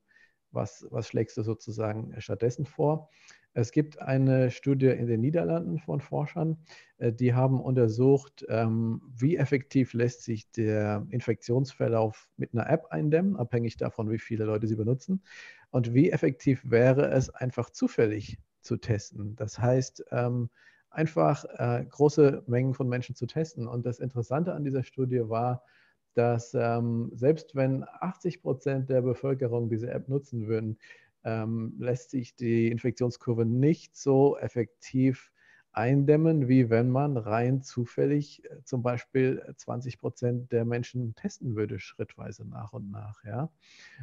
was, 0.51 0.87
was 0.89 1.07
schlägst 1.07 1.37
du 1.37 1.43
sozusagen 1.43 2.19
stattdessen 2.19 2.65
vor? 2.65 3.09
Es 3.53 3.71
gibt 3.71 3.99
eine 3.99 4.51
Studie 4.51 4.87
in 4.87 5.07
den 5.07 5.21
Niederlanden 5.21 5.79
von 5.79 6.01
Forschern, 6.01 6.57
äh, 6.97 7.11
die 7.11 7.33
haben 7.33 7.59
untersucht, 7.59 8.45
ähm, 8.47 9.01
wie 9.15 9.37
effektiv 9.37 9.93
lässt 9.93 10.23
sich 10.23 10.51
der 10.51 11.07
Infektionsverlauf 11.09 12.29
mit 12.37 12.53
einer 12.53 12.69
App 12.69 12.87
eindämmen, 12.91 13.35
abhängig 13.35 13.77
davon, 13.77 14.09
wie 14.09 14.19
viele 14.19 14.45
Leute 14.45 14.67
sie 14.67 14.75
benutzen, 14.75 15.23
und 15.71 15.93
wie 15.93 16.11
effektiv 16.11 16.61
wäre 16.69 17.09
es 17.11 17.29
einfach 17.29 17.69
zufällig 17.69 18.39
zu 18.61 18.77
testen. 18.77 19.35
Das 19.35 19.59
heißt, 19.59 20.05
ähm, 20.11 20.49
einfach 20.89 21.45
äh, 21.57 21.85
große 21.85 22.43
Mengen 22.47 22.73
von 22.73 22.89
Menschen 22.89 23.15
zu 23.15 23.25
testen. 23.25 23.67
Und 23.67 23.85
das 23.85 23.99
Interessante 23.99 24.53
an 24.53 24.63
dieser 24.63 24.83
Studie 24.83 25.21
war, 25.29 25.63
dass 26.15 26.53
ähm, 26.53 27.11
selbst 27.13 27.55
wenn 27.55 27.85
80 27.99 28.41
Prozent 28.41 28.89
der 28.89 29.01
Bevölkerung 29.01 29.69
diese 29.69 29.91
App 29.91 30.09
nutzen 30.09 30.47
würden, 30.47 30.77
ähm, 31.29 31.75
lässt 31.77 32.09
sich 32.11 32.35
die 32.35 32.67
Infektionskurve 32.69 33.45
nicht 33.45 33.95
so 33.95 34.37
effektiv 34.37 35.31
eindämmen, 35.71 36.47
wie 36.49 36.69
wenn 36.69 36.89
man 36.89 37.15
rein 37.17 37.61
zufällig 37.61 38.43
äh, 38.45 38.63
zum 38.63 38.81
Beispiel 38.81 39.43
20 39.55 39.99
Prozent 39.99 40.51
der 40.51 40.65
Menschen 40.65 41.13
testen 41.15 41.55
würde, 41.55 41.79
schrittweise 41.79 42.47
nach 42.47 42.73
und 42.73 42.89
nach. 42.89 43.23
Ja? 43.23 43.49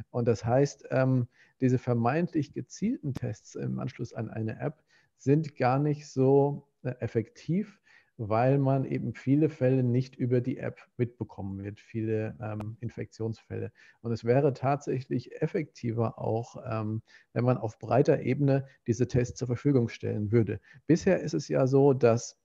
Und 0.09 0.27
das 0.27 0.45
heißt, 0.45 0.85
ähm, 0.91 1.27
diese 1.59 1.77
vermeintlich 1.77 2.53
gezielten 2.53 3.13
Tests 3.13 3.55
im 3.55 3.79
Anschluss 3.79 4.13
an 4.13 4.29
eine 4.29 4.59
App 4.59 4.81
sind 5.17 5.55
gar 5.57 5.79
nicht 5.79 6.07
so 6.07 6.67
äh, 6.83 6.91
effektiv, 6.99 7.81
weil 8.17 8.57
man 8.57 8.83
eben 8.83 9.13
viele 9.13 9.49
Fälle 9.49 9.83
nicht 9.83 10.15
über 10.15 10.41
die 10.41 10.57
App 10.57 10.79
mitbekommen 10.97 11.63
wird, 11.63 11.79
viele 11.79 12.35
ähm, 12.41 12.77
Infektionsfälle. 12.79 13.71
Und 14.01 14.11
es 14.11 14.25
wäre 14.25 14.53
tatsächlich 14.53 15.39
effektiver 15.41 16.17
auch, 16.17 16.57
ähm, 16.67 17.03
wenn 17.33 17.45
man 17.45 17.57
auf 17.57 17.77
breiter 17.77 18.21
Ebene 18.21 18.67
diese 18.87 19.07
Tests 19.07 19.37
zur 19.37 19.47
Verfügung 19.47 19.87
stellen 19.87 20.31
würde. 20.31 20.59
Bisher 20.87 21.21
ist 21.21 21.35
es 21.35 21.47
ja 21.47 21.67
so, 21.67 21.93
dass 21.93 22.39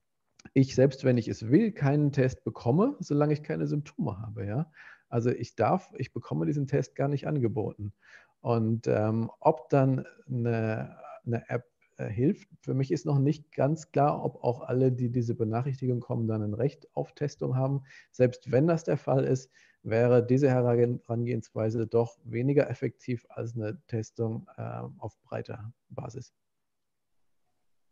ich, 0.52 0.74
selbst 0.74 1.04
wenn 1.04 1.16
ich 1.16 1.28
es 1.28 1.48
will, 1.48 1.72
keinen 1.72 2.12
Test 2.12 2.44
bekomme, 2.44 2.96
solange 3.00 3.32
ich 3.32 3.42
keine 3.42 3.66
Symptome 3.66 4.18
habe. 4.18 4.44
Ja? 4.44 4.70
Also 5.08 5.30
ich 5.30 5.54
darf, 5.54 5.92
ich 5.96 6.12
bekomme 6.12 6.44
diesen 6.44 6.66
Test 6.66 6.96
gar 6.96 7.08
nicht 7.08 7.26
angeboten. 7.26 7.92
Und 8.40 8.88
ähm, 8.88 9.30
ob 9.40 9.70
dann 9.70 10.04
eine, 10.26 10.98
eine 11.24 11.48
App 11.48 11.71
äh, 11.96 12.08
hilft, 12.08 12.48
für 12.60 12.74
mich 12.74 12.90
ist 12.90 13.06
noch 13.06 13.18
nicht 13.18 13.52
ganz 13.52 13.90
klar, 13.90 14.24
ob 14.24 14.42
auch 14.42 14.62
alle, 14.62 14.92
die 14.92 15.10
diese 15.10 15.34
Benachrichtigung 15.34 16.00
kommen, 16.00 16.26
dann 16.26 16.42
ein 16.42 16.54
Recht 16.54 16.88
auf 16.94 17.12
Testung 17.12 17.56
haben. 17.56 17.82
Selbst 18.10 18.50
wenn 18.50 18.66
das 18.66 18.84
der 18.84 18.96
Fall 18.96 19.24
ist, 19.24 19.50
wäre 19.82 20.24
diese 20.24 20.48
Herangehensweise 20.48 21.86
doch 21.86 22.18
weniger 22.24 22.70
effektiv 22.70 23.26
als 23.28 23.56
eine 23.56 23.80
Testung 23.86 24.46
äh, 24.56 24.82
auf 24.98 25.18
breiter 25.22 25.72
Basis. 25.88 26.32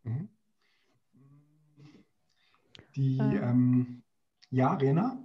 Mhm. 0.05 0.29
Die, 2.97 3.19
ähm, 3.19 3.43
ähm, 3.43 4.03
ja, 4.51 4.75
Rena? 4.75 5.23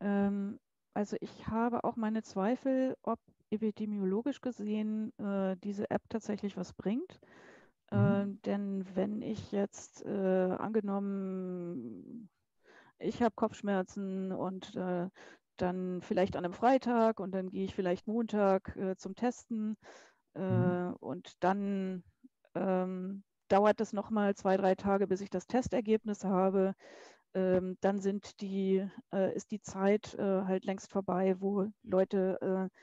Ähm, 0.00 0.58
also 0.94 1.16
ich 1.20 1.46
habe 1.48 1.84
auch 1.84 1.96
meine 1.96 2.22
Zweifel, 2.22 2.96
ob 3.02 3.18
epidemiologisch 3.50 4.40
gesehen 4.40 5.12
äh, 5.18 5.56
diese 5.62 5.90
App 5.90 6.02
tatsächlich 6.08 6.56
was 6.56 6.72
bringt. 6.72 7.20
Mhm. 7.90 8.36
Äh, 8.38 8.46
denn 8.46 8.84
wenn 8.94 9.22
ich 9.22 9.52
jetzt 9.52 10.04
äh, 10.04 10.08
angenommen, 10.58 12.28
ich 12.98 13.22
habe 13.22 13.34
Kopfschmerzen 13.34 14.32
und 14.32 14.74
äh, 14.76 15.08
dann 15.56 16.00
vielleicht 16.02 16.36
an 16.36 16.44
einem 16.44 16.54
Freitag 16.54 17.20
und 17.20 17.32
dann 17.32 17.50
gehe 17.50 17.64
ich 17.64 17.74
vielleicht 17.74 18.06
Montag 18.06 18.76
äh, 18.76 18.96
zum 18.96 19.14
Testen 19.14 19.76
äh, 20.34 20.40
mhm. 20.40 20.94
und 21.00 21.32
dann 21.40 22.02
ähm, 22.54 23.24
dauert 23.48 23.80
es 23.80 23.92
nochmal 23.92 24.34
zwei, 24.34 24.56
drei 24.56 24.74
Tage, 24.74 25.06
bis 25.06 25.20
ich 25.20 25.30
das 25.30 25.46
Testergebnis 25.46 26.24
habe. 26.24 26.74
Ähm, 27.34 27.76
dann 27.80 28.00
sind 28.00 28.40
die, 28.40 28.88
äh, 29.12 29.34
ist 29.34 29.50
die 29.50 29.60
Zeit 29.60 30.14
äh, 30.14 30.42
halt 30.44 30.64
längst 30.64 30.90
vorbei, 30.90 31.36
wo 31.40 31.70
Leute 31.82 32.70
äh, 32.70 32.80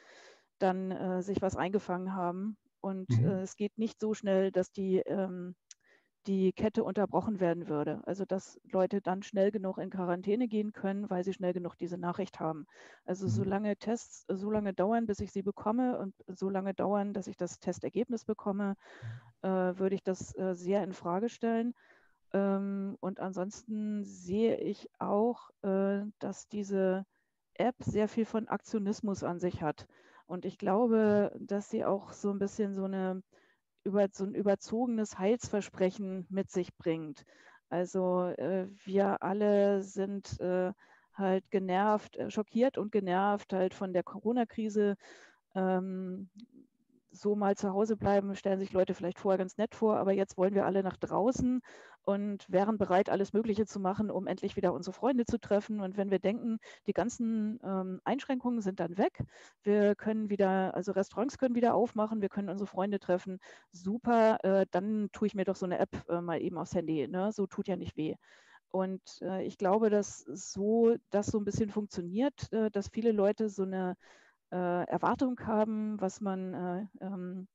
dann 0.59 0.91
äh, 0.91 1.21
sich 1.23 1.41
was 1.41 1.55
eingefangen 1.55 2.13
haben. 2.15 2.57
Und 2.83 3.09
mhm. 3.09 3.29
es 3.29 3.55
geht 3.55 3.77
nicht 3.77 3.99
so 3.99 4.13
schnell, 4.13 4.51
dass 4.51 4.71
die 4.71 4.97
ähm, 4.97 5.55
die 6.27 6.53
Kette 6.53 6.83
unterbrochen 6.83 7.39
werden 7.39 7.67
würde. 7.67 8.01
Also 8.05 8.25
dass 8.25 8.59
Leute 8.63 9.01
dann 9.01 9.23
schnell 9.23 9.51
genug 9.51 9.77
in 9.77 9.89
Quarantäne 9.89 10.47
gehen 10.47 10.71
können, 10.71 11.09
weil 11.09 11.23
sie 11.23 11.33
schnell 11.33 11.53
genug 11.53 11.77
diese 11.77 11.97
Nachricht 11.97 12.39
haben. 12.39 12.65
Also 13.05 13.25
mhm. 13.25 13.31
solange 13.31 13.77
Tests 13.77 14.25
so 14.29 14.49
lange 14.49 14.73
dauern, 14.73 15.05
bis 15.05 15.19
ich 15.19 15.31
sie 15.31 15.41
bekomme 15.41 15.97
und 15.99 16.13
so 16.27 16.49
lange 16.49 16.73
dauern, 16.73 17.13
dass 17.13 17.27
ich 17.27 17.37
das 17.37 17.59
Testergebnis 17.59 18.25
bekomme, 18.25 18.75
mhm. 19.43 19.49
äh, 19.49 19.79
würde 19.79 19.95
ich 19.95 20.03
das 20.03 20.35
äh, 20.37 20.55
sehr 20.55 20.83
in 20.83 20.93
Frage 20.93 21.29
stellen. 21.29 21.73
Ähm, 22.31 22.95
und 22.99 23.19
ansonsten 23.19 24.03
sehe 24.03 24.57
ich 24.57 24.89
auch, 24.99 25.49
äh, 25.61 26.03
dass 26.19 26.47
diese 26.47 27.05
App 27.55 27.75
sehr 27.79 28.07
viel 28.07 28.25
von 28.25 28.47
Aktionismus 28.47 29.23
an 29.23 29.39
sich 29.39 29.61
hat. 29.61 29.87
Und 30.25 30.45
ich 30.45 30.57
glaube, 30.57 31.31
dass 31.39 31.69
sie 31.69 31.85
auch 31.85 32.13
so 32.13 32.31
ein 32.31 32.39
bisschen 32.39 32.73
so 32.73 32.85
eine 32.85 33.21
über 33.83 34.07
so 34.11 34.23
ein 34.25 34.33
überzogenes 34.33 35.17
Heilsversprechen 35.19 36.25
mit 36.29 36.49
sich 36.49 36.75
bringt. 36.77 37.25
Also 37.69 38.27
äh, 38.27 38.67
wir 38.85 39.21
alle 39.23 39.81
sind 39.83 40.39
äh, 40.39 40.71
halt 41.13 41.49
genervt, 41.51 42.17
äh, 42.17 42.29
schockiert 42.29 42.77
und 42.77 42.91
genervt 42.91 43.53
halt 43.53 43.73
von 43.73 43.93
der 43.93 44.03
Corona-Krise. 44.03 44.95
Ähm, 45.55 46.29
so 47.13 47.35
mal 47.35 47.55
zu 47.55 47.71
Hause 47.73 47.95
bleiben, 47.95 48.35
stellen 48.35 48.59
sich 48.59 48.73
Leute 48.73 48.93
vielleicht 48.93 49.19
vorher 49.19 49.37
ganz 49.37 49.57
nett 49.57 49.75
vor, 49.75 49.97
aber 49.97 50.11
jetzt 50.11 50.37
wollen 50.37 50.55
wir 50.55 50.65
alle 50.65 50.83
nach 50.83 50.97
draußen 50.97 51.61
und 52.03 52.51
wären 52.51 52.77
bereit, 52.77 53.09
alles 53.09 53.33
Mögliche 53.33 53.65
zu 53.65 53.79
machen, 53.79 54.11
um 54.11 54.27
endlich 54.27 54.55
wieder 54.55 54.73
unsere 54.73 54.93
Freunde 54.93 55.25
zu 55.25 55.39
treffen. 55.39 55.79
Und 55.79 55.95
wenn 55.95 56.11
wir 56.11 56.19
denken, 56.19 56.59
die 56.87 56.93
ganzen 56.93 57.59
ähm, 57.63 58.01
Einschränkungen 58.03 58.61
sind 58.61 58.79
dann 58.79 58.97
weg, 58.97 59.23
wir 59.63 59.95
können 59.95 60.29
wieder, 60.29 60.73
also 60.75 60.91
Restaurants 60.91 61.37
können 61.37 61.55
wieder 61.55 61.75
aufmachen, 61.75 62.21
wir 62.21 62.29
können 62.29 62.49
unsere 62.49 62.67
Freunde 62.67 62.99
treffen, 62.99 63.39
super, 63.71 64.37
äh, 64.43 64.65
dann 64.71 65.09
tue 65.13 65.27
ich 65.27 65.35
mir 65.35 65.45
doch 65.45 65.55
so 65.55 65.65
eine 65.65 65.79
App 65.79 66.03
äh, 66.09 66.19
mal 66.19 66.41
eben 66.41 66.57
aufs 66.57 66.75
Handy. 66.75 67.07
Ne? 67.07 67.31
So 67.31 67.47
tut 67.47 67.67
ja 67.67 67.75
nicht 67.75 67.95
weh. 67.95 68.15
Und 68.69 69.21
äh, 69.21 69.43
ich 69.43 69.59
glaube, 69.59 69.91
dass 69.91 70.19
so 70.19 70.95
das 71.11 71.27
so 71.27 71.37
ein 71.37 71.45
bisschen 71.45 71.69
funktioniert, 71.69 72.51
äh, 72.51 72.71
dass 72.71 72.89
viele 72.89 73.11
Leute 73.11 73.47
so 73.47 73.63
eine 73.63 73.95
Erwartung 74.55 75.39
haben, 75.45 75.99
was 75.99 76.21
man 76.21 76.53
äh, 76.53 76.85
ähm, 77.01 77.47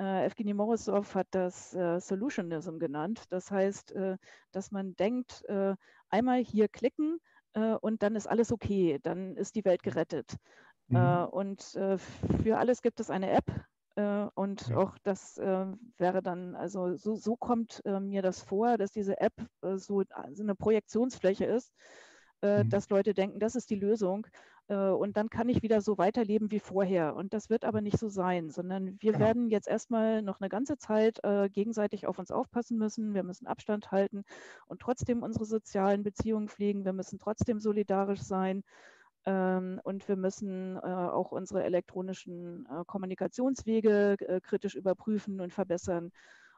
äh, 0.00 0.26
Evgeny 0.26 0.54
Morozov 0.54 1.14
hat 1.14 1.28
das 1.30 1.74
äh, 1.74 2.00
Solutionism 2.00 2.78
genannt. 2.78 3.24
Das 3.28 3.50
heißt, 3.50 3.92
äh, 3.92 4.16
dass 4.50 4.70
man 4.70 4.96
denkt, 4.96 5.44
äh, 5.48 5.74
einmal 6.08 6.38
hier 6.38 6.68
klicken 6.68 7.18
äh, 7.52 7.74
und 7.74 8.02
dann 8.02 8.16
ist 8.16 8.26
alles 8.26 8.50
okay, 8.50 8.98
dann 9.02 9.36
ist 9.36 9.54
die 9.56 9.64
Welt 9.64 9.82
gerettet. 9.82 10.36
Mhm. 10.88 10.96
Äh, 10.96 11.24
und 11.24 11.62
für 11.62 12.58
alles 12.58 12.80
gibt 12.82 13.00
es 13.00 13.10
eine 13.10 13.30
App. 13.30 13.44
und 14.34 14.68
ja. 14.68 14.76
auch 14.76 14.96
das 15.02 15.36
wäre 15.36 16.22
dann, 16.22 16.56
also 16.56 16.96
so, 16.96 17.16
so 17.16 17.36
kommt 17.36 17.82
mir 17.84 18.22
das 18.22 18.40
vor, 18.40 18.78
dass 18.78 18.92
diese 18.92 19.20
App 19.20 19.34
so, 19.60 20.02
so 20.32 20.42
eine 20.42 20.54
Projektionsfläche 20.54 21.44
ist, 21.44 21.74
mhm. 22.40 22.68
dass 22.70 22.88
Leute 22.88 23.12
denken, 23.12 23.40
das 23.40 23.56
ist 23.56 23.68
die 23.68 23.74
Lösung. 23.78 24.26
Äh, 24.70 24.90
und 24.90 25.16
dann 25.16 25.28
kann 25.28 25.48
ich 25.48 25.62
wieder 25.62 25.80
so 25.80 25.98
weiterleben 25.98 26.50
wie 26.50 26.60
vorher. 26.60 27.16
Und 27.16 27.34
das 27.34 27.50
wird 27.50 27.64
aber 27.64 27.80
nicht 27.80 27.98
so 27.98 28.08
sein, 28.08 28.50
sondern 28.50 28.96
wir 29.00 29.12
genau. 29.12 29.24
werden 29.24 29.50
jetzt 29.50 29.68
erstmal 29.68 30.22
noch 30.22 30.40
eine 30.40 30.48
ganze 30.48 30.78
Zeit 30.78 31.18
äh, 31.24 31.48
gegenseitig 31.50 32.06
auf 32.06 32.18
uns 32.18 32.30
aufpassen 32.30 32.78
müssen. 32.78 33.12
Wir 33.12 33.24
müssen 33.24 33.46
Abstand 33.46 33.90
halten 33.90 34.24
und 34.66 34.80
trotzdem 34.80 35.22
unsere 35.22 35.44
sozialen 35.44 36.04
Beziehungen 36.04 36.48
pflegen. 36.48 36.84
Wir 36.84 36.92
müssen 36.92 37.18
trotzdem 37.18 37.58
solidarisch 37.58 38.22
sein. 38.22 38.62
Ähm, 39.26 39.80
und 39.82 40.08
wir 40.08 40.16
müssen 40.16 40.76
äh, 40.76 40.80
auch 40.80 41.32
unsere 41.32 41.64
elektronischen 41.64 42.66
äh, 42.70 42.84
Kommunikationswege 42.86 44.16
äh, 44.20 44.40
kritisch 44.40 44.76
überprüfen 44.76 45.40
und 45.40 45.52
verbessern. 45.52 46.12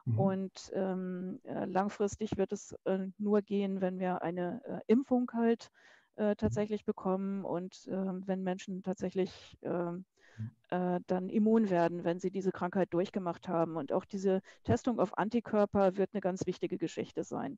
Mhm. 0.05 0.19
Und 0.19 0.71
ähm, 0.73 1.41
äh, 1.43 1.65
langfristig 1.65 2.37
wird 2.37 2.53
es 2.53 2.75
nur 3.17 3.41
gehen, 3.41 3.81
wenn 3.81 3.99
wir 3.99 4.21
eine 4.21 4.61
Impfung 4.87 5.31
halt 5.33 5.65
äh, 5.65 5.93
tatsächlich 6.15 6.85
bekommen 6.85 7.43
und 7.43 7.87
äh, 7.87 7.91
wenn 7.91 8.43
Menschen 8.43 8.83
tatsächlich 8.83 9.57
ähm, 9.61 10.05
mhm. 10.37 10.51
äh, 10.69 10.99
dann 11.07 11.29
immun 11.29 11.69
werden, 11.69 12.03
wenn 12.03 12.19
sie 12.19 12.31
diese 12.31 12.51
Krankheit 12.51 12.93
durchgemacht 12.93 13.47
haben. 13.47 13.75
Und 13.75 13.91
auch 13.91 14.05
diese 14.05 14.41
Testung 14.63 14.99
auf 14.99 15.17
Antikörper 15.17 15.97
wird 15.97 16.11
eine 16.13 16.21
ganz 16.21 16.45
wichtige 16.45 16.77
Geschichte 16.77 17.23
sein. 17.23 17.57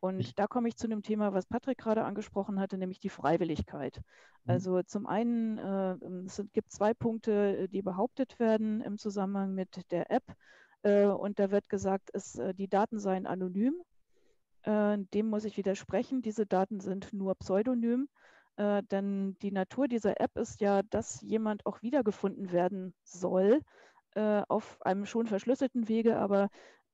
Und 0.00 0.38
da 0.38 0.46
komme 0.46 0.68
ich 0.68 0.76
zu 0.76 0.86
einem 0.86 1.02
Thema, 1.02 1.32
was 1.32 1.46
Patrick 1.46 1.78
gerade 1.78 2.04
angesprochen 2.04 2.60
hatte, 2.60 2.76
nämlich 2.76 2.98
die 2.98 3.08
Freiwilligkeit. 3.08 3.96
Mhm. 4.44 4.50
Also 4.50 4.82
zum 4.82 5.06
einen, 5.06 5.58
äh, 5.58 5.96
es 6.26 6.42
gibt 6.52 6.72
zwei 6.72 6.92
Punkte, 6.92 7.56
äh, 7.56 7.68
die 7.68 7.80
behauptet 7.80 8.38
werden 8.38 8.82
im 8.82 8.98
Zusammenhang 8.98 9.54
mit 9.54 9.90
der 9.90 10.10
App. 10.10 10.24
Äh, 10.82 11.06
und 11.06 11.38
da 11.38 11.50
wird 11.50 11.68
gesagt, 11.70 12.10
es, 12.12 12.38
äh, 12.38 12.54
die 12.54 12.68
Daten 12.68 12.98
seien 12.98 13.26
anonym. 13.26 13.74
Äh, 14.64 14.98
dem 15.14 15.26
muss 15.28 15.44
ich 15.44 15.56
widersprechen. 15.56 16.22
Diese 16.22 16.46
Daten 16.46 16.80
sind 16.80 17.12
nur 17.12 17.34
pseudonym, 17.36 18.08
äh, 18.56 18.82
denn 18.84 19.36
die 19.42 19.52
Natur 19.52 19.88
dieser 19.88 20.20
App 20.20 20.36
ist 20.36 20.60
ja, 20.60 20.82
dass 20.82 21.20
jemand 21.22 21.66
auch 21.66 21.82
wiedergefunden 21.82 22.52
werden 22.52 22.94
soll 23.02 23.60
äh, 24.14 24.42
auf 24.48 24.78
einem 24.82 25.06
schon 25.06 25.26
verschlüsselten 25.26 25.88
Wege, 25.88 26.18
aber 26.18 26.48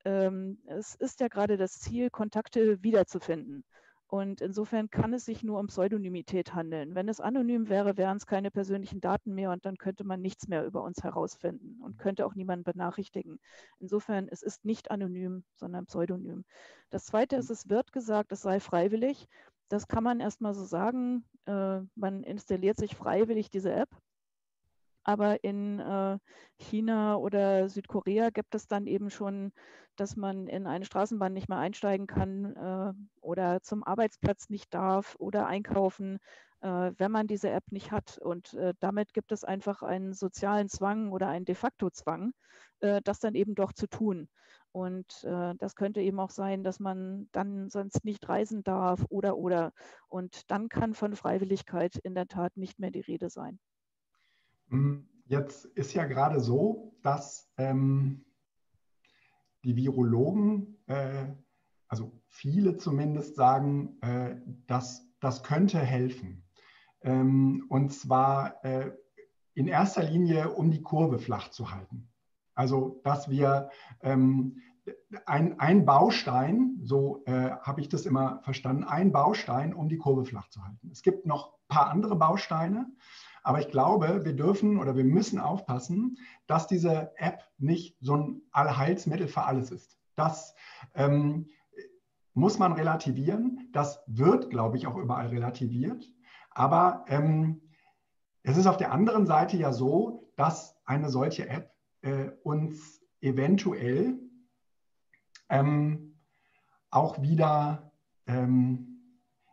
ähm, 0.04 0.60
es 0.66 0.94
ist 0.96 1.20
ja 1.20 1.28
gerade 1.28 1.56
das 1.58 1.78
Ziel, 1.80 2.10
Kontakte 2.10 2.82
wiederzufinden. 2.82 3.64
Und 4.10 4.40
insofern 4.40 4.90
kann 4.90 5.14
es 5.14 5.24
sich 5.24 5.44
nur 5.44 5.60
um 5.60 5.68
Pseudonymität 5.68 6.52
handeln. 6.52 6.96
Wenn 6.96 7.08
es 7.08 7.20
anonym 7.20 7.68
wäre, 7.68 7.96
wären 7.96 8.16
es 8.16 8.26
keine 8.26 8.50
persönlichen 8.50 9.00
Daten 9.00 9.36
mehr 9.36 9.52
und 9.52 9.64
dann 9.64 9.76
könnte 9.76 10.02
man 10.02 10.20
nichts 10.20 10.48
mehr 10.48 10.66
über 10.66 10.82
uns 10.82 11.04
herausfinden 11.04 11.80
und 11.80 11.96
könnte 11.96 12.26
auch 12.26 12.34
niemanden 12.34 12.64
benachrichtigen. 12.64 13.38
Insofern, 13.78 14.26
es 14.28 14.42
ist 14.42 14.64
nicht 14.64 14.90
anonym, 14.90 15.44
sondern 15.54 15.86
pseudonym. 15.86 16.44
Das 16.90 17.04
Zweite 17.04 17.36
ist, 17.36 17.50
es 17.50 17.68
wird 17.68 17.92
gesagt, 17.92 18.32
es 18.32 18.42
sei 18.42 18.58
freiwillig. 18.58 19.28
Das 19.68 19.86
kann 19.86 20.02
man 20.02 20.18
erstmal 20.18 20.54
so 20.54 20.64
sagen. 20.64 21.24
Äh, 21.46 21.82
man 21.94 22.24
installiert 22.24 22.78
sich 22.78 22.96
freiwillig 22.96 23.48
diese 23.48 23.72
App 23.72 23.90
aber 25.04 25.42
in 25.44 25.80
äh, 25.80 26.18
China 26.58 27.16
oder 27.16 27.68
Südkorea 27.68 28.30
gibt 28.30 28.54
es 28.54 28.66
dann 28.66 28.86
eben 28.86 29.10
schon, 29.10 29.52
dass 29.96 30.16
man 30.16 30.46
in 30.46 30.66
eine 30.66 30.84
Straßenbahn 30.84 31.32
nicht 31.32 31.48
mehr 31.48 31.58
einsteigen 31.58 32.06
kann 32.06 32.56
äh, 32.56 32.92
oder 33.20 33.62
zum 33.62 33.84
Arbeitsplatz 33.84 34.48
nicht 34.50 34.72
darf 34.74 35.16
oder 35.18 35.46
einkaufen, 35.46 36.18
äh, 36.60 36.92
wenn 36.96 37.10
man 37.10 37.26
diese 37.26 37.50
App 37.50 37.64
nicht 37.70 37.90
hat. 37.92 38.18
Und 38.18 38.56
damit 38.80 39.14
gibt 39.14 39.32
es 39.32 39.44
einfach 39.44 39.82
einen 39.82 40.12
sozialen 40.12 40.68
Zwang 40.68 41.12
oder 41.12 41.28
einen 41.28 41.44
de 41.44 41.54
facto 41.54 41.90
Zwang, 41.90 42.32
das 42.80 43.18
dann 43.20 43.34
eben 43.34 43.54
doch 43.54 43.72
zu 43.72 43.86
tun. 43.86 44.28
Und 44.72 45.22
das 45.22 45.74
könnte 45.74 46.00
eben 46.00 46.20
auch 46.20 46.30
sein, 46.30 46.62
dass 46.62 46.80
man 46.80 47.28
dann 47.32 47.68
sonst 47.70 48.04
nicht 48.04 48.28
reisen 48.28 48.62
darf 48.62 49.04
oder 49.08 49.36
oder. 49.36 49.72
Und 50.08 50.50
dann 50.50 50.68
kann 50.68 50.94
von 50.94 51.14
Freiwilligkeit 51.16 51.96
in 51.96 52.14
der 52.14 52.26
Tat 52.26 52.56
nicht 52.56 52.78
mehr 52.78 52.90
die 52.90 53.00
Rede 53.00 53.30
sein. 53.30 53.58
Hm, 54.70 55.06
jetzt 55.26 55.66
ist 55.66 55.94
ja 55.94 56.04
gerade 56.04 56.40
so, 56.40 56.94
dass 57.02 57.52
ähm, 57.58 58.24
die 59.64 59.76
Virologen, 59.76 60.78
äh, 60.86 61.26
also 61.88 62.12
viele 62.28 62.76
zumindest, 62.76 63.36
sagen, 63.36 64.00
äh, 64.00 64.36
dass 64.66 65.06
das 65.20 65.42
könnte 65.42 65.78
helfen. 65.78 66.44
Ähm, 67.02 67.66
und 67.68 67.92
zwar 67.92 68.64
äh, 68.64 68.92
in 69.54 69.66
erster 69.66 70.04
Linie, 70.04 70.50
um 70.50 70.70
die 70.70 70.82
Kurve 70.82 71.18
flach 71.18 71.50
zu 71.50 71.70
halten. 71.70 72.08
Also, 72.54 73.00
dass 73.04 73.28
wir 73.28 73.70
ähm, 74.02 74.58
ein, 75.26 75.58
ein, 75.60 75.84
Baustein, 75.84 76.78
so 76.82 77.22
äh, 77.26 77.50
habe 77.62 77.80
ich 77.80 77.88
das 77.88 78.06
immer 78.06 78.40
verstanden, 78.42 78.84
ein 78.84 79.12
Baustein, 79.12 79.74
um 79.74 79.88
die 79.88 79.98
Kurve 79.98 80.24
flach 80.24 80.48
zu 80.48 80.64
halten. 80.64 80.90
Es 80.90 81.02
gibt 81.02 81.26
noch 81.26 81.54
ein 81.54 81.68
paar 81.68 81.90
andere 81.90 82.16
Bausteine, 82.16 82.90
aber 83.42 83.60
ich 83.60 83.68
glaube, 83.68 84.24
wir 84.24 84.34
dürfen 84.34 84.78
oder 84.78 84.96
wir 84.96 85.04
müssen 85.04 85.38
aufpassen, 85.38 86.18
dass 86.46 86.66
diese 86.66 87.12
App 87.16 87.44
nicht 87.58 87.96
so 88.00 88.16
ein 88.16 88.42
Allheilsmittel 88.52 89.28
für 89.28 89.44
alles 89.44 89.70
ist. 89.70 89.98
Das 90.16 90.54
ähm, 90.94 91.46
muss 92.34 92.58
man 92.58 92.72
relativieren. 92.72 93.68
Das 93.72 94.02
wird, 94.06 94.50
glaube 94.50 94.76
ich, 94.76 94.86
auch 94.86 94.96
überall 94.96 95.28
relativiert. 95.28 96.04
Aber 96.50 97.04
ähm, 97.08 97.60
es 98.42 98.56
ist 98.56 98.66
auf 98.66 98.76
der 98.76 98.92
anderen 98.92 99.26
Seite 99.26 99.56
ja 99.56 99.72
so, 99.72 100.30
dass 100.36 100.76
eine 100.84 101.10
solche 101.10 101.48
App 101.48 101.74
äh, 102.02 102.30
uns 102.42 103.02
eventuell 103.20 104.18
ähm, 105.48 106.18
auch 106.90 107.20
wieder 107.20 107.92
ähm, 108.26 108.90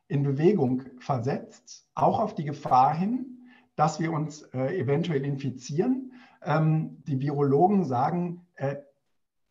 in 0.07 0.23
Bewegung 0.23 0.83
versetzt, 0.99 1.89
auch 1.93 2.19
auf 2.19 2.35
die 2.35 2.45
Gefahr 2.45 2.95
hin, 2.95 3.36
dass 3.77 3.99
wir 3.99 4.11
uns 4.11 4.41
äh, 4.53 4.77
eventuell 4.77 5.23
infizieren. 5.23 6.11
Ähm, 6.43 7.03
die 7.07 7.21
Virologen 7.21 7.85
sagen, 7.85 8.45
äh, 8.55 8.75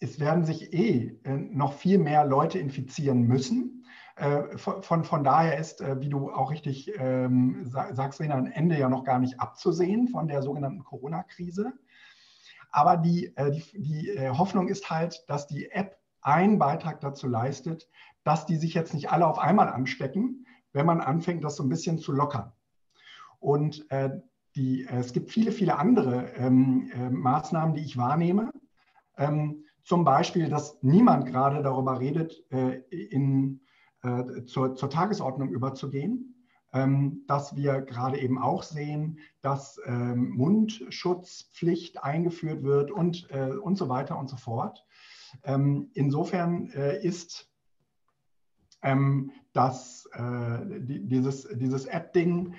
es 0.01 0.21
werden 0.21 0.45
sich 0.45 0.75
eh 0.75 1.19
äh, 1.25 1.37
noch 1.37 1.73
viel 1.73 1.99
mehr 1.99 2.27
Leute 2.27 2.59
infizieren 2.59 3.23
müssen. 3.23 3.87
Äh, 4.17 4.59
von, 4.59 5.05
von, 5.05 5.25
daher 5.25 5.59
ist, 5.59 5.81
äh, 5.81 6.01
wie 6.01 6.09
du 6.09 6.31
auch 6.31 6.51
richtig 6.51 6.93
ähm, 6.99 7.65
sagst, 7.67 8.21
Rena, 8.21 8.35
ein 8.35 8.51
Ende 8.51 8.79
ja 8.79 8.89
noch 8.89 9.05
gar 9.05 9.21
nicht 9.21 9.41
abzusehen 9.41 10.09
von 10.09 10.27
der 10.27 10.43
sogenannten 10.43 10.83
Corona-Krise. 10.83 11.73
Aber 12.71 12.99
die, 12.99 13.33
die, 13.39 13.81
die 13.81 14.29
Hoffnung 14.37 14.69
ist 14.69 14.91
halt, 14.91 15.25
dass 15.29 15.47
die 15.47 15.71
App 15.71 15.99
einen 16.21 16.59
Beitrag 16.59 17.01
dazu 17.01 17.27
leistet, 17.27 17.89
dass 18.23 18.45
die 18.45 18.57
sich 18.57 18.75
jetzt 18.75 18.93
nicht 18.93 19.11
alle 19.11 19.27
auf 19.27 19.39
einmal 19.39 19.69
anstecken, 19.69 20.47
wenn 20.73 20.85
man 20.85 21.01
anfängt, 21.01 21.43
das 21.43 21.57
so 21.57 21.63
ein 21.63 21.71
bisschen 21.71 21.99
zu 21.99 22.13
lockern. 22.13 22.53
Und 23.47 23.87
die, 24.57 24.87
es 24.87 25.13
gibt 25.13 25.31
viele, 25.31 25.53
viele 25.53 25.79
andere 25.79 26.33
ähm, 26.35 26.91
Maßnahmen, 27.13 27.77
die 27.77 27.85
ich 27.85 27.97
wahrnehme. 27.97 28.51
Ähm, 29.17 29.65
zum 29.85 30.05
Beispiel, 30.05 30.49
dass 30.49 30.83
niemand 30.83 31.27
gerade 31.27 31.63
darüber 31.63 32.01
redet, 32.01 32.43
äh, 32.51 32.81
in, 32.91 33.61
äh, 34.03 34.45
zur, 34.47 34.75
zur, 34.75 34.91
Tagesordnung 34.91 35.51
überzugehen. 35.51 36.35
Ähm, 36.73 37.23
dass 37.29 37.55
wir 37.55 37.83
gerade 37.83 38.19
eben 38.19 38.39
auch 38.39 38.65
sehen, 38.65 39.21
dass 39.43 39.81
ähm, 39.87 40.31
Mundschutzpflicht 40.31 42.03
eingeführt 42.03 42.65
wird 42.65 42.91
und, 42.91 43.31
äh, 43.31 43.53
und 43.53 43.79
so 43.79 43.89
weiter 43.89 44.19
und 44.19 44.29
so 44.29 44.37
fort. 44.37 44.85
Ähm, 48.83 49.33
insofern 49.53 49.71
ist 49.71 50.09
das, 50.09 50.09
dieses, 50.79 51.49
dieses 51.53 51.87
App-Ding, 51.87 52.55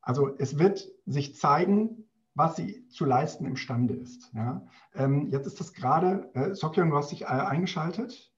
also 0.00 0.36
es 0.38 0.58
wird 0.58 0.88
sich 1.04 1.34
zeigen, 1.34 2.06
was 2.36 2.56
sie 2.56 2.86
zu 2.88 3.06
leisten 3.06 3.46
imstande 3.46 3.94
ist. 3.94 4.30
Ja. 4.34 4.64
Ähm, 4.94 5.30
jetzt 5.30 5.46
ist 5.46 5.58
das 5.58 5.72
gerade, 5.72 6.30
äh, 6.34 6.54
Sokyon, 6.54 6.90
du 6.90 6.96
hast 6.96 7.10
dich 7.10 7.22
äh, 7.22 7.26
eingeschaltet. 7.26 8.32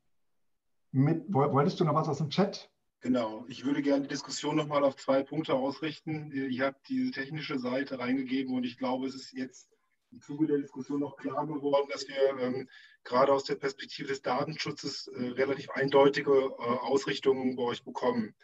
Mit, 0.92 1.24
wolltest 1.28 1.80
du 1.80 1.84
noch 1.84 1.94
was 1.94 2.08
aus 2.08 2.18
dem 2.18 2.30
Chat? 2.30 2.70
Genau, 3.00 3.44
ich 3.48 3.64
würde 3.64 3.82
gerne 3.82 4.02
die 4.02 4.08
Diskussion 4.08 4.56
nochmal 4.56 4.84
auf 4.84 4.96
zwei 4.96 5.22
Punkte 5.22 5.54
ausrichten. 5.54 6.30
Äh, 6.32 6.46
ihr 6.46 6.66
habt 6.66 6.88
diese 6.88 7.10
technische 7.10 7.58
Seite 7.58 7.98
reingegeben 7.98 8.54
und 8.54 8.64
ich 8.64 8.78
glaube, 8.78 9.06
es 9.06 9.16
ist 9.16 9.32
jetzt 9.32 9.68
im 10.10 10.20
Zuge 10.20 10.46
der 10.46 10.58
Diskussion 10.58 11.00
noch 11.00 11.16
klar 11.16 11.46
geworden, 11.46 11.88
dass 11.90 12.08
wir 12.08 12.38
ähm, 12.38 12.68
gerade 13.04 13.32
aus 13.32 13.44
der 13.44 13.56
Perspektive 13.56 14.08
des 14.08 14.22
Datenschutzes 14.22 15.08
äh, 15.08 15.28
relativ 15.28 15.70
eindeutige 15.70 16.32
äh, 16.32 16.62
Ausrichtungen 16.62 17.56
bei 17.56 17.62
euch 17.62 17.84
bekommen. 17.84 18.34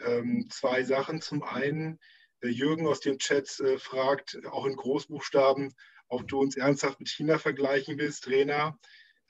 Ähm, 0.00 0.48
zwei 0.50 0.82
Sachen. 0.84 1.20
Zum 1.20 1.42
einen, 1.42 1.98
Jürgen 2.42 2.86
aus 2.86 3.00
dem 3.00 3.18
Chat 3.18 3.58
äh, 3.60 3.78
fragt, 3.78 4.38
auch 4.46 4.66
in 4.66 4.76
Großbuchstaben, 4.76 5.74
ob 6.08 6.28
du 6.28 6.38
uns 6.38 6.56
ernsthaft 6.56 7.00
mit 7.00 7.08
China 7.08 7.38
vergleichen 7.38 7.98
willst, 7.98 8.24
Trainer. 8.24 8.78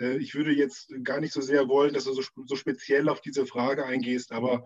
Äh, 0.01 0.19
ich 0.19 0.35
würde 0.35 0.53
jetzt 0.53 0.93
gar 1.03 1.21
nicht 1.21 1.33
so 1.33 1.41
sehr 1.41 1.69
wollen, 1.69 1.95
dass 1.95 2.05
du 2.05 2.13
so, 2.13 2.23
so 2.45 2.57
speziell 2.57 3.09
auf 3.09 3.21
diese 3.21 3.47
Frage 3.47 3.85
eingehst, 3.85 4.33
aber 4.33 4.65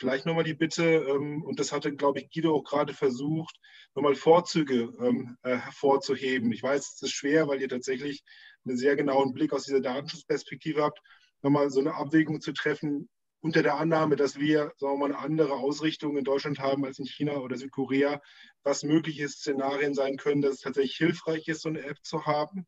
vielleicht 0.00 0.24
nochmal 0.24 0.44
die 0.44 0.54
Bitte, 0.54 0.82
ähm, 0.82 1.42
und 1.44 1.60
das 1.60 1.72
hatte, 1.72 1.94
glaube 1.94 2.20
ich, 2.20 2.30
Guido 2.30 2.56
auch 2.56 2.64
gerade 2.64 2.94
versucht, 2.94 3.60
nochmal 3.94 4.14
Vorzüge 4.14 4.92
ähm, 4.98 5.36
äh, 5.42 5.56
hervorzuheben. 5.56 6.50
Ich 6.52 6.62
weiß, 6.62 6.94
es 6.94 7.02
ist 7.02 7.12
schwer, 7.12 7.48
weil 7.48 7.60
ihr 7.60 7.68
tatsächlich 7.68 8.24
einen 8.64 8.78
sehr 8.78 8.96
genauen 8.96 9.34
Blick 9.34 9.52
aus 9.52 9.64
dieser 9.64 9.80
Datenschutzperspektive 9.80 10.82
habt, 10.82 11.00
nochmal 11.42 11.70
so 11.70 11.80
eine 11.80 11.94
Abwägung 11.94 12.40
zu 12.40 12.52
treffen, 12.52 13.10
unter 13.42 13.62
der 13.62 13.76
Annahme, 13.76 14.16
dass 14.16 14.38
wir, 14.38 14.72
sagen 14.76 14.94
wir 14.94 15.08
mal, 15.08 15.14
eine 15.14 15.18
andere 15.18 15.54
Ausrichtung 15.54 16.16
in 16.16 16.24
Deutschland 16.24 16.58
haben 16.58 16.84
als 16.84 16.98
in 16.98 17.06
China 17.06 17.36
oder 17.38 17.56
Südkorea, 17.56 18.20
was 18.62 18.82
mögliche 18.82 19.28
Szenarien 19.28 19.94
sein 19.94 20.16
können, 20.16 20.42
dass 20.42 20.54
es 20.54 20.60
tatsächlich 20.60 20.96
hilfreich 20.96 21.48
ist, 21.48 21.62
so 21.62 21.68
eine 21.68 21.82
App 21.82 21.98
zu 22.02 22.26
haben. 22.26 22.66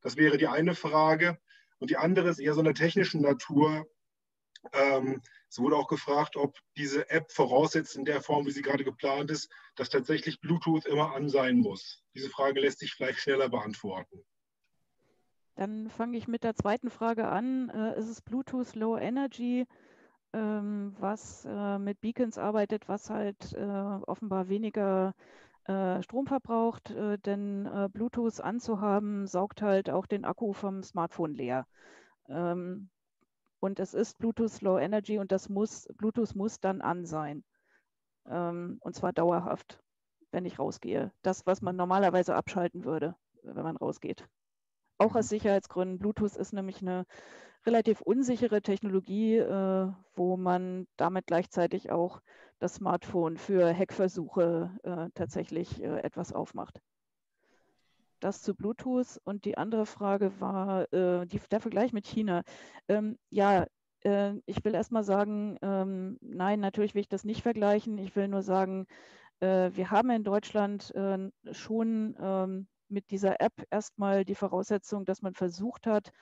Das 0.00 0.16
wäre 0.16 0.38
die 0.38 0.48
eine 0.48 0.74
Frage. 0.74 1.38
Und 1.78 1.90
die 1.90 1.96
andere 1.96 2.28
ist 2.28 2.40
eher 2.40 2.54
so 2.54 2.60
einer 2.60 2.74
technischen 2.74 3.20
Natur. 3.20 3.86
Ähm, 4.72 5.20
es 5.54 5.60
wurde 5.60 5.76
auch 5.76 5.86
gefragt, 5.86 6.34
ob 6.34 6.58
diese 6.76 7.08
App 7.10 7.30
voraussetzt 7.30 7.94
in 7.94 8.04
der 8.04 8.20
Form, 8.20 8.44
wie 8.44 8.50
sie 8.50 8.60
gerade 8.60 8.82
geplant 8.82 9.30
ist, 9.30 9.48
dass 9.76 9.88
tatsächlich 9.88 10.40
Bluetooth 10.40 10.84
immer 10.84 11.14
an 11.14 11.28
sein 11.28 11.58
muss. 11.58 12.02
Diese 12.12 12.28
Frage 12.28 12.58
lässt 12.58 12.80
sich 12.80 12.92
vielleicht 12.92 13.20
schneller 13.20 13.48
beantworten. 13.48 14.24
Dann 15.54 15.88
fange 15.90 16.18
ich 16.18 16.26
mit 16.26 16.42
der 16.42 16.56
zweiten 16.56 16.90
Frage 16.90 17.28
an. 17.28 17.68
Äh, 17.68 17.96
ist 17.96 18.08
es 18.08 18.20
Bluetooth 18.20 18.74
Low 18.74 18.98
Energy? 18.98 19.64
ähm, 20.32 20.96
was 20.98 21.44
äh, 21.44 21.78
mit 21.78 22.00
Beacons 22.00 22.36
arbeitet, 22.36 22.88
was 22.88 23.08
halt 23.08 23.52
äh, 23.52 23.62
offenbar 23.62 24.48
weniger 24.48 25.14
Strom 25.66 26.26
verbraucht, 26.26 26.94
denn 27.24 27.88
Bluetooth 27.94 28.38
anzuhaben 28.38 29.26
saugt 29.26 29.62
halt 29.62 29.88
auch 29.88 30.04
den 30.04 30.26
Akku 30.26 30.52
vom 30.52 30.82
Smartphone 30.82 31.32
leer. 31.32 31.66
Ähm, 32.28 32.90
und 33.64 33.80
es 33.80 33.94
ist 33.94 34.18
Bluetooth 34.18 34.60
Low 34.60 34.78
Energy 34.78 35.18
und 35.18 35.32
das 35.32 35.48
muss, 35.48 35.88
Bluetooth 35.96 36.34
muss 36.34 36.60
dann 36.60 36.82
an 36.82 37.06
sein. 37.06 37.42
Ähm, 38.28 38.76
und 38.80 38.94
zwar 38.94 39.14
dauerhaft, 39.14 39.82
wenn 40.32 40.44
ich 40.44 40.58
rausgehe. 40.58 41.12
Das, 41.22 41.46
was 41.46 41.62
man 41.62 41.74
normalerweise 41.74 42.34
abschalten 42.34 42.84
würde, 42.84 43.16
wenn 43.42 43.62
man 43.62 43.78
rausgeht. 43.78 44.28
Auch 44.98 45.16
aus 45.16 45.24
mhm. 45.26 45.36
Sicherheitsgründen. 45.36 45.98
Bluetooth 45.98 46.36
ist 46.36 46.52
nämlich 46.52 46.82
eine 46.82 47.06
relativ 47.64 48.02
unsichere 48.02 48.60
Technologie, 48.60 49.36
äh, 49.38 49.90
wo 50.12 50.36
man 50.36 50.86
damit 50.98 51.26
gleichzeitig 51.26 51.90
auch 51.90 52.20
das 52.58 52.74
Smartphone 52.74 53.38
für 53.38 53.74
Hackversuche 53.74 54.78
äh, 54.82 55.08
tatsächlich 55.14 55.82
äh, 55.82 56.00
etwas 56.00 56.34
aufmacht. 56.34 56.82
Das 58.20 58.42
zu 58.42 58.54
Bluetooth. 58.54 59.20
Und 59.24 59.44
die 59.44 59.56
andere 59.58 59.86
Frage 59.86 60.40
war 60.40 60.92
äh, 60.92 61.26
die, 61.26 61.40
der 61.50 61.60
Vergleich 61.60 61.92
mit 61.92 62.06
China. 62.06 62.42
Ähm, 62.88 63.18
ja, 63.30 63.66
äh, 64.04 64.34
ich 64.46 64.64
will 64.64 64.74
erstmal 64.74 65.04
sagen, 65.04 65.58
ähm, 65.62 66.18
nein, 66.20 66.60
natürlich 66.60 66.94
will 66.94 67.02
ich 67.02 67.08
das 67.08 67.24
nicht 67.24 67.42
vergleichen. 67.42 67.98
Ich 67.98 68.14
will 68.16 68.28
nur 68.28 68.42
sagen, 68.42 68.86
äh, 69.40 69.70
wir 69.74 69.90
haben 69.90 70.10
in 70.10 70.24
Deutschland 70.24 70.92
schon 71.52 72.16
ähm, 72.20 72.68
mit 72.88 73.10
dieser 73.10 73.40
App 73.40 73.52
erstmal 73.70 74.24
die 74.24 74.34
Voraussetzung, 74.34 75.04
dass 75.04 75.22
man 75.22 75.34
versucht 75.34 75.86
hat, 75.86 76.12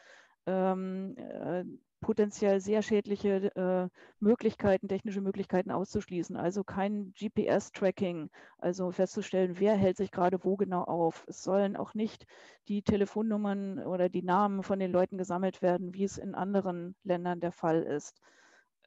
ähm, 0.47 1.17
äh, 1.17 1.65
potenziell 2.03 2.61
sehr 2.61 2.83
schädliche 2.83 3.55
äh, 3.57 3.89
Möglichkeiten, 4.21 4.89
technische 4.89 5.23
Möglichkeiten 5.23 5.71
auszuschließen. 5.71 6.37
Also 6.37 6.65
kein 6.65 7.15
GPS-Tracking, 7.15 8.29
also 8.59 8.91
festzustellen, 8.91 9.59
wer 9.59 9.75
hält 9.75 9.97
sich 9.97 10.11
gerade 10.11 10.45
wo 10.45 10.57
genau 10.57 10.85
auf. 10.85 11.25
Es 11.29 11.43
sollen 11.43 11.77
auch 11.77 11.95
nicht 11.95 12.27
die 12.69 12.83
Telefonnummern 12.83 13.79
oder 13.79 14.11
die 14.11 14.23
Namen 14.23 14.63
von 14.63 14.79
den 14.79 14.93
Leuten 14.93 15.17
gesammelt 15.17 15.63
werden, 15.63 15.95
wie 15.95 16.05
es 16.05 16.19
in 16.19 16.35
anderen 16.35 16.95
Ländern 17.05 17.41
der 17.41 17.53
Fall 17.53 17.83
ist. 17.83 18.21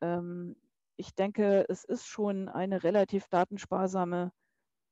Ähm, 0.01 0.55
ich 0.97 1.15
denke, 1.15 1.65
es 1.69 1.83
ist 1.83 2.05
schon 2.05 2.49
eine 2.49 2.83
relativ 2.83 3.27
datensparsame 3.29 4.31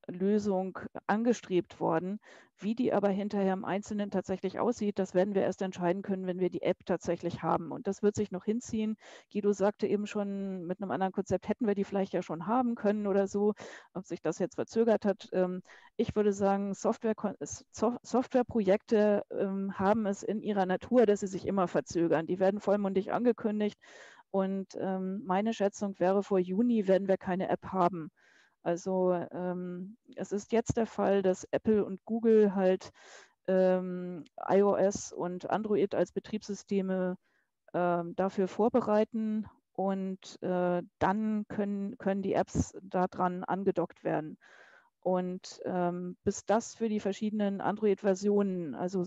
Lösung 0.07 0.79
angestrebt 1.07 1.79
worden. 1.79 2.19
Wie 2.57 2.75
die 2.75 2.93
aber 2.93 3.09
hinterher 3.09 3.53
im 3.53 3.65
Einzelnen 3.65 4.11
tatsächlich 4.11 4.59
aussieht, 4.59 4.99
das 4.99 5.13
werden 5.13 5.33
wir 5.33 5.41
erst 5.41 5.61
entscheiden 5.61 6.01
können, 6.01 6.27
wenn 6.27 6.39
wir 6.39 6.49
die 6.49 6.61
App 6.61 6.85
tatsächlich 6.85 7.41
haben. 7.43 7.71
Und 7.71 7.87
das 7.87 8.03
wird 8.03 8.15
sich 8.15 8.31
noch 8.31 8.45
hinziehen. 8.45 8.95
Guido 9.31 9.51
sagte 9.53 9.87
eben 9.87 10.05
schon, 10.07 10.65
mit 10.65 10.81
einem 10.81 10.91
anderen 10.91 11.11
Konzept 11.11 11.49
hätten 11.49 11.67
wir 11.67 11.75
die 11.75 11.83
vielleicht 11.83 12.13
ja 12.13 12.21
schon 12.21 12.47
haben 12.47 12.75
können 12.75 13.07
oder 13.07 13.27
so, 13.27 13.53
ob 13.93 14.05
sich 14.05 14.21
das 14.21 14.39
jetzt 14.39 14.55
verzögert 14.55 15.03
hat. 15.03 15.29
Ähm, 15.33 15.61
ich 15.97 16.15
würde 16.15 16.31
sagen, 16.31 16.73
Software, 16.73 17.15
Softwareprojekte 17.41 19.23
ähm, 19.31 19.77
haben 19.77 20.05
es 20.05 20.23
in 20.23 20.41
ihrer 20.41 20.65
Natur, 20.65 21.05
dass 21.05 21.21
sie 21.21 21.27
sich 21.27 21.47
immer 21.47 21.67
verzögern. 21.67 22.27
Die 22.27 22.39
werden 22.39 22.59
vollmundig 22.59 23.11
angekündigt. 23.11 23.79
Und 24.31 24.69
ähm, 24.79 25.21
meine 25.25 25.53
Schätzung 25.53 25.99
wäre, 25.99 26.23
vor 26.23 26.39
Juni 26.39 26.87
werden 26.87 27.07
wir 27.07 27.17
keine 27.17 27.49
App 27.49 27.65
haben. 27.67 28.09
Also 28.63 29.13
ähm, 29.31 29.97
es 30.15 30.31
ist 30.31 30.51
jetzt 30.51 30.77
der 30.77 30.87
Fall, 30.87 31.21
dass 31.21 31.47
Apple 31.51 31.85
und 31.85 32.03
Google 32.05 32.55
halt 32.55 32.91
ähm, 33.47 34.23
iOS 34.47 35.11
und 35.11 35.49
Android 35.49 35.93
als 35.95 36.13
Betriebssysteme 36.13 37.17
äh, 37.73 38.03
dafür 38.15 38.47
vorbereiten 38.47 39.45
und 39.73 40.41
äh, 40.41 40.81
dann 40.99 41.45
können, 41.49 41.97
können 41.97 42.21
die 42.21 42.33
Apps 42.33 42.77
daran 42.81 43.43
angedockt 43.43 44.03
werden. 44.03 44.37
Und 45.01 45.59
ähm, 45.65 46.15
bis 46.23 46.45
das 46.45 46.75
für 46.75 46.87
die 46.87 47.01
verschiedenen 47.01 47.59
Android-Versionen, 47.59 48.73
also 48.75 49.05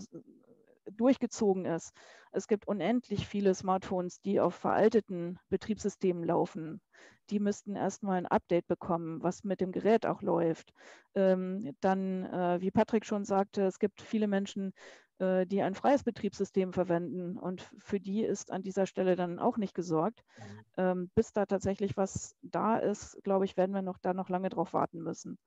durchgezogen 0.91 1.65
ist. 1.65 1.93
Es 2.31 2.47
gibt 2.47 2.67
unendlich 2.67 3.27
viele 3.27 3.53
Smartphones, 3.53 4.21
die 4.21 4.39
auf 4.39 4.55
veralteten 4.55 5.39
Betriebssystemen 5.49 6.23
laufen. 6.23 6.81
Die 7.29 7.39
müssten 7.39 7.75
erstmal 7.75 8.17
ein 8.17 8.25
Update 8.25 8.67
bekommen, 8.67 9.21
was 9.21 9.43
mit 9.43 9.59
dem 9.59 9.71
Gerät 9.71 10.05
auch 10.05 10.21
läuft. 10.21 10.73
Ähm, 11.15 11.75
dann, 11.81 12.25
äh, 12.25 12.61
wie 12.61 12.71
Patrick 12.71 13.05
schon 13.05 13.25
sagte, 13.25 13.63
es 13.63 13.79
gibt 13.79 14.01
viele 14.01 14.27
Menschen, 14.27 14.73
äh, 15.19 15.45
die 15.45 15.61
ein 15.61 15.75
freies 15.75 16.03
Betriebssystem 16.03 16.73
verwenden 16.73 17.37
und 17.37 17.61
für 17.79 17.99
die 17.99 18.23
ist 18.23 18.51
an 18.51 18.63
dieser 18.63 18.85
Stelle 18.85 19.15
dann 19.15 19.39
auch 19.39 19.57
nicht 19.57 19.73
gesorgt. 19.73 20.23
Mhm. 20.37 20.65
Ähm, 20.77 21.11
bis 21.15 21.33
da 21.33 21.45
tatsächlich 21.45 21.97
was 21.97 22.35
da 22.41 22.77
ist, 22.77 23.17
glaube 23.23 23.45
ich, 23.45 23.57
werden 23.57 23.73
wir 23.73 23.81
noch 23.81 23.97
da 23.97 24.13
noch 24.13 24.29
lange 24.29 24.49
drauf 24.49 24.73
warten 24.73 24.99
müssen. 24.99 25.37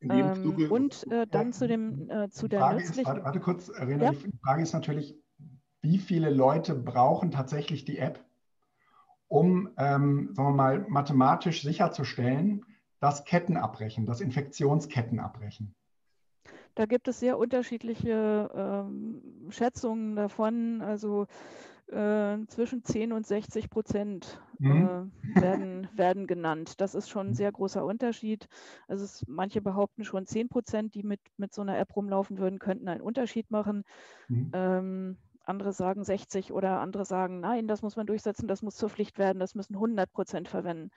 Ähm, 0.00 0.70
und 0.70 1.10
äh, 1.10 1.26
dann 1.26 1.52
zu 1.52 1.66
dem 1.66 2.08
äh, 2.08 2.30
zu 2.30 2.46
der 2.48 2.74
nützlichen. 2.74 3.00
Ist, 3.00 3.06
warte, 3.06 3.24
warte, 3.24 3.40
kurz, 3.40 3.70
Rena, 3.70 4.04
ja? 4.04 4.12
die 4.12 4.38
Frage 4.44 4.62
ist 4.62 4.72
natürlich, 4.72 5.16
wie 5.80 5.98
viele 5.98 6.30
Leute 6.30 6.74
brauchen 6.74 7.30
tatsächlich 7.30 7.84
die 7.84 7.98
App, 7.98 8.24
um, 9.26 9.70
ähm, 9.76 10.30
sagen 10.34 10.48
wir 10.50 10.54
mal, 10.54 10.86
mathematisch 10.88 11.62
sicherzustellen, 11.62 12.64
dass 13.00 13.24
Ketten 13.24 13.56
abbrechen, 13.56 14.06
dass 14.06 14.20
Infektionsketten 14.20 15.18
abbrechen? 15.20 15.74
Da 16.74 16.86
gibt 16.86 17.08
es 17.08 17.18
sehr 17.18 17.38
unterschiedliche 17.38 18.50
ähm, 18.54 19.20
Schätzungen 19.50 20.14
davon. 20.14 20.80
Also 20.80 21.26
äh, 21.90 22.38
zwischen 22.48 22.84
10 22.84 23.12
und 23.12 23.26
60 23.26 23.70
Prozent 23.70 24.40
mhm. 24.58 25.10
äh, 25.36 25.40
werden, 25.40 25.88
werden 25.94 26.26
genannt. 26.26 26.80
Das 26.80 26.94
ist 26.94 27.08
schon 27.08 27.28
ein 27.28 27.34
sehr 27.34 27.52
großer 27.52 27.84
Unterschied. 27.84 28.48
Also 28.88 29.04
es, 29.04 29.24
manche 29.26 29.60
behaupten 29.60 30.04
schon 30.04 30.26
10 30.26 30.48
Prozent, 30.48 30.94
die 30.94 31.02
mit, 31.02 31.20
mit 31.36 31.54
so 31.54 31.62
einer 31.62 31.78
App 31.78 31.94
rumlaufen 31.96 32.38
würden, 32.38 32.58
könnten 32.58 32.88
einen 32.88 33.00
Unterschied 33.00 33.50
machen. 33.50 33.84
Mhm. 34.28 34.50
Ähm, 34.52 35.16
andere 35.48 35.72
sagen 35.72 36.04
60 36.04 36.52
oder 36.52 36.80
andere 36.80 37.04
sagen, 37.04 37.40
nein, 37.40 37.66
das 37.66 37.82
muss 37.82 37.96
man 37.96 38.06
durchsetzen, 38.06 38.48
das 38.48 38.62
muss 38.62 38.76
zur 38.76 38.90
Pflicht 38.90 39.18
werden, 39.18 39.38
das 39.38 39.54
müssen 39.54 39.74
100 39.74 40.12
Prozent 40.12 40.48
verwenden. 40.48 40.90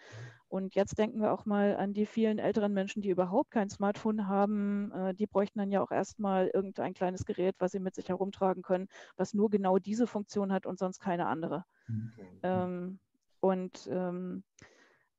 Und 0.47 0.75
jetzt 0.75 0.97
denken 0.97 1.21
wir 1.21 1.31
auch 1.31 1.45
mal 1.45 1.77
an 1.77 1.93
die 1.93 2.05
vielen 2.05 2.37
älteren 2.37 2.73
Menschen, 2.73 3.01
die 3.01 3.09
überhaupt 3.09 3.51
kein 3.51 3.69
Smartphone 3.69 4.27
haben. 4.27 4.91
Äh, 4.91 5.13
die 5.13 5.27
bräuchten 5.27 5.59
dann 5.59 5.71
ja 5.71 5.81
auch 5.81 5.91
erstmal 5.91 6.47
irgendein 6.47 6.93
kleines 6.93 7.25
Gerät, 7.25 7.55
was 7.59 7.71
sie 7.71 7.79
mit 7.79 7.95
sich 7.95 8.09
herumtragen 8.09 8.61
können, 8.61 8.87
was 9.15 9.33
nur 9.33 9.49
genau 9.49 9.77
diese 9.77 10.07
Funktion 10.07 10.51
hat 10.51 10.65
und 10.65 10.77
sonst 10.77 10.99
keine 10.99 11.27
andere. 11.27 11.63
Okay. 11.87 12.27
Ähm, 12.43 12.99
und 13.39 13.87
ähm, 13.91 14.43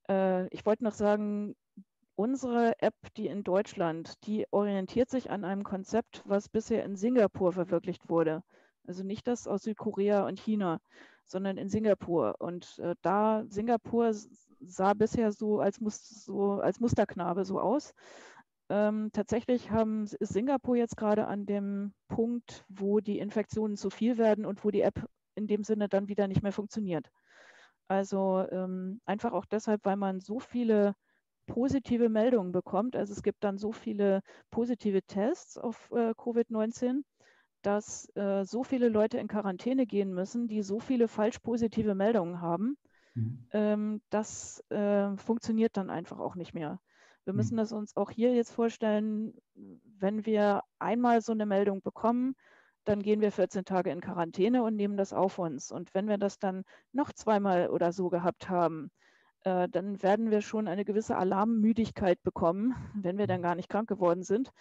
äh, 0.08 0.46
ich 0.48 0.66
wollte 0.66 0.84
noch 0.84 0.92
sagen, 0.92 1.56
unsere 2.14 2.80
App, 2.80 2.94
die 3.16 3.26
in 3.26 3.42
Deutschland, 3.42 4.24
die 4.26 4.46
orientiert 4.50 5.10
sich 5.10 5.30
an 5.30 5.44
einem 5.44 5.64
Konzept, 5.64 6.22
was 6.26 6.48
bisher 6.48 6.84
in 6.84 6.96
Singapur 6.96 7.52
verwirklicht 7.52 8.08
wurde. 8.08 8.42
Also 8.86 9.04
nicht 9.04 9.26
das 9.26 9.46
aus 9.46 9.62
Südkorea 9.62 10.26
und 10.26 10.38
China, 10.38 10.80
sondern 11.24 11.56
in 11.56 11.68
Singapur. 11.68 12.36
Und 12.38 12.78
äh, 12.78 12.94
da 13.02 13.44
Singapur 13.48 14.12
sah 14.60 14.94
bisher 14.94 15.32
so 15.32 15.60
als, 15.60 15.76
so 15.76 16.60
als 16.60 16.80
Musterknabe 16.80 17.44
so 17.44 17.60
aus. 17.60 17.94
Ähm, 18.68 19.10
tatsächlich 19.12 19.70
haben, 19.70 20.04
ist 20.04 20.32
Singapur 20.32 20.76
jetzt 20.76 20.96
gerade 20.96 21.26
an 21.26 21.46
dem 21.46 21.92
Punkt, 22.08 22.64
wo 22.68 23.00
die 23.00 23.18
Infektionen 23.18 23.76
zu 23.76 23.90
viel 23.90 24.18
werden 24.18 24.46
und 24.46 24.64
wo 24.64 24.70
die 24.70 24.82
App 24.82 25.06
in 25.34 25.46
dem 25.46 25.64
Sinne 25.64 25.88
dann 25.88 26.08
wieder 26.08 26.28
nicht 26.28 26.42
mehr 26.42 26.52
funktioniert. 26.52 27.10
Also 27.88 28.46
ähm, 28.50 29.00
einfach 29.04 29.32
auch 29.32 29.44
deshalb, 29.44 29.84
weil 29.84 29.96
man 29.96 30.20
so 30.20 30.38
viele 30.38 30.94
positive 31.46 32.08
Meldungen 32.08 32.52
bekommt. 32.52 32.96
Also 32.96 33.12
es 33.12 33.22
gibt 33.22 33.44
dann 33.44 33.58
so 33.58 33.72
viele 33.72 34.22
positive 34.50 35.02
Tests 35.02 35.58
auf 35.58 35.90
äh, 35.90 36.12
Covid-19 36.12 37.02
dass 37.62 38.14
äh, 38.16 38.44
so 38.44 38.64
viele 38.64 38.88
Leute 38.88 39.18
in 39.18 39.28
Quarantäne 39.28 39.86
gehen 39.86 40.12
müssen, 40.12 40.48
die 40.48 40.62
so 40.62 40.80
viele 40.80 41.08
falsch 41.08 41.38
positive 41.38 41.94
Meldungen 41.94 42.40
haben. 42.40 42.76
Mhm. 43.14 43.46
Ähm, 43.52 44.02
das 44.10 44.62
äh, 44.70 45.16
funktioniert 45.16 45.76
dann 45.76 45.90
einfach 45.90 46.18
auch 46.18 46.34
nicht 46.34 46.54
mehr. 46.54 46.80
Wir 47.24 47.34
müssen 47.34 47.54
mhm. 47.54 47.58
das 47.58 47.72
uns 47.72 47.96
auch 47.96 48.10
hier 48.10 48.34
jetzt 48.34 48.52
vorstellen, 48.52 49.34
wenn 49.54 50.26
wir 50.26 50.62
einmal 50.78 51.20
so 51.20 51.32
eine 51.32 51.46
Meldung 51.46 51.82
bekommen, 51.82 52.34
dann 52.84 53.00
gehen 53.00 53.20
wir 53.20 53.30
14 53.30 53.64
Tage 53.64 53.90
in 53.90 54.00
Quarantäne 54.00 54.64
und 54.64 54.74
nehmen 54.74 54.96
das 54.96 55.12
auf 55.12 55.38
uns. 55.38 55.70
Und 55.70 55.94
wenn 55.94 56.08
wir 56.08 56.18
das 56.18 56.38
dann 56.38 56.64
noch 56.92 57.12
zweimal 57.12 57.68
oder 57.68 57.92
so 57.92 58.08
gehabt 58.08 58.48
haben, 58.48 58.90
äh, 59.44 59.68
dann 59.68 60.02
werden 60.02 60.30
wir 60.30 60.40
schon 60.40 60.68
eine 60.68 60.84
gewisse 60.84 61.16
Alarmmüdigkeit 61.16 62.22
bekommen, 62.22 62.74
wenn 62.94 63.18
wir 63.18 63.26
dann 63.26 63.40
mhm. 63.40 63.44
gar 63.44 63.54
nicht 63.54 63.68
krank 63.68 63.88
geworden 63.88 64.22
sind. 64.22 64.52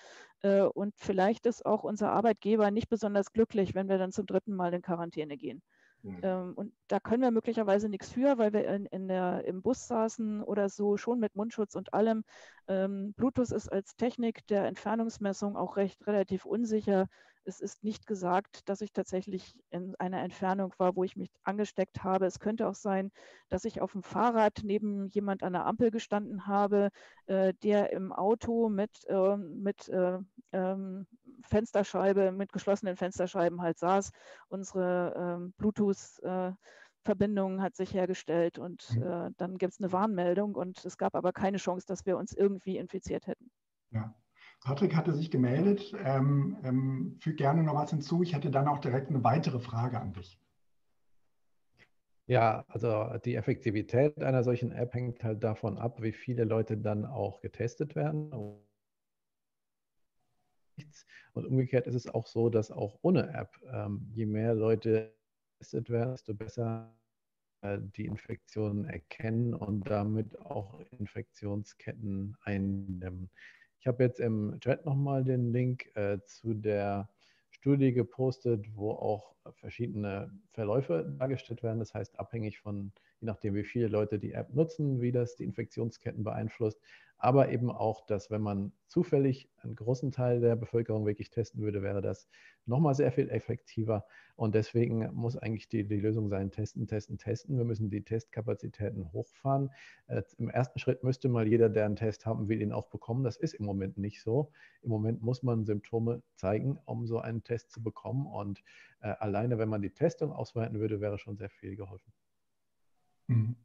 Äh, 0.41 0.61
und 0.61 0.93
vielleicht 0.97 1.45
ist 1.45 1.65
auch 1.65 1.83
unser 1.83 2.11
Arbeitgeber 2.11 2.71
nicht 2.71 2.89
besonders 2.89 3.31
glücklich, 3.33 3.75
wenn 3.75 3.89
wir 3.89 3.97
dann 3.97 4.11
zum 4.11 4.25
dritten 4.25 4.55
Mal 4.55 4.73
in 4.73 4.81
Quarantäne 4.81 5.37
gehen. 5.37 5.61
Mhm. 6.03 6.19
Ähm, 6.23 6.53
und 6.55 6.73
da 6.87 6.99
können 6.99 7.21
wir 7.21 7.31
möglicherweise 7.31 7.89
nichts 7.89 8.09
für, 8.09 8.37
weil 8.37 8.53
wir 8.53 8.67
in, 8.67 8.85
in 8.87 9.07
der, 9.07 9.45
im 9.45 9.61
Bus 9.61 9.87
saßen 9.87 10.43
oder 10.43 10.69
so, 10.69 10.97
schon 10.97 11.19
mit 11.19 11.35
Mundschutz 11.35 11.75
und 11.75 11.93
allem. 11.93 12.23
Ähm, 12.67 13.13
Bluetooth 13.13 13.51
ist 13.51 13.71
als 13.71 13.95
Technik 13.95 14.45
der 14.47 14.65
Entfernungsmessung 14.65 15.55
auch 15.55 15.77
recht 15.77 16.05
relativ 16.07 16.45
unsicher. 16.45 17.07
Es 17.43 17.59
ist 17.59 17.83
nicht 17.83 18.05
gesagt, 18.05 18.69
dass 18.69 18.81
ich 18.81 18.93
tatsächlich 18.93 19.55
in 19.71 19.95
einer 19.95 20.21
Entfernung 20.21 20.73
war, 20.77 20.95
wo 20.95 21.03
ich 21.03 21.15
mich 21.15 21.31
angesteckt 21.43 22.03
habe. 22.03 22.27
Es 22.27 22.39
könnte 22.39 22.67
auch 22.67 22.75
sein, 22.75 23.11
dass 23.49 23.65
ich 23.65 23.81
auf 23.81 23.93
dem 23.93 24.03
Fahrrad 24.03 24.61
neben 24.63 25.07
jemand 25.07 25.41
an 25.41 25.53
der 25.53 25.65
Ampel 25.65 25.89
gestanden 25.89 26.45
habe, 26.45 26.89
äh, 27.25 27.53
der 27.63 27.93
im 27.93 28.11
Auto 28.11 28.69
mit, 28.69 28.91
äh, 29.07 29.37
mit 29.37 29.89
äh, 29.89 30.19
ähm, 30.51 31.07
Fensterscheibe, 31.43 32.31
mit 32.31 32.51
geschlossenen 32.51 32.95
Fensterscheiben 32.95 33.61
halt 33.61 33.77
saß. 33.77 34.11
Unsere 34.49 35.13
ähm, 35.17 35.53
Bluetooth-Verbindung 35.57 37.59
äh, 37.59 37.61
hat 37.61 37.75
sich 37.75 37.93
hergestellt 37.93 38.59
und 38.59 38.95
mhm. 38.95 39.03
äh, 39.03 39.29
dann 39.37 39.57
gibt 39.57 39.73
es 39.73 39.79
eine 39.79 39.91
Warnmeldung 39.91 40.55
und 40.55 40.83
es 40.85 40.97
gab 40.97 41.15
aber 41.15 41.33
keine 41.33 41.57
Chance, 41.57 41.85
dass 41.87 42.05
wir 42.05 42.17
uns 42.17 42.33
irgendwie 42.33 42.77
infiziert 42.77 43.27
hätten. 43.27 43.49
Ja. 43.91 44.13
Patrick 44.63 44.95
hatte 44.95 45.13
sich 45.13 45.31
gemeldet. 45.31 45.93
Ähm, 46.03 46.57
ähm, 46.63 47.17
füge 47.19 47.37
gerne 47.37 47.63
noch 47.63 47.75
was 47.75 47.89
hinzu. 47.89 48.21
Ich 48.21 48.35
hätte 48.35 48.51
dann 48.51 48.67
auch 48.67 48.79
direkt 48.79 49.09
eine 49.09 49.23
weitere 49.23 49.59
Frage 49.59 49.99
an 49.99 50.13
dich. 50.13 50.39
Ja, 52.27 52.63
also 52.67 53.17
die 53.25 53.35
Effektivität 53.35 54.21
einer 54.21 54.43
solchen 54.43 54.71
App 54.71 54.93
hängt 54.93 55.23
halt 55.23 55.43
davon 55.43 55.77
ab, 55.77 56.01
wie 56.01 56.13
viele 56.13 56.45
Leute 56.45 56.77
dann 56.77 57.05
auch 57.05 57.41
getestet 57.41 57.95
werden. 57.95 58.31
Und 61.33 61.45
umgekehrt 61.45 61.87
ist 61.87 61.95
es 61.95 62.07
auch 62.07 62.27
so, 62.27 62.49
dass 62.49 62.71
auch 62.71 62.97
ohne 63.01 63.33
App, 63.33 63.57
ähm, 63.71 64.09
je 64.13 64.25
mehr 64.25 64.53
Leute 64.53 65.13
getestet 65.53 65.89
werden, 65.89 66.11
desto 66.11 66.33
besser 66.33 66.93
äh, 67.61 67.79
die 67.95 68.05
Infektionen 68.05 68.85
erkennen 68.85 69.53
und 69.53 69.89
damit 69.89 70.39
auch 70.41 70.79
Infektionsketten 70.91 72.35
eindämmen. 72.41 73.29
Ich 73.79 73.87
habe 73.87 74.03
jetzt 74.03 74.19
im 74.19 74.59
Chat 74.59 74.85
nochmal 74.85 75.23
den 75.23 75.51
Link 75.51 75.95
äh, 75.95 76.19
zu 76.25 76.53
der 76.53 77.09
Studie 77.49 77.93
gepostet, 77.93 78.65
wo 78.75 78.91
auch 78.91 79.35
verschiedene 79.53 80.31
Verläufe 80.51 81.15
dargestellt 81.17 81.63
werden. 81.63 81.79
Das 81.79 81.93
heißt, 81.93 82.19
abhängig 82.19 82.59
von, 82.59 82.91
je 83.21 83.27
nachdem, 83.27 83.55
wie 83.55 83.63
viele 83.63 83.87
Leute 83.87 84.19
die 84.19 84.33
App 84.33 84.53
nutzen, 84.53 84.99
wie 84.99 85.11
das 85.11 85.35
die 85.35 85.43
Infektionsketten 85.43 86.23
beeinflusst, 86.23 86.79
aber 87.23 87.49
eben 87.49 87.69
auch, 87.69 88.03
dass 88.07 88.31
wenn 88.31 88.41
man 88.41 88.73
zufällig 88.87 89.47
einen 89.57 89.75
großen 89.75 90.11
Teil 90.11 90.41
der 90.41 90.55
Bevölkerung 90.55 91.05
wirklich 91.05 91.29
testen 91.29 91.61
würde, 91.61 91.83
wäre 91.83 92.01
das 92.01 92.27
nochmal 92.65 92.95
sehr 92.95 93.11
viel 93.11 93.29
effektiver. 93.29 94.05
Und 94.35 94.55
deswegen 94.55 95.07
muss 95.13 95.37
eigentlich 95.37 95.69
die, 95.69 95.87
die 95.87 95.99
Lösung 95.99 96.29
sein, 96.29 96.49
testen, 96.49 96.87
testen, 96.87 97.19
testen. 97.19 97.57
Wir 97.57 97.63
müssen 97.63 97.91
die 97.91 98.03
Testkapazitäten 98.03 99.13
hochfahren. 99.13 99.69
Äh, 100.07 100.23
Im 100.39 100.49
ersten 100.49 100.79
Schritt 100.79 101.03
müsste 101.03 101.29
mal 101.29 101.47
jeder, 101.47 101.69
der 101.69 101.85
einen 101.85 101.95
Test 101.95 102.25
haben 102.25 102.49
will, 102.49 102.59
ihn 102.59 102.71
auch 102.71 102.89
bekommen. 102.89 103.23
Das 103.23 103.37
ist 103.37 103.53
im 103.53 103.65
Moment 103.65 103.99
nicht 103.99 104.23
so. 104.23 104.51
Im 104.81 104.89
Moment 104.89 105.21
muss 105.21 105.43
man 105.43 105.63
Symptome 105.63 106.23
zeigen, 106.33 106.79
um 106.85 107.05
so 107.05 107.19
einen 107.19 107.43
Test 107.43 107.71
zu 107.71 107.83
bekommen. 107.83 108.25
Und 108.25 108.63
äh, 108.99 109.09
alleine, 109.19 109.59
wenn 109.59 109.69
man 109.69 109.83
die 109.83 109.91
Testung 109.91 110.31
ausweiten 110.31 110.79
würde, 110.79 111.01
wäre 111.01 111.19
schon 111.19 111.37
sehr 111.37 111.51
viel 111.51 111.75
geholfen. 111.75 112.11
Mhm. 113.27 113.55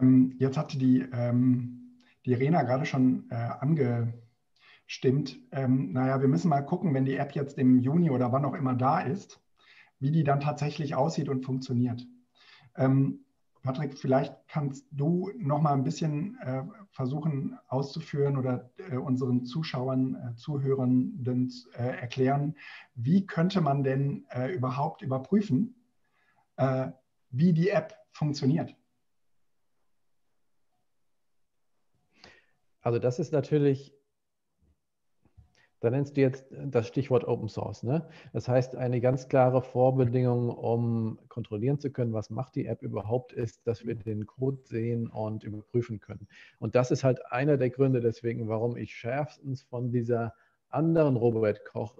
Ähm, 0.00 0.34
jetzt 0.38 0.56
hatte 0.56 0.78
die 0.78 1.00
ähm 1.12 1.82
die 2.26 2.34
Rena 2.34 2.62
gerade 2.64 2.84
schon 2.84 3.30
äh, 3.30 3.34
angestimmt. 3.60 5.38
Ähm, 5.52 5.92
naja, 5.92 6.20
wir 6.20 6.28
müssen 6.28 6.48
mal 6.48 6.62
gucken, 6.62 6.92
wenn 6.92 7.04
die 7.04 7.16
App 7.16 7.34
jetzt 7.34 7.56
im 7.56 7.78
Juni 7.78 8.10
oder 8.10 8.32
wann 8.32 8.44
auch 8.44 8.54
immer 8.54 8.74
da 8.74 9.00
ist, 9.00 9.40
wie 10.00 10.10
die 10.10 10.24
dann 10.24 10.40
tatsächlich 10.40 10.94
aussieht 10.94 11.28
und 11.28 11.44
funktioniert. 11.44 12.04
Ähm, 12.74 13.20
Patrick, 13.62 13.98
vielleicht 13.98 14.34
kannst 14.48 14.86
du 14.92 15.30
noch 15.38 15.60
mal 15.60 15.72
ein 15.72 15.82
bisschen 15.82 16.36
äh, 16.40 16.62
versuchen 16.90 17.58
auszuführen 17.68 18.36
oder 18.36 18.70
äh, 18.90 18.96
unseren 18.96 19.44
Zuschauern, 19.44 20.14
äh, 20.14 20.34
Zuhörenden 20.36 21.52
äh, 21.74 22.00
erklären, 22.00 22.54
wie 22.94 23.26
könnte 23.26 23.60
man 23.60 23.82
denn 23.82 24.24
äh, 24.30 24.52
überhaupt 24.52 25.02
überprüfen, 25.02 25.74
äh, 26.56 26.88
wie 27.30 27.52
die 27.52 27.70
App 27.70 27.94
funktioniert? 28.16 28.74
Also 32.80 32.98
das 32.98 33.18
ist 33.18 33.32
natürlich 33.32 33.96
da 35.80 35.90
nennst 35.90 36.16
du 36.16 36.22
jetzt 36.22 36.46
das 36.50 36.88
Stichwort 36.88 37.24
Open 37.24 37.48
Source. 37.48 37.82
Ne? 37.82 38.08
Das 38.32 38.48
heißt, 38.48 38.76
eine 38.76 39.00
ganz 39.00 39.28
klare 39.28 39.60
Vorbedingung, 39.62 40.48
um 40.48 41.18
kontrollieren 41.28 41.78
zu 41.78 41.90
können, 41.90 42.12
was 42.14 42.30
macht 42.30 42.54
die 42.54 42.66
App 42.66 42.82
überhaupt, 42.82 43.32
ist, 43.32 43.66
dass 43.66 43.86
wir 43.86 43.94
den 43.94 44.26
Code 44.26 44.58
sehen 44.64 45.06
und 45.08 45.44
überprüfen 45.44 46.00
können. 46.00 46.26
Und 46.58 46.74
das 46.74 46.90
ist 46.90 47.04
halt 47.04 47.24
einer 47.30 47.58
der 47.58 47.70
Gründe 47.70 48.00
deswegen, 48.00 48.48
warum 48.48 48.76
ich 48.76 48.94
schärfstens 48.94 49.62
von 49.62 49.90
dieser 49.90 50.34
anderen 50.70 51.16
Robert 51.16 51.64
Koch 51.64 51.98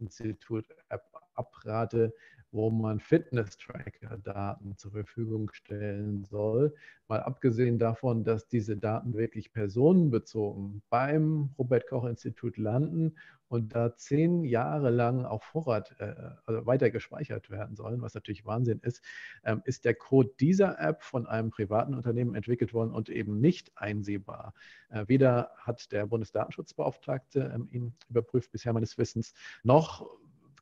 Institut 0.00 0.66
App 0.88 1.04
abrate, 1.34 2.12
wo 2.50 2.70
man 2.70 3.00
Fitness-Tracker-Daten 3.00 4.76
zur 4.76 4.92
Verfügung 4.92 5.50
stellen 5.52 6.24
soll. 6.24 6.74
Mal 7.06 7.20
abgesehen 7.20 7.78
davon, 7.78 8.24
dass 8.24 8.48
diese 8.48 8.76
Daten 8.76 9.14
wirklich 9.14 9.52
personenbezogen 9.52 10.82
beim 10.88 11.50
Robert-Koch-Institut 11.58 12.56
landen 12.56 13.14
und 13.48 13.74
da 13.74 13.96
zehn 13.96 14.44
Jahre 14.44 14.90
lang 14.90 15.24
auf 15.24 15.42
Vorrat 15.42 15.96
äh, 15.98 16.14
also 16.44 16.66
weiter 16.66 16.90
gespeichert 16.90 17.50
werden 17.50 17.76
sollen, 17.76 18.02
was 18.02 18.14
natürlich 18.14 18.44
Wahnsinn 18.44 18.80
ist, 18.80 19.02
ähm, 19.44 19.62
ist 19.64 19.84
der 19.84 19.94
Code 19.94 20.30
dieser 20.38 20.78
App 20.78 21.02
von 21.02 21.26
einem 21.26 21.50
privaten 21.50 21.94
Unternehmen 21.94 22.34
entwickelt 22.34 22.74
worden 22.74 22.92
und 22.92 23.08
eben 23.08 23.40
nicht 23.40 23.72
einsehbar. 23.76 24.52
Äh, 24.90 25.04
weder 25.08 25.50
hat 25.56 25.90
der 25.92 26.06
Bundesdatenschutzbeauftragte 26.06 27.52
ähm, 27.54 27.68
ihn 27.70 27.94
überprüft 28.08 28.52
bisher 28.52 28.72
meines 28.72 28.98
Wissens, 28.98 29.34
noch 29.62 30.06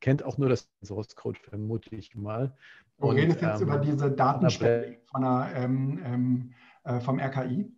kennt 0.06 0.24
auch 0.24 0.38
nur 0.38 0.48
das 0.48 0.70
Source 0.84 1.16
Code, 1.16 1.36
vermute 1.40 1.96
ich 1.96 2.14
mal. 2.14 2.54
Du 3.00 3.08
und, 3.08 3.16
redest 3.16 3.42
jetzt 3.42 3.60
ähm, 3.60 3.66
über 3.66 3.78
diese 3.78 4.08
Datenstelle 4.08 4.98
von 5.06 5.22
der, 5.22 5.50
ähm, 5.56 6.00
ähm, 6.04 6.54
äh, 6.84 7.00
vom 7.00 7.18
RKI? 7.18 7.74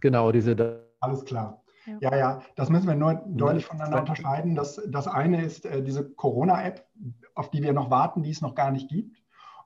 Genau, 0.00 0.32
diese 0.32 0.56
da 0.56 0.80
Alles 0.98 1.24
klar. 1.24 1.62
Ja. 1.86 2.10
ja, 2.10 2.16
ja, 2.16 2.42
das 2.56 2.70
müssen 2.70 2.88
wir 2.88 2.96
nur 2.96 3.22
deutlich 3.24 3.66
voneinander 3.66 4.00
unterscheiden. 4.00 4.56
Das, 4.56 4.82
das 4.88 5.06
eine 5.06 5.44
ist 5.44 5.64
äh, 5.64 5.80
diese 5.80 6.10
Corona-App, 6.10 6.84
auf 7.36 7.52
die 7.52 7.62
wir 7.62 7.72
noch 7.72 7.88
warten, 7.88 8.24
die 8.24 8.30
es 8.30 8.40
noch 8.40 8.56
gar 8.56 8.72
nicht 8.72 8.88
gibt 8.88 9.16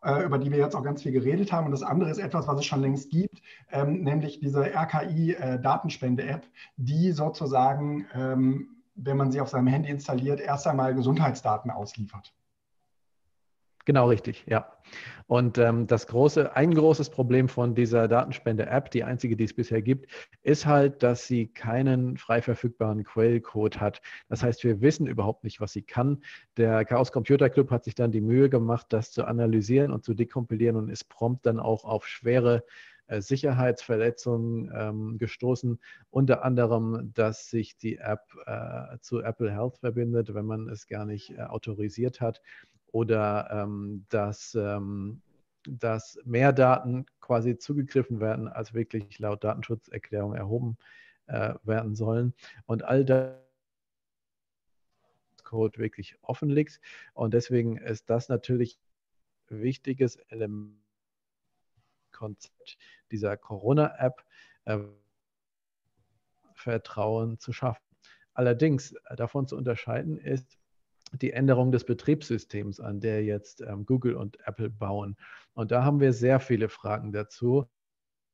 äh, 0.04 0.24
über 0.24 0.38
die 0.38 0.50
wir 0.50 0.58
jetzt 0.58 0.74
auch 0.74 0.84
ganz 0.84 1.02
viel 1.02 1.12
geredet 1.12 1.52
haben. 1.52 1.64
Und 1.64 1.72
das 1.72 1.82
andere 1.82 2.10
ist 2.10 2.18
etwas, 2.18 2.46
was 2.48 2.58
es 2.58 2.66
schon 2.66 2.82
längst 2.82 3.08
gibt, 3.08 3.40
ähm, 3.70 4.02
nämlich 4.02 4.40
diese 4.40 4.74
RKI-Datenspende-App, 4.74 6.44
äh, 6.44 6.48
die 6.76 7.12
sozusagen 7.12 8.04
ähm, 8.14 8.81
wenn 8.94 9.16
man 9.16 9.32
sie 9.32 9.40
auf 9.40 9.48
seinem 9.48 9.68
Handy 9.68 9.90
installiert, 9.90 10.40
erst 10.40 10.66
einmal 10.66 10.94
Gesundheitsdaten 10.94 11.70
ausliefert. 11.70 12.32
Genau 13.84 14.08
richtig, 14.08 14.44
ja. 14.46 14.70
Und 15.26 15.58
ähm, 15.58 15.86
das 15.88 16.06
große, 16.06 16.54
ein 16.54 16.72
großes 16.74 17.10
Problem 17.10 17.48
von 17.48 17.74
dieser 17.74 18.06
Datenspende-App, 18.06 18.90
die 18.90 19.02
einzige, 19.02 19.36
die 19.36 19.44
es 19.44 19.54
bisher 19.54 19.82
gibt, 19.82 20.06
ist 20.42 20.66
halt, 20.66 21.02
dass 21.02 21.26
sie 21.26 21.48
keinen 21.48 22.16
frei 22.16 22.42
verfügbaren 22.42 23.02
Quellcode 23.02 23.80
hat. 23.80 24.00
Das 24.28 24.42
heißt, 24.42 24.62
wir 24.62 24.80
wissen 24.82 25.06
überhaupt 25.06 25.42
nicht, 25.42 25.60
was 25.60 25.72
sie 25.72 25.82
kann. 25.82 26.22
Der 26.56 26.84
Chaos 26.84 27.10
Computer 27.10 27.50
Club 27.50 27.70
hat 27.70 27.82
sich 27.84 27.94
dann 27.94 28.12
die 28.12 28.20
Mühe 28.20 28.48
gemacht, 28.48 28.86
das 28.90 29.10
zu 29.10 29.24
analysieren 29.24 29.90
und 29.90 30.04
zu 30.04 30.14
dekompilieren 30.14 30.76
und 30.76 30.88
ist 30.88 31.08
prompt 31.08 31.46
dann 31.46 31.58
auch 31.58 31.84
auf 31.84 32.06
schwere 32.06 32.64
Sicherheitsverletzungen 33.08 34.72
ähm, 34.74 35.18
gestoßen, 35.18 35.78
unter 36.10 36.44
anderem, 36.44 37.12
dass 37.14 37.50
sich 37.50 37.76
die 37.76 37.98
App 37.98 38.22
äh, 38.46 38.98
zu 39.00 39.20
Apple 39.20 39.52
Health 39.52 39.78
verbindet, 39.78 40.34
wenn 40.34 40.46
man 40.46 40.68
es 40.68 40.86
gar 40.86 41.04
nicht 41.04 41.30
äh, 41.30 41.42
autorisiert 41.42 42.20
hat, 42.20 42.40
oder 42.92 43.48
ähm, 43.50 44.06
dass, 44.10 44.54
ähm, 44.54 45.22
dass 45.68 46.18
mehr 46.24 46.52
Daten 46.52 47.06
quasi 47.20 47.58
zugegriffen 47.58 48.20
werden, 48.20 48.48
als 48.48 48.74
wirklich 48.74 49.18
laut 49.18 49.44
Datenschutzerklärung 49.44 50.34
erhoben 50.34 50.76
äh, 51.26 51.54
werden 51.64 51.94
sollen. 51.94 52.34
Und 52.66 52.84
all 52.84 53.04
das 53.04 53.34
Code 55.42 55.78
wirklich 55.78 56.16
offen 56.22 56.48
liegt. 56.48 56.80
Und 57.14 57.34
deswegen 57.34 57.76
ist 57.76 58.08
das 58.08 58.28
natürlich 58.28 58.78
ein 59.50 59.60
wichtiges 59.62 60.16
Element 60.16 60.76
Konzept 62.22 62.78
dieser 63.10 63.36
Corona-App 63.36 64.24
äh, 64.66 64.78
Vertrauen 66.54 67.40
zu 67.40 67.52
schaffen. 67.52 67.82
Allerdings 68.32 68.92
äh, 68.92 69.16
davon 69.16 69.48
zu 69.48 69.56
unterscheiden 69.56 70.18
ist 70.18 70.56
die 71.20 71.32
Änderung 71.32 71.72
des 71.72 71.84
Betriebssystems, 71.84 72.78
an 72.78 73.00
der 73.00 73.24
jetzt 73.24 73.60
ähm, 73.60 73.84
Google 73.84 74.14
und 74.14 74.38
Apple 74.46 74.70
bauen. 74.70 75.16
Und 75.54 75.72
da 75.72 75.82
haben 75.84 75.98
wir 75.98 76.12
sehr 76.12 76.38
viele 76.38 76.68
Fragen 76.68 77.12
dazu 77.12 77.66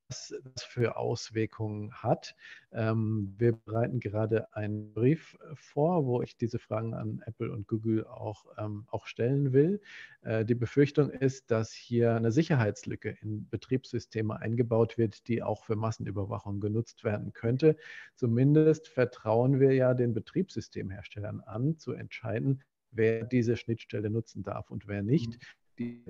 was 0.08 0.34
das 0.54 0.64
für 0.64 0.96
Auswirkungen 0.96 1.92
hat. 1.92 2.34
Ähm, 2.72 3.34
wir 3.36 3.52
bereiten 3.52 4.00
gerade 4.00 4.52
einen 4.54 4.92
Brief 4.94 5.36
vor, 5.54 6.06
wo 6.06 6.22
ich 6.22 6.36
diese 6.36 6.58
Fragen 6.58 6.94
an 6.94 7.22
Apple 7.26 7.52
und 7.52 7.68
Google 7.68 8.06
auch, 8.06 8.46
ähm, 8.56 8.86
auch 8.88 9.06
stellen 9.06 9.52
will. 9.52 9.80
Äh, 10.22 10.44
die 10.44 10.54
Befürchtung 10.54 11.10
ist, 11.10 11.50
dass 11.50 11.72
hier 11.72 12.14
eine 12.14 12.32
Sicherheitslücke 12.32 13.10
in 13.20 13.48
Betriebssysteme 13.48 14.40
eingebaut 14.40 14.96
wird, 14.96 15.28
die 15.28 15.42
auch 15.42 15.64
für 15.64 15.76
Massenüberwachung 15.76 16.60
genutzt 16.60 17.04
werden 17.04 17.32
könnte. 17.32 17.76
Zumindest 18.14 18.88
vertrauen 18.88 19.60
wir 19.60 19.74
ja 19.74 19.94
den 19.94 20.14
Betriebssystemherstellern 20.14 21.40
an, 21.40 21.78
zu 21.78 21.92
entscheiden, 21.92 22.62
wer 22.90 23.24
diese 23.24 23.56
Schnittstelle 23.56 24.08
nutzen 24.08 24.42
darf 24.42 24.70
und 24.70 24.88
wer 24.88 25.02
nicht. 25.02 25.32
Mhm. 25.32 25.38
Die 25.78 26.04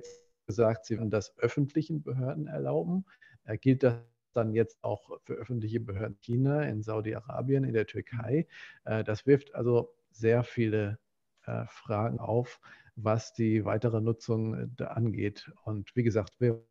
gesagt, 0.49 0.85
sie 0.85 0.97
werden 0.97 1.11
das 1.11 1.37
öffentlichen 1.37 2.01
Behörden 2.01 2.47
erlauben. 2.47 3.05
Äh, 3.49 3.57
gilt 3.57 3.83
das 3.83 3.95
dann 4.33 4.53
jetzt 4.53 4.83
auch 4.83 5.19
für 5.23 5.33
öffentliche 5.33 5.79
Behörden 5.79 6.19
China, 6.21 6.61
in 6.61 6.83
Saudi-Arabien, 6.83 7.63
in 7.63 7.73
der 7.73 7.87
Türkei? 7.87 8.47
Äh, 8.85 9.03
das 9.03 9.25
wirft 9.25 9.55
also 9.55 9.93
sehr 10.11 10.43
viele 10.43 10.99
äh, 11.45 11.65
Fragen 11.67 12.19
auf, 12.19 12.61
was 12.95 13.33
die 13.33 13.65
weitere 13.65 14.01
Nutzung 14.01 14.77
angeht. 14.79 15.51
Und 15.63 15.95
wie 15.95 16.03
gesagt, 16.03 16.39
wir 16.39 16.63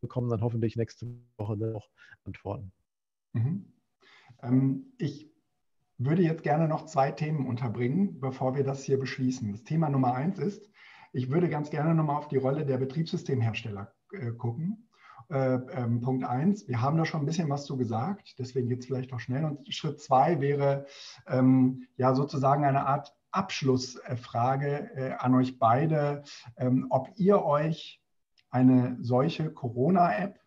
bekommen 0.00 0.30
dann 0.30 0.42
hoffentlich 0.42 0.76
nächste 0.76 1.06
Woche 1.36 1.56
noch 1.56 1.90
Antworten. 2.24 2.72
Mhm. 3.32 3.72
Ähm, 4.42 4.92
ich 4.98 5.32
würde 5.98 6.22
jetzt 6.22 6.42
gerne 6.42 6.68
noch 6.68 6.86
zwei 6.86 7.10
Themen 7.10 7.46
unterbringen, 7.46 8.20
bevor 8.20 8.54
wir 8.54 8.64
das 8.64 8.84
hier 8.84 8.98
beschließen. 8.98 9.52
Das 9.52 9.64
Thema 9.64 9.88
Nummer 9.88 10.14
eins 10.14 10.38
ist, 10.38 10.70
ich 11.12 11.30
würde 11.30 11.48
ganz 11.48 11.70
gerne 11.70 11.94
nochmal 11.94 12.16
auf 12.16 12.28
die 12.28 12.36
Rolle 12.36 12.66
der 12.66 12.78
Betriebssystemhersteller 12.78 13.94
äh, 14.12 14.32
gucken. 14.32 14.88
Äh, 15.30 15.54
ähm, 15.72 16.00
Punkt 16.00 16.24
eins, 16.24 16.68
wir 16.68 16.80
haben 16.80 16.98
da 16.98 17.04
schon 17.04 17.20
ein 17.20 17.26
bisschen 17.26 17.48
was 17.48 17.64
zu 17.64 17.76
gesagt, 17.76 18.34
deswegen 18.38 18.68
geht 18.68 18.80
es 18.80 18.86
vielleicht 18.86 19.12
auch 19.12 19.20
schnell. 19.20 19.44
Und 19.44 19.72
Schritt 19.72 20.00
zwei 20.00 20.40
wäre 20.40 20.86
ähm, 21.26 21.86
ja 21.96 22.14
sozusagen 22.14 22.64
eine 22.64 22.86
Art 22.86 23.14
Abschlussfrage 23.30 24.90
äh, 24.94 25.12
an 25.18 25.34
euch 25.34 25.58
beide, 25.58 26.22
ähm, 26.56 26.86
ob 26.90 27.10
ihr 27.16 27.42
euch 27.42 28.00
eine 28.50 28.96
solche 29.00 29.50
Corona-App, 29.50 30.38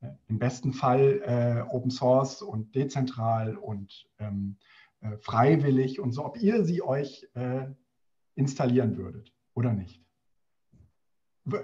äh, 0.00 0.08
im 0.28 0.38
besten 0.38 0.72
Fall 0.72 1.20
äh, 1.26 1.74
Open 1.74 1.90
Source 1.90 2.40
und 2.40 2.74
dezentral 2.74 3.56
und 3.56 4.08
ähm, 4.18 4.56
äh, 5.00 5.18
freiwillig 5.18 6.00
und 6.00 6.12
so, 6.12 6.24
ob 6.24 6.40
ihr 6.40 6.64
sie 6.64 6.82
euch 6.82 7.28
installieren 8.34 8.96
würdet 8.96 9.32
oder 9.54 9.72
nicht? 9.72 10.05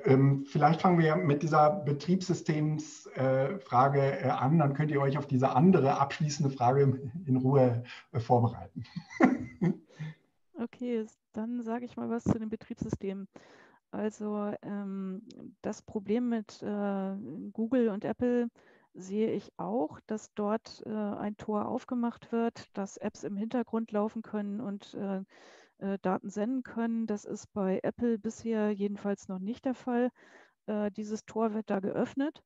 Ähm, 0.04 0.44
vielleicht 0.46 0.80
fangen 0.80 1.00
wir 1.00 1.16
mit 1.16 1.42
dieser 1.42 1.70
Betriebssystemsfrage 1.70 4.00
äh, 4.00 4.28
an, 4.28 4.58
dann 4.58 4.74
könnt 4.74 4.92
ihr 4.92 5.00
euch 5.00 5.18
auf 5.18 5.26
diese 5.26 5.56
andere 5.56 5.98
abschließende 5.98 6.54
Frage 6.54 7.10
in 7.26 7.36
Ruhe 7.36 7.82
äh, 8.12 8.20
vorbereiten. 8.20 8.84
okay, 10.62 11.04
dann 11.32 11.62
sage 11.62 11.84
ich 11.84 11.96
mal 11.96 12.10
was 12.10 12.22
zu 12.22 12.38
dem 12.38 12.48
Betriebssystem. 12.48 13.26
Also 13.90 14.52
ähm, 14.62 15.22
das 15.62 15.82
Problem 15.82 16.28
mit 16.28 16.62
äh, 16.62 17.16
Google 17.52 17.88
und 17.88 18.04
Apple 18.04 18.50
sehe 18.94 19.32
ich 19.32 19.50
auch, 19.56 19.98
dass 20.06 20.34
dort 20.34 20.86
ein 20.86 21.38
Tor 21.38 21.66
aufgemacht 21.66 22.30
wird, 22.30 22.68
dass 22.76 22.98
Apps 22.98 23.24
im 23.24 23.38
Hintergrund 23.38 23.90
laufen 23.90 24.20
können 24.20 24.60
und 24.60 24.94
äh, 25.82 25.98
Daten 26.00 26.30
senden 26.30 26.62
können. 26.62 27.06
Das 27.06 27.24
ist 27.24 27.52
bei 27.52 27.80
Apple 27.82 28.18
bisher 28.18 28.70
jedenfalls 28.70 29.28
noch 29.28 29.40
nicht 29.40 29.64
der 29.64 29.74
Fall. 29.74 30.10
Äh, 30.66 30.90
dieses 30.92 31.24
Tor 31.24 31.54
wird 31.54 31.70
da 31.70 31.80
geöffnet. 31.80 32.42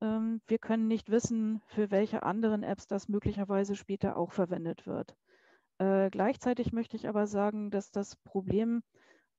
Ähm, 0.00 0.40
wir 0.48 0.58
können 0.58 0.88
nicht 0.88 1.10
wissen, 1.10 1.62
für 1.66 1.90
welche 1.90 2.24
anderen 2.24 2.64
Apps 2.64 2.86
das 2.88 3.08
möglicherweise 3.08 3.76
später 3.76 4.16
auch 4.16 4.32
verwendet 4.32 4.86
wird. 4.86 5.14
Äh, 5.78 6.10
gleichzeitig 6.10 6.72
möchte 6.72 6.96
ich 6.96 7.08
aber 7.08 7.26
sagen, 7.26 7.70
dass 7.70 7.92
das 7.92 8.16
Problem 8.16 8.82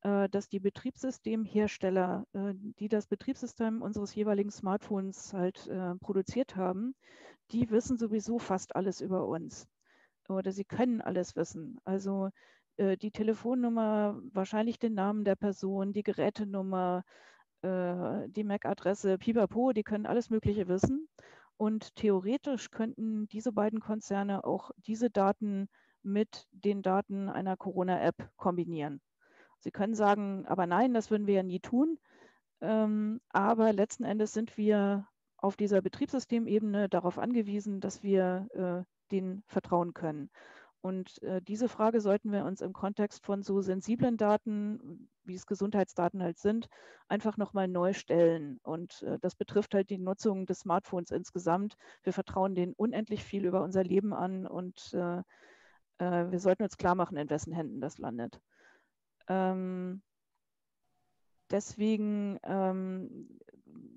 äh, 0.02 0.30
dass 0.30 0.48
die 0.50 0.60
Betriebssystemhersteller, 0.60 2.26
die 2.80 2.90
das 2.90 3.08
Betriebssystem 3.08 3.82
unseres 3.82 4.16
jeweiligen 4.16 4.52
Smartphones 4.52 5.34
halt 5.34 5.70
produziert 6.02 6.56
haben, 6.56 6.96
die 7.52 7.70
wissen 7.70 7.98
sowieso 7.98 8.40
fast 8.40 8.76
alles 8.76 9.02
über 9.02 9.28
uns. 9.28 9.68
Oder 10.30 10.52
sie 10.52 10.66
können 10.66 11.02
alles 11.02 11.36
wissen. 11.36 11.80
Also 11.86 12.30
die 12.78 13.12
Telefonnummer, 13.12 14.20
wahrscheinlich 14.32 14.80
den 14.80 14.94
Namen 14.94 15.24
der 15.24 15.36
Person, 15.36 15.94
die 15.94 16.04
Gerätenummer, 16.04 17.04
die 17.64 18.44
MAC-Adresse, 18.44 19.18
Pipapo, 19.18 19.72
die 19.72 19.84
können 19.84 20.06
alles 20.06 20.30
Mögliche 20.30 20.68
wissen. 20.68 21.08
Und 21.58 21.96
theoretisch 21.96 22.72
könnten 22.72 23.28
diese 23.28 23.52
beiden 23.52 23.80
Konzerne 23.80 24.44
auch 24.44 24.72
diese 24.78 25.10
Daten 25.10 25.70
mit 26.02 26.48
den 26.52 26.82
Daten 26.82 27.30
einer 27.30 27.56
Corona-App 27.56 28.30
kombinieren. 28.36 29.02
Sie 29.60 29.72
können 29.72 29.96
sagen, 29.96 30.46
aber 30.48 30.68
nein, 30.68 30.94
das 30.94 31.10
würden 31.10 31.28
wir 31.28 31.36
ja 31.36 31.44
nie 31.44 31.62
tun. 31.62 31.98
Ähm, 32.60 33.22
aber 33.30 33.72
letzten 33.72 34.04
Endes 34.04 34.34
sind 34.34 34.58
wir 34.58 35.08
auf 35.38 35.56
dieser 35.56 35.82
Betriebssystemebene 35.82 36.90
darauf 36.90 37.18
angewiesen, 37.18 37.80
dass 37.80 38.04
wir 38.04 38.48
äh, 38.54 39.12
denen 39.12 39.44
vertrauen 39.48 39.94
können. 39.94 40.30
Und 40.84 41.24
äh, 41.24 41.42
diese 41.42 41.70
Frage 41.70 42.02
sollten 42.02 42.34
wir 42.34 42.44
uns 42.44 42.60
im 42.60 42.74
Kontext 42.74 43.26
von 43.26 43.42
so 43.42 43.62
sensiblen 43.62 44.18
Daten, 44.18 45.08
wie 45.24 45.34
es 45.34 45.46
Gesundheitsdaten 45.46 46.22
halt 46.22 46.38
sind, 46.38 46.68
einfach 47.08 47.38
nochmal 47.38 47.70
neu 47.70 47.94
stellen. 47.94 48.60
Und 48.64 49.02
äh, 49.04 49.18
das 49.20 49.34
betrifft 49.34 49.76
halt 49.76 49.90
die 49.90 49.98
Nutzung 49.98 50.46
des 50.46 50.60
Smartphones 50.60 51.12
insgesamt. 51.12 51.78
Wir 52.04 52.12
vertrauen 52.12 52.54
denen 52.54 52.74
unendlich 52.74 53.24
viel 53.24 53.46
über 53.46 53.64
unser 53.64 53.82
Leben 53.82 54.14
an 54.14 54.46
und 54.46 54.94
äh, 54.94 55.20
äh 56.00 56.32
wir 56.32 56.40
sollten 56.40 56.64
uns 56.64 56.76
klar 56.76 56.96
machen, 56.96 57.16
in 57.16 57.30
wessen 57.30 57.54
Händen 57.54 57.80
das 57.80 57.98
landet. 57.98 58.42
Ähm, 59.30 60.02
deswegen, 61.54 62.40
ähm, 62.44 63.30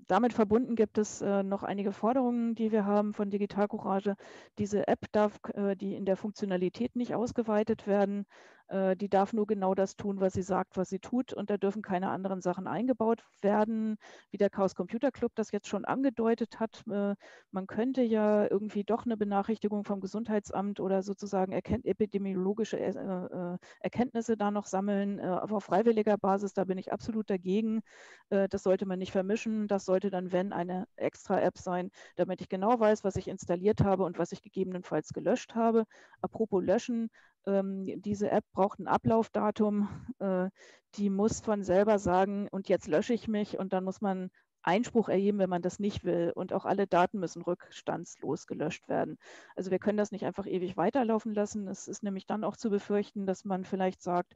damit 0.06 0.32
verbunden 0.32 0.76
gibt 0.76 0.98
es 0.98 1.20
äh, 1.20 1.42
noch 1.42 1.64
einige 1.64 1.90
Forderungen, 1.90 2.54
die 2.54 2.70
wir 2.70 2.84
haben 2.84 3.12
von 3.12 3.30
Digital 3.30 3.66
Courage. 3.66 4.14
Diese 4.58 4.86
App 4.86 5.10
darf, 5.10 5.40
äh, 5.54 5.74
die 5.74 5.96
in 5.96 6.04
der 6.04 6.16
Funktionalität 6.16 6.94
nicht 6.94 7.14
ausgeweitet 7.14 7.88
werden. 7.88 8.26
Äh, 8.68 8.96
die 8.96 9.08
darf 9.08 9.32
nur 9.32 9.46
genau 9.46 9.74
das 9.74 9.96
tun, 9.96 10.20
was 10.20 10.32
sie 10.32 10.42
sagt, 10.42 10.76
was 10.76 10.88
sie 10.88 10.98
tut. 10.98 11.32
Und 11.32 11.50
da 11.50 11.56
dürfen 11.56 11.82
keine 11.82 12.10
anderen 12.10 12.40
Sachen 12.40 12.66
eingebaut 12.66 13.24
werden, 13.40 13.96
wie 14.30 14.38
der 14.38 14.50
Chaos 14.50 14.74
Computer 14.74 15.10
Club 15.12 15.32
das 15.34 15.52
jetzt 15.52 15.68
schon 15.68 15.84
angedeutet 15.84 16.58
hat. 16.58 16.82
Äh, 16.90 17.14
man 17.50 17.66
könnte 17.66 18.02
ja 18.02 18.50
irgendwie 18.50 18.84
doch 18.84 19.04
eine 19.04 19.16
Benachrichtigung 19.16 19.84
vom 19.84 20.00
Gesundheitsamt 20.00 20.80
oder 20.80 21.02
sozusagen 21.02 21.52
epidemiologische 21.52 22.78
äh, 22.78 23.58
Erkenntnisse 23.80 24.36
da 24.36 24.50
noch 24.50 24.66
sammeln. 24.66 25.20
Aber 25.20 25.56
auf 25.56 25.64
freiwilliger 25.64 26.18
Basis, 26.18 26.52
da 26.52 26.64
bin 26.64 26.78
ich 26.78 26.92
absolut 26.92 27.30
dagegen. 27.30 27.80
Das 28.28 28.62
sollte 28.62 28.86
man 28.86 28.98
nicht 28.98 29.12
vermischen. 29.12 29.68
Das 29.68 29.84
sollte 29.84 30.10
dann, 30.10 30.32
wenn, 30.32 30.52
eine 30.52 30.86
extra 30.96 31.40
App 31.40 31.58
sein, 31.58 31.90
damit 32.16 32.40
ich 32.40 32.48
genau 32.48 32.78
weiß, 32.78 33.04
was 33.04 33.16
ich 33.16 33.28
installiert 33.28 33.82
habe 33.82 34.04
und 34.04 34.18
was 34.18 34.32
ich 34.32 34.42
gegebenenfalls 34.42 35.12
gelöscht 35.12 35.54
habe. 35.54 35.84
Apropos 36.20 36.62
Löschen, 36.62 37.10
ähm, 37.46 38.00
diese 38.02 38.30
App 38.30 38.44
braucht 38.52 38.78
ein 38.78 38.88
Ablaufdatum, 38.88 39.88
äh, 40.18 40.50
die 40.96 41.10
muss 41.10 41.40
von 41.40 41.62
selber 41.62 41.98
sagen, 41.98 42.48
und 42.50 42.68
jetzt 42.68 42.88
lösche 42.88 43.14
ich 43.14 43.28
mich 43.28 43.58
und 43.58 43.72
dann 43.72 43.84
muss 43.84 44.00
man 44.00 44.30
Einspruch 44.62 45.08
erheben, 45.08 45.38
wenn 45.38 45.50
man 45.50 45.62
das 45.62 45.78
nicht 45.78 46.04
will. 46.04 46.32
Und 46.34 46.52
auch 46.52 46.64
alle 46.64 46.86
Daten 46.86 47.20
müssen 47.20 47.42
rückstandslos 47.42 48.46
gelöscht 48.46 48.88
werden. 48.88 49.16
Also 49.54 49.70
wir 49.70 49.78
können 49.78 49.98
das 49.98 50.10
nicht 50.10 50.24
einfach 50.24 50.46
ewig 50.46 50.76
weiterlaufen 50.76 51.34
lassen. 51.34 51.68
Es 51.68 51.86
ist 51.86 52.02
nämlich 52.02 52.26
dann 52.26 52.42
auch 52.42 52.56
zu 52.56 52.68
befürchten, 52.68 53.26
dass 53.26 53.44
man 53.44 53.64
vielleicht 53.64 54.02
sagt, 54.02 54.34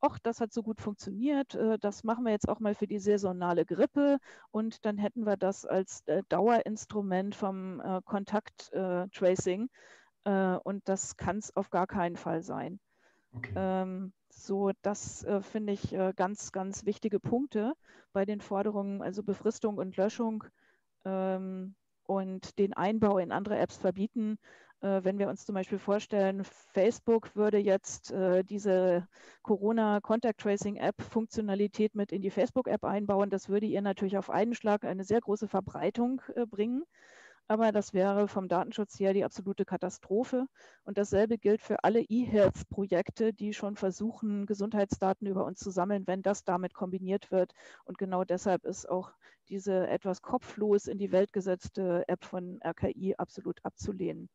ach, 0.00 0.18
das 0.18 0.40
hat 0.40 0.52
so 0.52 0.62
gut 0.62 0.80
funktioniert, 0.80 1.54
äh, 1.54 1.78
das 1.78 2.04
machen 2.04 2.24
wir 2.24 2.32
jetzt 2.32 2.48
auch 2.48 2.60
mal 2.60 2.74
für 2.74 2.86
die 2.86 2.98
saisonale 2.98 3.64
Grippe 3.64 4.18
und 4.50 4.84
dann 4.84 4.96
hätten 4.98 5.26
wir 5.26 5.36
das 5.36 5.64
als 5.64 6.02
äh, 6.06 6.22
Dauerinstrument 6.28 7.34
vom 7.34 7.80
äh, 7.80 8.00
Kontakttracing 8.04 9.68
äh, 10.28 10.58
und 10.62 10.86
das 10.88 11.16
kann 11.16 11.38
es 11.38 11.56
auf 11.56 11.70
gar 11.70 11.86
keinen 11.86 12.16
Fall 12.16 12.42
sein. 12.42 12.78
Okay. 13.34 13.52
Ähm, 13.56 14.12
so, 14.28 14.70
das 14.82 15.24
äh, 15.24 15.40
finde 15.40 15.72
ich 15.72 15.92
äh, 15.94 16.12
ganz, 16.14 16.52
ganz 16.52 16.84
wichtige 16.84 17.18
Punkte 17.18 17.72
bei 18.12 18.26
den 18.26 18.40
Forderungen, 18.40 19.02
also 19.02 19.22
Befristung 19.22 19.78
und 19.78 19.96
Löschung 19.96 20.44
ähm, 21.04 21.74
und 22.04 22.58
den 22.58 22.74
Einbau 22.74 23.18
in 23.18 23.32
andere 23.32 23.58
Apps 23.58 23.78
verbieten. 23.78 24.38
Äh, 24.80 25.02
wenn 25.02 25.18
wir 25.18 25.28
uns 25.28 25.46
zum 25.46 25.54
Beispiel 25.54 25.78
vorstellen, 25.78 26.44
Facebook 26.44 27.34
würde 27.34 27.58
jetzt 27.58 28.12
diese 28.48 29.08
Corona 29.42 30.00
Contact 30.00 30.40
Tracing 30.40 30.76
App 30.76 31.00
Funktionalität 31.00 31.94
mit 31.94 32.12
in 32.12 32.20
die 32.20 32.30
Facebook 32.30 32.68
App 32.68 32.84
einbauen, 32.84 33.30
das 33.30 33.48
würde 33.48 33.66
ihr 33.66 33.82
natürlich 33.82 34.18
auf 34.18 34.30
einen 34.30 34.54
Schlag 34.54 34.84
eine 34.84 35.04
sehr 35.04 35.20
große 35.20 35.48
Verbreitung 35.48 36.20
bringen. 36.50 36.84
Aber 37.50 37.72
das 37.72 37.94
wäre 37.94 38.28
vom 38.28 38.46
Datenschutz 38.46 39.00
her 39.00 39.14
die 39.14 39.24
absolute 39.24 39.64
Katastrophe. 39.64 40.46
Und 40.84 40.98
dasselbe 40.98 41.38
gilt 41.38 41.62
für 41.62 41.82
alle 41.82 42.02
E-Health-Projekte, 42.02 43.32
die 43.32 43.54
schon 43.54 43.74
versuchen, 43.74 44.44
Gesundheitsdaten 44.44 45.26
über 45.26 45.46
uns 45.46 45.58
zu 45.58 45.70
sammeln, 45.70 46.06
wenn 46.06 46.22
das 46.22 46.44
damit 46.44 46.74
kombiniert 46.74 47.30
wird. 47.30 47.54
Und 47.84 47.96
genau 47.96 48.24
deshalb 48.24 48.66
ist 48.66 48.86
auch 48.86 49.12
diese 49.48 49.88
etwas 49.88 50.20
kopflos 50.20 50.86
in 50.88 50.98
die 50.98 51.10
Welt 51.10 51.32
gesetzte 51.32 52.04
App 52.06 52.22
von 52.22 52.60
RKI 52.62 53.14
absolut 53.16 53.64
abzulehnen. 53.64 54.28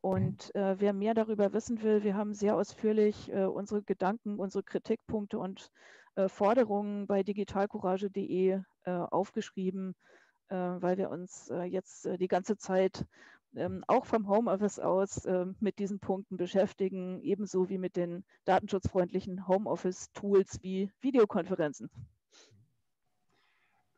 Und 0.00 0.54
äh, 0.54 0.80
wer 0.80 0.94
mehr 0.94 1.12
darüber 1.12 1.52
wissen 1.52 1.82
will, 1.82 2.02
wir 2.04 2.16
haben 2.16 2.32
sehr 2.32 2.56
ausführlich 2.56 3.30
äh, 3.30 3.44
unsere 3.44 3.82
Gedanken, 3.82 4.38
unsere 4.38 4.62
Kritikpunkte 4.62 5.38
und 5.38 5.70
äh, 6.14 6.28
Forderungen 6.28 7.06
bei 7.06 7.22
digitalcourage.de 7.22 8.62
äh, 8.84 8.90
aufgeschrieben. 8.90 9.94
Äh, 10.50 10.82
weil 10.82 10.98
wir 10.98 11.10
uns 11.10 11.48
äh, 11.50 11.62
jetzt 11.62 12.06
äh, 12.06 12.18
die 12.18 12.26
ganze 12.26 12.56
Zeit 12.56 13.06
ähm, 13.54 13.84
auch 13.86 14.04
vom 14.04 14.28
Homeoffice 14.28 14.78
aus 14.78 15.26
mit 15.58 15.80
diesen 15.80 15.98
Punkten 15.98 16.36
beschäftigen, 16.36 17.20
ebenso 17.20 17.68
wie 17.68 17.78
mit 17.78 17.96
den 17.96 18.22
datenschutzfreundlichen 18.44 19.48
Homeoffice-Tools 19.48 20.62
wie 20.62 20.92
Videokonferenzen. 21.00 21.90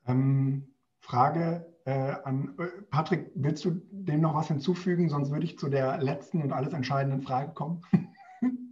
Ähm, 0.06 0.74
Frage 1.00 1.66
äh, 1.84 2.14
an 2.24 2.56
Patrick, 2.88 3.30
willst 3.34 3.66
du 3.66 3.82
dem 3.90 4.22
noch 4.22 4.34
was 4.34 4.48
hinzufügen? 4.48 5.10
Sonst 5.10 5.30
würde 5.30 5.44
ich 5.44 5.58
zu 5.58 5.68
der 5.68 5.98
letzten 5.98 6.40
und 6.40 6.52
alles 6.52 6.72
entscheidenden 6.72 7.20
Frage 7.20 7.52
kommen. 7.52 7.82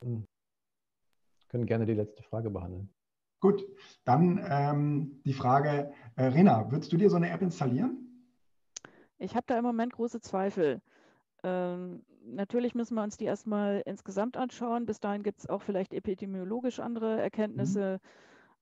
können 0.00 1.66
gerne 1.66 1.86
die 1.86 1.94
letzte 1.94 2.22
Frage 2.22 2.50
behandeln. 2.50 2.92
Gut, 3.40 3.64
dann 4.04 4.38
ähm, 4.48 5.22
die 5.24 5.32
Frage, 5.32 5.92
äh, 6.16 6.24
Rena, 6.24 6.70
würdest 6.70 6.92
du 6.92 6.96
dir 6.96 7.08
so 7.08 7.16
eine 7.16 7.30
App 7.30 7.40
installieren? 7.40 8.06
Ich 9.18 9.34
habe 9.34 9.44
da 9.46 9.58
im 9.58 9.64
Moment 9.64 9.94
große 9.94 10.20
Zweifel. 10.20 10.82
Ähm, 11.42 12.04
natürlich 12.24 12.74
müssen 12.74 12.94
wir 12.94 13.02
uns 13.02 13.16
die 13.16 13.24
erstmal 13.24 13.82
insgesamt 13.86 14.36
anschauen. 14.36 14.84
Bis 14.84 15.00
dahin 15.00 15.22
gibt 15.22 15.40
es 15.40 15.48
auch 15.48 15.62
vielleicht 15.62 15.94
epidemiologisch 15.94 16.80
andere 16.80 17.20
Erkenntnisse. 17.20 18.00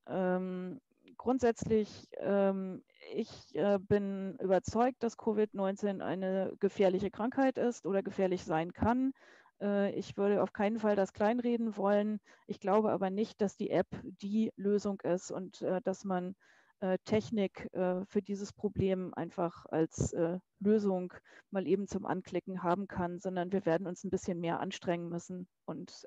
Mhm. 0.08 0.14
Ähm, 0.14 0.80
grundsätzlich, 1.16 2.08
ähm, 2.18 2.82
ich 3.14 3.54
äh, 3.54 3.78
bin 3.80 4.36
überzeugt, 4.40 5.02
dass 5.02 5.18
Covid-19 5.18 6.00
eine 6.00 6.52
gefährliche 6.60 7.10
Krankheit 7.10 7.58
ist 7.58 7.84
oder 7.84 8.02
gefährlich 8.02 8.44
sein 8.44 8.72
kann. 8.72 9.12
Äh, 9.60 9.92
ich 9.92 10.16
würde 10.16 10.42
auf 10.42 10.52
keinen 10.52 10.78
Fall 10.78 10.96
das 10.96 11.12
kleinreden 11.12 11.76
wollen. 11.76 12.20
Ich 12.46 12.60
glaube 12.60 12.90
aber 12.92 13.10
nicht, 13.10 13.40
dass 13.40 13.56
die 13.56 13.70
App 13.70 13.88
die 14.02 14.52
Lösung 14.56 15.00
ist 15.02 15.30
und 15.30 15.62
äh, 15.62 15.80
dass 15.82 16.04
man 16.04 16.34
äh, 16.80 16.98
Technik 17.04 17.68
für 17.72 18.22
dieses 18.22 18.52
Problem 18.52 19.12
einfach 19.14 19.66
als 19.66 20.14
Lösung 20.60 21.12
mal 21.50 21.66
eben 21.66 21.88
zum 21.88 22.06
Anklicken 22.06 22.62
haben 22.62 22.86
kann, 22.86 23.18
sondern 23.18 23.50
wir 23.50 23.66
werden 23.66 23.88
uns 23.88 24.04
ein 24.04 24.10
bisschen 24.10 24.38
mehr 24.38 24.60
anstrengen 24.60 25.08
müssen. 25.08 25.48
Und 25.64 26.06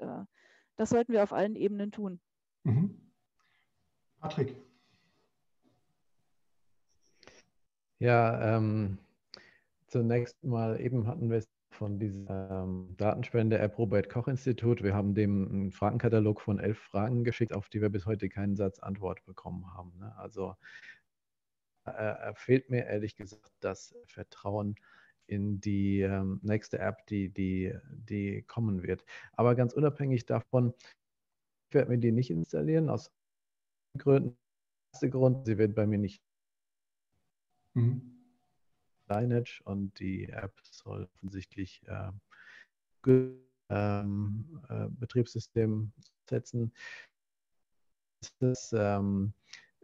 das 0.78 0.90
sollten 0.90 1.12
wir 1.12 1.24
auf 1.24 1.34
allen 1.34 1.58
Ebenen 1.58 1.92
tun. 1.92 2.22
Mhm. 2.64 3.02
Patrick. 4.22 4.56
Ja, 8.00 8.56
ähm, 8.56 8.98
zunächst 9.88 10.42
mal 10.42 10.80
eben 10.80 11.06
hatten 11.06 11.30
wir 11.30 11.40
es 11.40 11.51
von 11.72 12.00
dieser 12.00 12.64
ähm, 12.64 12.94
Datenspende-App 12.98 13.78
Robert-Koch-Institut. 13.78 14.84
Wir 14.84 14.94
haben 14.94 15.16
dem 15.16 15.48
einen 15.48 15.72
Fragenkatalog 15.72 16.42
von 16.42 16.60
elf 16.60 16.78
Fragen 16.78 17.24
geschickt, 17.24 17.54
auf 17.54 17.70
die 17.70 17.82
wir 17.82 17.90
bis 17.90 18.06
heute 18.06 18.30
keinen 18.30 18.56
Satz 18.56 18.80
Antwort 18.80 19.24
bekommen 19.26 19.74
haben. 19.74 19.98
Ne? 19.98 20.16
Also 20.18 20.56
äh, 21.86 22.34
fehlt 22.36 22.70
mir 22.70 22.86
ehrlich 22.86 23.16
gesagt 23.16 23.52
das 23.62 23.96
Vertrauen 24.06 24.76
in 25.28 25.62
die 25.62 26.02
ähm, 26.02 26.40
nächste 26.44 26.78
App, 26.80 27.08
die, 27.08 27.30
die, 27.30 27.74
die 27.90 28.44
kommen 28.44 28.84
wird. 28.84 29.06
Aber 29.34 29.56
ganz 29.56 29.74
unabhängig 29.74 30.26
davon, 30.26 30.74
ich 31.70 31.74
werde 31.74 31.90
mir 31.90 31.98
die 32.00 32.12
nicht 32.12 32.30
installieren, 32.30 32.90
aus 32.90 33.12
Gründen. 33.98 34.30
Der 34.30 34.94
erste 34.94 35.10
Grund, 35.10 35.46
sie 35.46 35.58
wird 35.58 35.74
bei 35.74 35.88
mir 35.88 35.98
nicht. 35.98 36.22
Mhm 37.76 38.11
Lineage 39.12 39.62
und 39.66 40.00
die 40.00 40.30
App 40.30 40.54
soll 40.64 41.08
offensichtlich 41.16 41.82
äh, 41.88 42.12
ähm, 43.70 44.62
äh, 44.70 44.88
Betriebssystem 44.90 45.92
setzen. 46.30 46.74
Das, 48.40 48.74
ähm, 48.78 49.34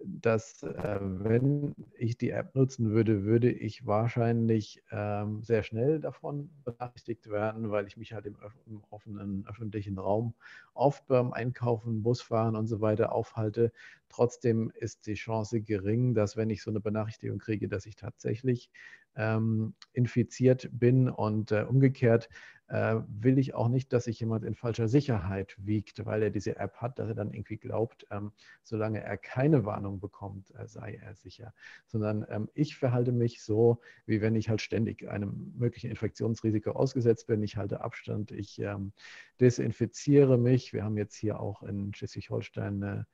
dass 0.03 0.61
äh, 0.61 0.99
wenn 1.01 1.73
ich 1.97 2.17
die 2.17 2.29
App 2.29 2.53
nutzen 2.53 2.91
würde, 2.91 3.23
würde 3.23 3.51
ich 3.51 3.87
wahrscheinlich 3.87 4.83
ähm, 4.91 5.41
sehr 5.41 5.63
schnell 5.63 5.99
davon 5.99 6.51
benachrichtigt 6.63 7.29
werden, 7.31 7.71
weil 7.71 7.87
ich 7.87 7.97
mich 7.97 8.13
halt 8.13 8.27
im, 8.27 8.37
im 8.67 8.83
offenen 8.91 9.47
öffentlichen 9.47 9.97
Raum 9.97 10.35
oft 10.75 11.07
beim 11.07 11.33
Einkaufen, 11.33 12.03
Busfahren 12.03 12.55
und 12.55 12.67
so 12.67 12.79
weiter 12.79 13.11
aufhalte. 13.11 13.71
Trotzdem 14.09 14.71
ist 14.75 15.07
die 15.07 15.15
Chance 15.15 15.61
gering, 15.61 16.13
dass 16.13 16.37
wenn 16.37 16.51
ich 16.51 16.61
so 16.61 16.69
eine 16.69 16.79
Benachrichtigung 16.79 17.39
kriege, 17.39 17.67
dass 17.67 17.87
ich 17.87 17.95
tatsächlich 17.95 18.69
ähm, 19.17 19.73
infiziert 19.93 20.69
bin 20.71 21.09
und 21.09 21.51
äh, 21.51 21.63
umgekehrt 21.63 22.29
äh, 22.69 22.97
will 23.07 23.37
ich 23.37 23.53
auch 23.53 23.69
nicht, 23.69 23.93
dass 23.93 24.05
sich 24.05 24.19
jemand 24.19 24.43
in 24.43 24.55
falscher 24.55 24.87
Sicherheit 24.87 25.55
wiegt, 25.57 26.05
weil 26.05 26.21
er 26.21 26.29
diese 26.29 26.57
App 26.57 26.77
hat, 26.77 26.99
dass 26.99 27.07
er 27.07 27.15
dann 27.15 27.31
irgendwie 27.31 27.57
glaubt, 27.57 28.05
ähm, 28.11 28.31
solange 28.63 29.01
er 29.01 29.17
keine 29.17 29.65
Warnung 29.65 29.99
bekommt, 29.99 30.53
äh, 30.55 30.67
sei 30.67 30.99
er 31.01 31.15
sicher. 31.15 31.53
Sondern 31.85 32.25
ähm, 32.29 32.49
ich 32.53 32.75
verhalte 32.75 33.11
mich 33.11 33.41
so, 33.41 33.79
wie 34.05 34.21
wenn 34.21 34.35
ich 34.35 34.49
halt 34.49 34.61
ständig 34.61 35.07
einem 35.07 35.53
möglichen 35.57 35.89
Infektionsrisiko 35.89 36.71
ausgesetzt 36.71 37.27
bin. 37.27 37.41
Ich 37.41 37.55
halte 37.55 37.81
Abstand, 37.81 38.31
ich 38.31 38.59
ähm, 38.59 38.91
desinfiziere 39.39 40.37
mich. 40.37 40.73
Wir 40.73 40.83
haben 40.83 40.97
jetzt 40.97 41.15
hier 41.15 41.39
auch 41.39 41.63
in 41.63 41.93
Schleswig-Holstein 41.93 42.83
eine 42.83 43.07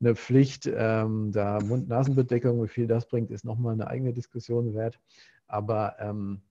eine 0.00 0.16
Pflicht, 0.16 0.66
ähm, 0.66 1.30
da 1.30 1.60
Mund-Nasen-Bedeckung, 1.60 2.60
wie 2.64 2.68
viel 2.68 2.88
das 2.88 3.06
bringt, 3.06 3.30
ist 3.30 3.44
nochmal 3.44 3.74
eine 3.74 3.86
eigene 3.86 4.12
Diskussion 4.12 4.74
wert. 4.74 4.98
Aber 5.52 5.96
ähm, 6.00 6.42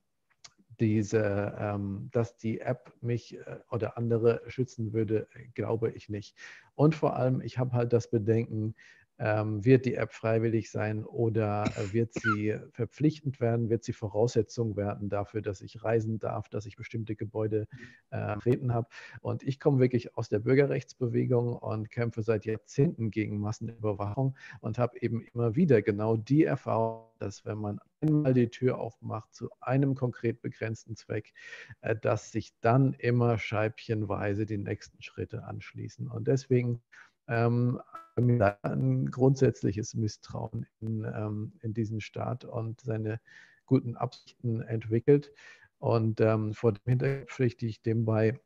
diese, 0.80 1.56
ähm, 1.60 2.10
dass 2.12 2.38
die 2.38 2.60
App 2.60 2.94
mich 3.02 3.38
äh, 3.38 3.60
oder 3.70 3.98
andere 3.98 4.42
schützen 4.48 4.94
würde, 4.94 5.28
glaube 5.54 5.92
ich 5.92 6.10
nicht. 6.10 6.36
Und 6.76 6.96
vor 6.96 7.16
allem, 7.16 7.42
ich 7.42 7.58
habe 7.58 7.74
halt 7.74 7.94
das 7.94 8.10
Bedenken, 8.10 8.76
wird 9.24 9.86
die 9.86 9.96
App 9.96 10.14
freiwillig 10.14 10.72
sein 10.72 11.06
oder 11.06 11.66
äh, 11.78 11.94
wird 11.94 12.14
sie 12.14 12.56
verpflichtend 12.72 13.40
werden? 13.40 13.70
Wird 13.70 13.84
sie 13.84 13.94
Voraussetzung 13.94 14.76
werden 14.76 15.10
dafür, 15.10 15.42
dass 15.42 15.62
ich 15.62 15.84
reisen 15.84 16.18
darf, 16.18 16.50
dass 16.50 16.66
ich 16.66 16.76
bestimmte 16.76 17.16
Gebäude 17.16 17.68
äh, 18.10 18.18
habe? 18.18 18.88
Und 19.22 19.44
ich 19.44 19.60
komme 19.60 19.80
wirklich 19.80 20.18
aus 20.18 20.30
der 20.30 20.40
Bürgerrechtsbewegung 20.40 21.56
und 21.56 21.92
kämpfe 21.92 22.24
seit 22.24 22.46
Jahrzehnten 22.46 23.12
gegen 23.12 23.40
Massenüberwachung 23.40 24.36
und 24.60 24.80
habe 24.80 25.00
eben 25.02 25.22
immer 25.34 25.56
wieder 25.56 25.84
genau 25.84 26.18
die 26.18 26.44
Erfahrung, 26.44 27.12
dass 27.20 27.46
wenn 27.46 27.60
man 27.60 27.80
einmal 28.02 28.34
die 28.34 28.50
Tür 28.50 28.80
aufmacht 28.80 29.34
zu 29.36 29.50
einem 29.60 29.94
konkret 29.94 30.42
begrenzten 30.42 30.96
Zweck, 30.96 31.34
äh, 31.82 31.96
dass 31.96 32.32
sich 32.32 32.54
dann 32.62 32.94
immer 32.94 33.38
scheibchenweise 33.38 34.48
die 34.48 34.58
nächsten 34.58 35.02
Schritte 35.04 35.44
anschließen. 35.44 36.08
Und 36.08 36.28
deswegen 36.28 36.82
ähm, 37.28 37.82
ein 38.16 39.10
grundsätzliches 39.10 39.94
Misstrauen 39.96 40.66
in, 40.80 41.04
ähm, 41.04 41.54
in 41.62 41.74
diesen 41.74 42.02
Staat 42.02 42.46
und 42.46 42.82
seine 42.82 43.20
guten 43.66 43.96
Absichten 43.96 44.62
entwickelt. 44.62 45.32
Und 45.80 46.22
ähm, 46.22 46.54
vor 46.54 46.74
dem 46.74 46.84
Hintergrund 46.86 47.30
pflichte 47.30 47.66
ich 47.66 47.82
dem 47.82 48.06
bei, 48.06 48.40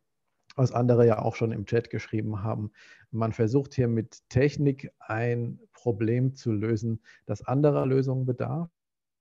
was 0.55 0.71
andere 0.71 1.05
ja 1.05 1.19
auch 1.19 1.35
schon 1.35 1.51
im 1.51 1.65
Chat 1.65 1.89
geschrieben 1.89 2.43
haben. 2.43 2.71
Man 3.11 3.33
versucht 3.33 3.73
hier 3.73 3.87
mit 3.87 4.21
Technik 4.29 4.91
ein 4.99 5.59
Problem 5.73 6.35
zu 6.35 6.51
lösen, 6.51 7.01
das 7.25 7.41
anderer 7.41 7.85
Lösungen 7.85 8.25
bedarf. 8.25 8.69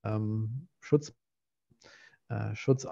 Ähm, 0.04 0.68
Schutz, 0.80 1.14
äh, 2.28 2.54
Schutz, 2.54 2.86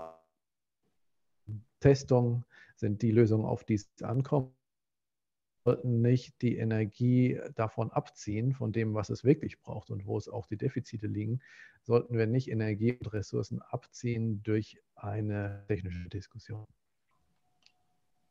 Testung 1.80 2.44
sind 2.76 3.02
die 3.02 3.10
Lösungen, 3.10 3.44
auf 3.44 3.64
die 3.64 3.74
es 3.74 3.90
ankommt 4.02 4.52
nicht 5.84 6.42
die 6.42 6.56
Energie 6.56 7.40
davon 7.54 7.90
abziehen, 7.90 8.52
von 8.52 8.72
dem, 8.72 8.94
was 8.94 9.10
es 9.10 9.24
wirklich 9.24 9.60
braucht 9.60 9.90
und 9.90 10.06
wo 10.06 10.18
es 10.18 10.28
auch 10.28 10.46
die 10.46 10.56
Defizite 10.56 11.06
liegen, 11.06 11.40
sollten 11.82 12.16
wir 12.16 12.26
nicht 12.26 12.50
Energie 12.50 12.94
und 12.94 13.12
Ressourcen 13.12 13.60
abziehen 13.62 14.42
durch 14.42 14.80
eine 14.94 15.64
technische 15.68 16.08
Diskussion. 16.08 16.66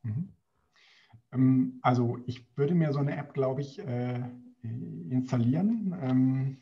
Mhm. 0.04 0.30
Ähm, 1.32 1.80
also 1.82 2.20
ich 2.26 2.46
würde 2.58 2.76
mir 2.76 2.94
so 2.94 3.00
eine 3.00 3.16
App, 3.16 3.34
glaube 3.34 3.62
ich, 3.62 3.80
äh, 3.80 4.22
installieren, 4.62 5.96
ähm, 6.02 6.58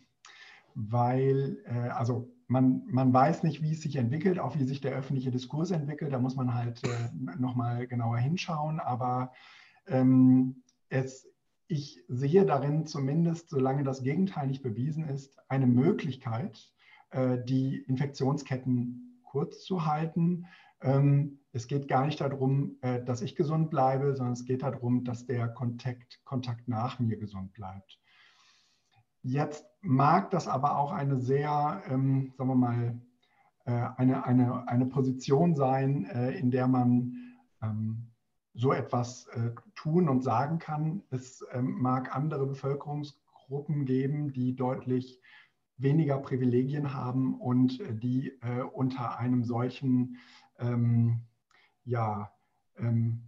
weil 0.76 1.58
äh, 1.66 1.90
also 1.90 2.32
man, 2.48 2.82
man 2.88 3.14
weiß 3.14 3.44
nicht, 3.44 3.62
wie 3.62 3.74
es 3.74 3.82
sich 3.82 3.96
entwickelt, 3.96 4.40
auch 4.40 4.58
wie 4.58 4.64
sich 4.64 4.82
der 4.82 4.94
öffentliche 4.94 5.30
Diskurs 5.30 5.70
entwickelt. 5.70 6.12
Da 6.12 6.20
muss 6.20 6.36
man 6.36 6.54
halt 6.54 6.82
äh, 6.84 7.38
nochmal 7.38 7.86
genauer 7.86 8.18
hinschauen. 8.18 8.80
Aber 8.80 9.32
ähm, 9.90 10.64
es, 10.90 11.28
ich 11.68 12.04
sehe 12.08 12.46
darin 12.46 12.86
zumindest, 12.86 13.50
solange 13.50 13.84
das 13.84 14.02
Gegenteil 14.02 14.48
nicht 14.48 14.64
bewiesen 14.64 15.08
ist, 15.08 15.40
eine 15.50 15.68
Möglichkeit, 15.68 16.72
äh, 17.12 17.38
die 17.44 17.78
Infektionsketten 17.88 19.22
kurz 19.24 19.64
zu 19.64 19.86
halten. 19.86 20.46
Ähm, 20.82 21.40
es 21.52 21.68
geht 21.68 21.88
gar 21.88 22.06
nicht 22.06 22.22
darum, 22.22 22.78
äh, 22.82 23.04
dass 23.04 23.22
ich 23.22 23.36
gesund 23.36 23.70
bleibe, 23.70 24.16
sondern 24.16 24.34
es 24.34 24.46
geht 24.46 24.64
darum, 24.64 25.04
dass 25.04 25.26
der 25.26 25.48
Kontakt, 25.48 26.20
Kontakt 26.24 26.68
nach 26.68 27.00
mir 27.00 27.18
gesund 27.18 27.54
bleibt. 27.54 28.00
Jetzt 29.22 29.66
mag 29.82 30.32
das 30.32 30.48
aber 30.48 30.78
auch 30.78 30.92
eine 30.92 31.20
sehr, 31.20 31.84
ähm, 31.90 32.34
sagen 32.38 32.50
wir 32.50 32.56
mal, 32.56 33.02
äh, 33.66 33.90
eine, 33.98 34.26
eine, 34.26 34.68
eine 34.68 34.86
Position 34.86 35.56
sein, 35.56 36.06
in 36.06 36.52
der 36.52 36.68
man 36.68 37.36
ähm, 37.62 38.09
so 38.60 38.74
etwas 38.74 39.28
äh, 39.28 39.52
tun 39.74 40.10
und 40.10 40.22
sagen 40.22 40.60
kann. 40.60 41.02
Es 41.12 41.46
ähm, 41.54 41.80
mag 41.80 42.14
andere 42.14 42.46
Bevölkerungsgruppen 42.46 43.86
geben, 43.86 44.34
die 44.34 44.54
deutlich 44.56 45.22
weniger 45.78 46.18
Privilegien 46.18 46.94
haben 46.94 47.40
und 47.40 47.80
äh, 47.80 47.96
die 47.96 48.38
äh, 48.42 48.62
unter 48.62 49.18
einem 49.18 49.46
solchen, 49.46 50.18
ähm, 50.60 51.22
ja, 51.86 52.34
ähm, 52.78 53.24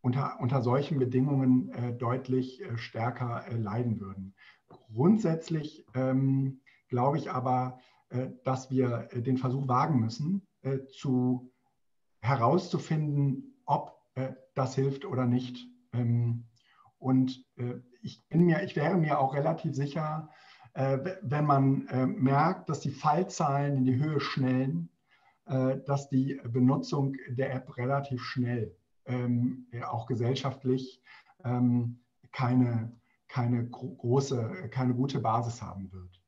unter, 0.00 0.40
unter 0.40 0.62
solchen 0.62 0.98
Bedingungen 0.98 1.68
äh, 1.72 1.92
deutlich 1.92 2.62
äh, 2.62 2.78
stärker 2.78 3.46
äh, 3.46 3.56
leiden 3.56 4.00
würden. 4.00 4.34
Grundsätzlich 4.68 5.84
ähm, 5.94 6.60
glaube 6.88 7.18
ich 7.18 7.30
aber, 7.30 7.78
dass 8.44 8.70
wir 8.70 9.08
den 9.14 9.38
Versuch 9.38 9.68
wagen 9.68 9.98
müssen, 9.98 10.46
zu 10.90 11.50
herauszufinden, 12.20 13.54
ob 13.64 14.01
das 14.54 14.74
hilft 14.74 15.04
oder 15.04 15.26
nicht. 15.26 15.66
Ähm, 15.92 16.44
und 16.98 17.44
äh, 17.56 17.74
ich, 18.02 18.26
bin 18.28 18.44
mir, 18.44 18.62
ich 18.62 18.76
wäre 18.76 18.96
mir 18.96 19.18
auch 19.18 19.34
relativ 19.34 19.74
sicher, 19.74 20.28
äh, 20.74 20.98
wenn 21.22 21.44
man 21.44 21.86
merkt, 22.16 22.68
dass 22.68 22.80
die 22.80 22.90
Fallzahlen 22.90 23.76
in 23.76 23.84
die 23.84 23.96
Höhe 23.96 24.20
schnellen, 24.20 24.88
dass 25.44 26.08
die 26.08 26.40
Benutzung 26.44 27.16
der 27.28 27.52
App 27.52 27.76
relativ 27.76 28.22
schnell, 28.22 28.76
ähm, 29.06 29.66
auch 29.84 30.06
gesellschaftlich, 30.06 31.02
ähm, 31.44 32.00
keine, 32.30 32.92
keine 33.28 33.68
große, 33.68 34.68
keine 34.70 34.94
gute 34.94 35.18
Basis 35.20 35.60
haben 35.60 35.92
wird. 35.92 36.21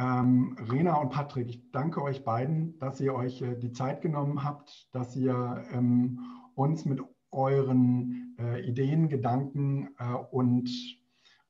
Ähm, 0.00 0.56
Rena 0.70 0.94
und 0.94 1.10
Patrick, 1.10 1.50
ich 1.50 1.70
danke 1.72 2.02
euch 2.02 2.24
beiden, 2.24 2.78
dass 2.78 3.02
ihr 3.02 3.14
euch 3.14 3.42
äh, 3.42 3.54
die 3.54 3.72
Zeit 3.72 4.00
genommen 4.00 4.42
habt, 4.42 4.88
dass 4.92 5.14
ihr 5.14 5.62
ähm, 5.72 6.20
uns 6.54 6.86
mit 6.86 7.02
euren 7.30 8.34
äh, 8.38 8.66
Ideen, 8.66 9.10
Gedanken 9.10 9.90
äh, 9.98 10.14
und, 10.30 10.70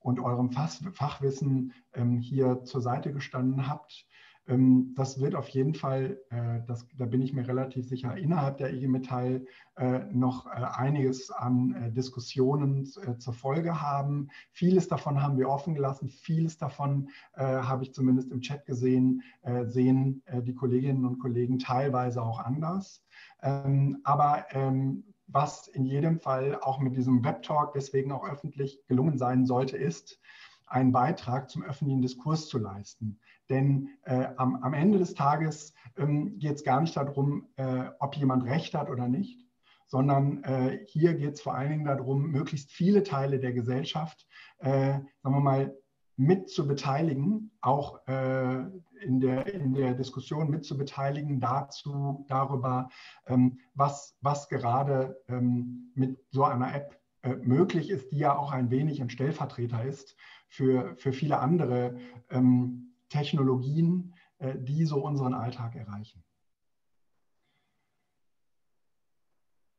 und 0.00 0.18
eurem 0.18 0.50
Fachwissen 0.50 1.72
ähm, 1.94 2.18
hier 2.18 2.64
zur 2.64 2.80
Seite 2.80 3.12
gestanden 3.12 3.68
habt. 3.68 4.08
Ähm, 4.50 4.92
das 4.96 5.20
wird 5.20 5.34
auf 5.34 5.48
jeden 5.48 5.74
Fall, 5.74 6.20
äh, 6.30 6.60
das, 6.66 6.86
da 6.98 7.06
bin 7.06 7.22
ich 7.22 7.32
mir 7.32 7.46
relativ 7.46 7.88
sicher, 7.88 8.16
innerhalb 8.16 8.58
der 8.58 8.72
IG 8.72 8.88
Metall 8.88 9.46
äh, 9.76 10.00
noch 10.12 10.46
äh, 10.46 10.50
einiges 10.50 11.30
an 11.30 11.92
Diskussionen 11.94 12.84
zur 12.84 13.32
Folge 13.32 13.80
haben. 13.80 14.28
Vieles 14.50 14.88
davon 14.88 15.22
haben 15.22 15.38
wir 15.38 15.48
offen 15.48 15.74
gelassen, 15.74 16.08
vieles 16.08 16.58
davon 16.58 17.08
habe 17.34 17.84
ich 17.84 17.94
zumindest 17.94 18.30
im 18.32 18.40
Chat 18.40 18.66
gesehen, 18.66 19.22
sehen 19.64 20.22
die 20.42 20.54
Kolleginnen 20.54 21.04
und 21.04 21.18
Kollegen 21.18 21.58
teilweise 21.58 22.22
auch 22.22 22.40
anders. 22.40 23.04
Ähm, 23.42 24.00
aber 24.04 24.46
ähm, 24.50 25.04
was 25.26 25.68
in 25.68 25.84
jedem 25.84 26.18
Fall 26.18 26.58
auch 26.60 26.78
mit 26.80 26.96
diesem 26.96 27.24
Webtalk 27.24 27.72
deswegen 27.72 28.12
auch 28.12 28.28
öffentlich 28.28 28.84
gelungen 28.86 29.18
sein 29.18 29.46
sollte, 29.46 29.76
ist, 29.76 30.20
einen 30.66 30.92
Beitrag 30.92 31.50
zum 31.50 31.62
öffentlichen 31.62 32.02
Diskurs 32.02 32.48
zu 32.48 32.58
leisten. 32.58 33.18
Denn 33.50 33.90
äh, 34.04 34.28
am, 34.36 34.62
am, 34.62 34.72
Ende 34.72 34.98
des 34.98 35.14
Tages 35.14 35.74
ähm, 35.98 36.38
geht 36.38 36.56
es 36.56 36.64
gar 36.64 36.80
nicht 36.80 36.96
darum, 36.96 37.48
äh, 37.56 37.90
ob 37.98 38.16
jemand 38.16 38.44
recht 38.44 38.74
hat 38.74 38.88
oder 38.88 39.08
nicht, 39.08 39.44
sondern 39.86 40.42
äh, 40.44 40.78
hier 40.86 41.14
geht 41.14 41.34
es 41.34 41.40
vor 41.40 41.54
allen 41.54 41.70
Dingen 41.70 41.84
darum, 41.84 42.30
möglichst 42.30 42.70
viele 42.70 43.02
Teile 43.02 43.40
der 43.40 43.52
Gesellschaft, 43.52 44.26
äh, 44.58 44.92
sagen 45.22 45.34
wir 45.34 45.40
mal, 45.40 45.76
mit 46.16 46.50
zu 46.50 46.68
beteiligen, 46.68 47.50
auch 47.62 48.06
äh, 48.06 48.58
in, 49.02 49.20
der, 49.20 49.46
in 49.52 49.72
der 49.72 49.94
Diskussion 49.94 50.50
mit 50.50 50.64
zu 50.66 50.76
beteiligen 50.76 51.40
dazu, 51.40 52.26
darüber, 52.28 52.90
ähm, 53.26 53.58
was, 53.74 54.16
was 54.20 54.48
gerade 54.48 55.18
ähm, 55.28 55.90
mit 55.94 56.18
so 56.30 56.44
einer 56.44 56.74
App 56.74 57.00
äh, 57.22 57.36
möglich 57.36 57.90
ist, 57.90 58.12
die 58.12 58.18
ja 58.18 58.36
auch 58.36 58.52
ein 58.52 58.70
wenig 58.70 59.00
ein 59.00 59.10
Stellvertreter 59.10 59.82
ist 59.84 60.14
für, 60.48 60.94
für 60.96 61.12
viele 61.12 61.38
andere 61.38 61.96
ähm, 62.28 62.89
Technologien, 63.10 64.14
äh, 64.38 64.54
die 64.58 64.86
so 64.86 65.04
unseren 65.04 65.34
Alltag 65.34 65.76
erreichen. 65.76 66.24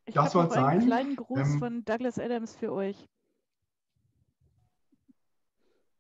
Ich 0.06 0.14
das 0.14 0.32
soll 0.34 0.50
sein. 0.50 0.66
Einen 0.66 0.86
kleinen 0.86 1.16
Gruß 1.16 1.40
ähm, 1.40 1.60
von 1.60 1.86
Douglas 1.86 2.20
Adams 2.20 2.56
für 2.56 2.72
euch. 2.72 3.10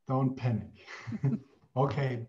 Don't 0.07 0.35
panic. 0.35 0.85
okay. 1.73 2.27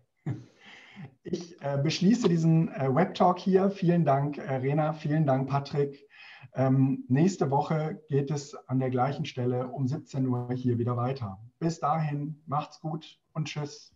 Ich 1.23 1.61
äh, 1.61 1.77
beschließe 1.81 2.29
diesen 2.29 2.69
äh, 2.69 2.93
Web-Talk 2.93 3.39
hier. 3.39 3.69
Vielen 3.71 4.05
Dank, 4.05 4.37
äh, 4.37 4.55
Rena. 4.55 4.93
Vielen 4.93 5.25
Dank, 5.25 5.49
Patrick. 5.49 6.07
Ähm, 6.53 7.03
nächste 7.07 7.49
Woche 7.49 8.01
geht 8.09 8.29
es 8.31 8.55
an 8.67 8.79
der 8.79 8.89
gleichen 8.89 9.25
Stelle 9.25 9.67
um 9.67 9.87
17 9.87 10.27
Uhr 10.27 10.51
hier 10.53 10.77
wieder 10.77 10.95
weiter. 10.95 11.39
Bis 11.59 11.79
dahin, 11.79 12.41
macht's 12.45 12.79
gut 12.79 13.19
und 13.33 13.47
tschüss. 13.47 13.92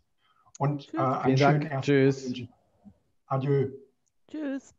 Und 0.57 0.93
äh, 0.93 0.97
einen 0.97 1.37
schönen 1.37 1.69
Dank. 1.69 1.83
Tschüss. 1.83 2.33
Adieu. 3.27 3.69
Tschüss. 4.29 4.73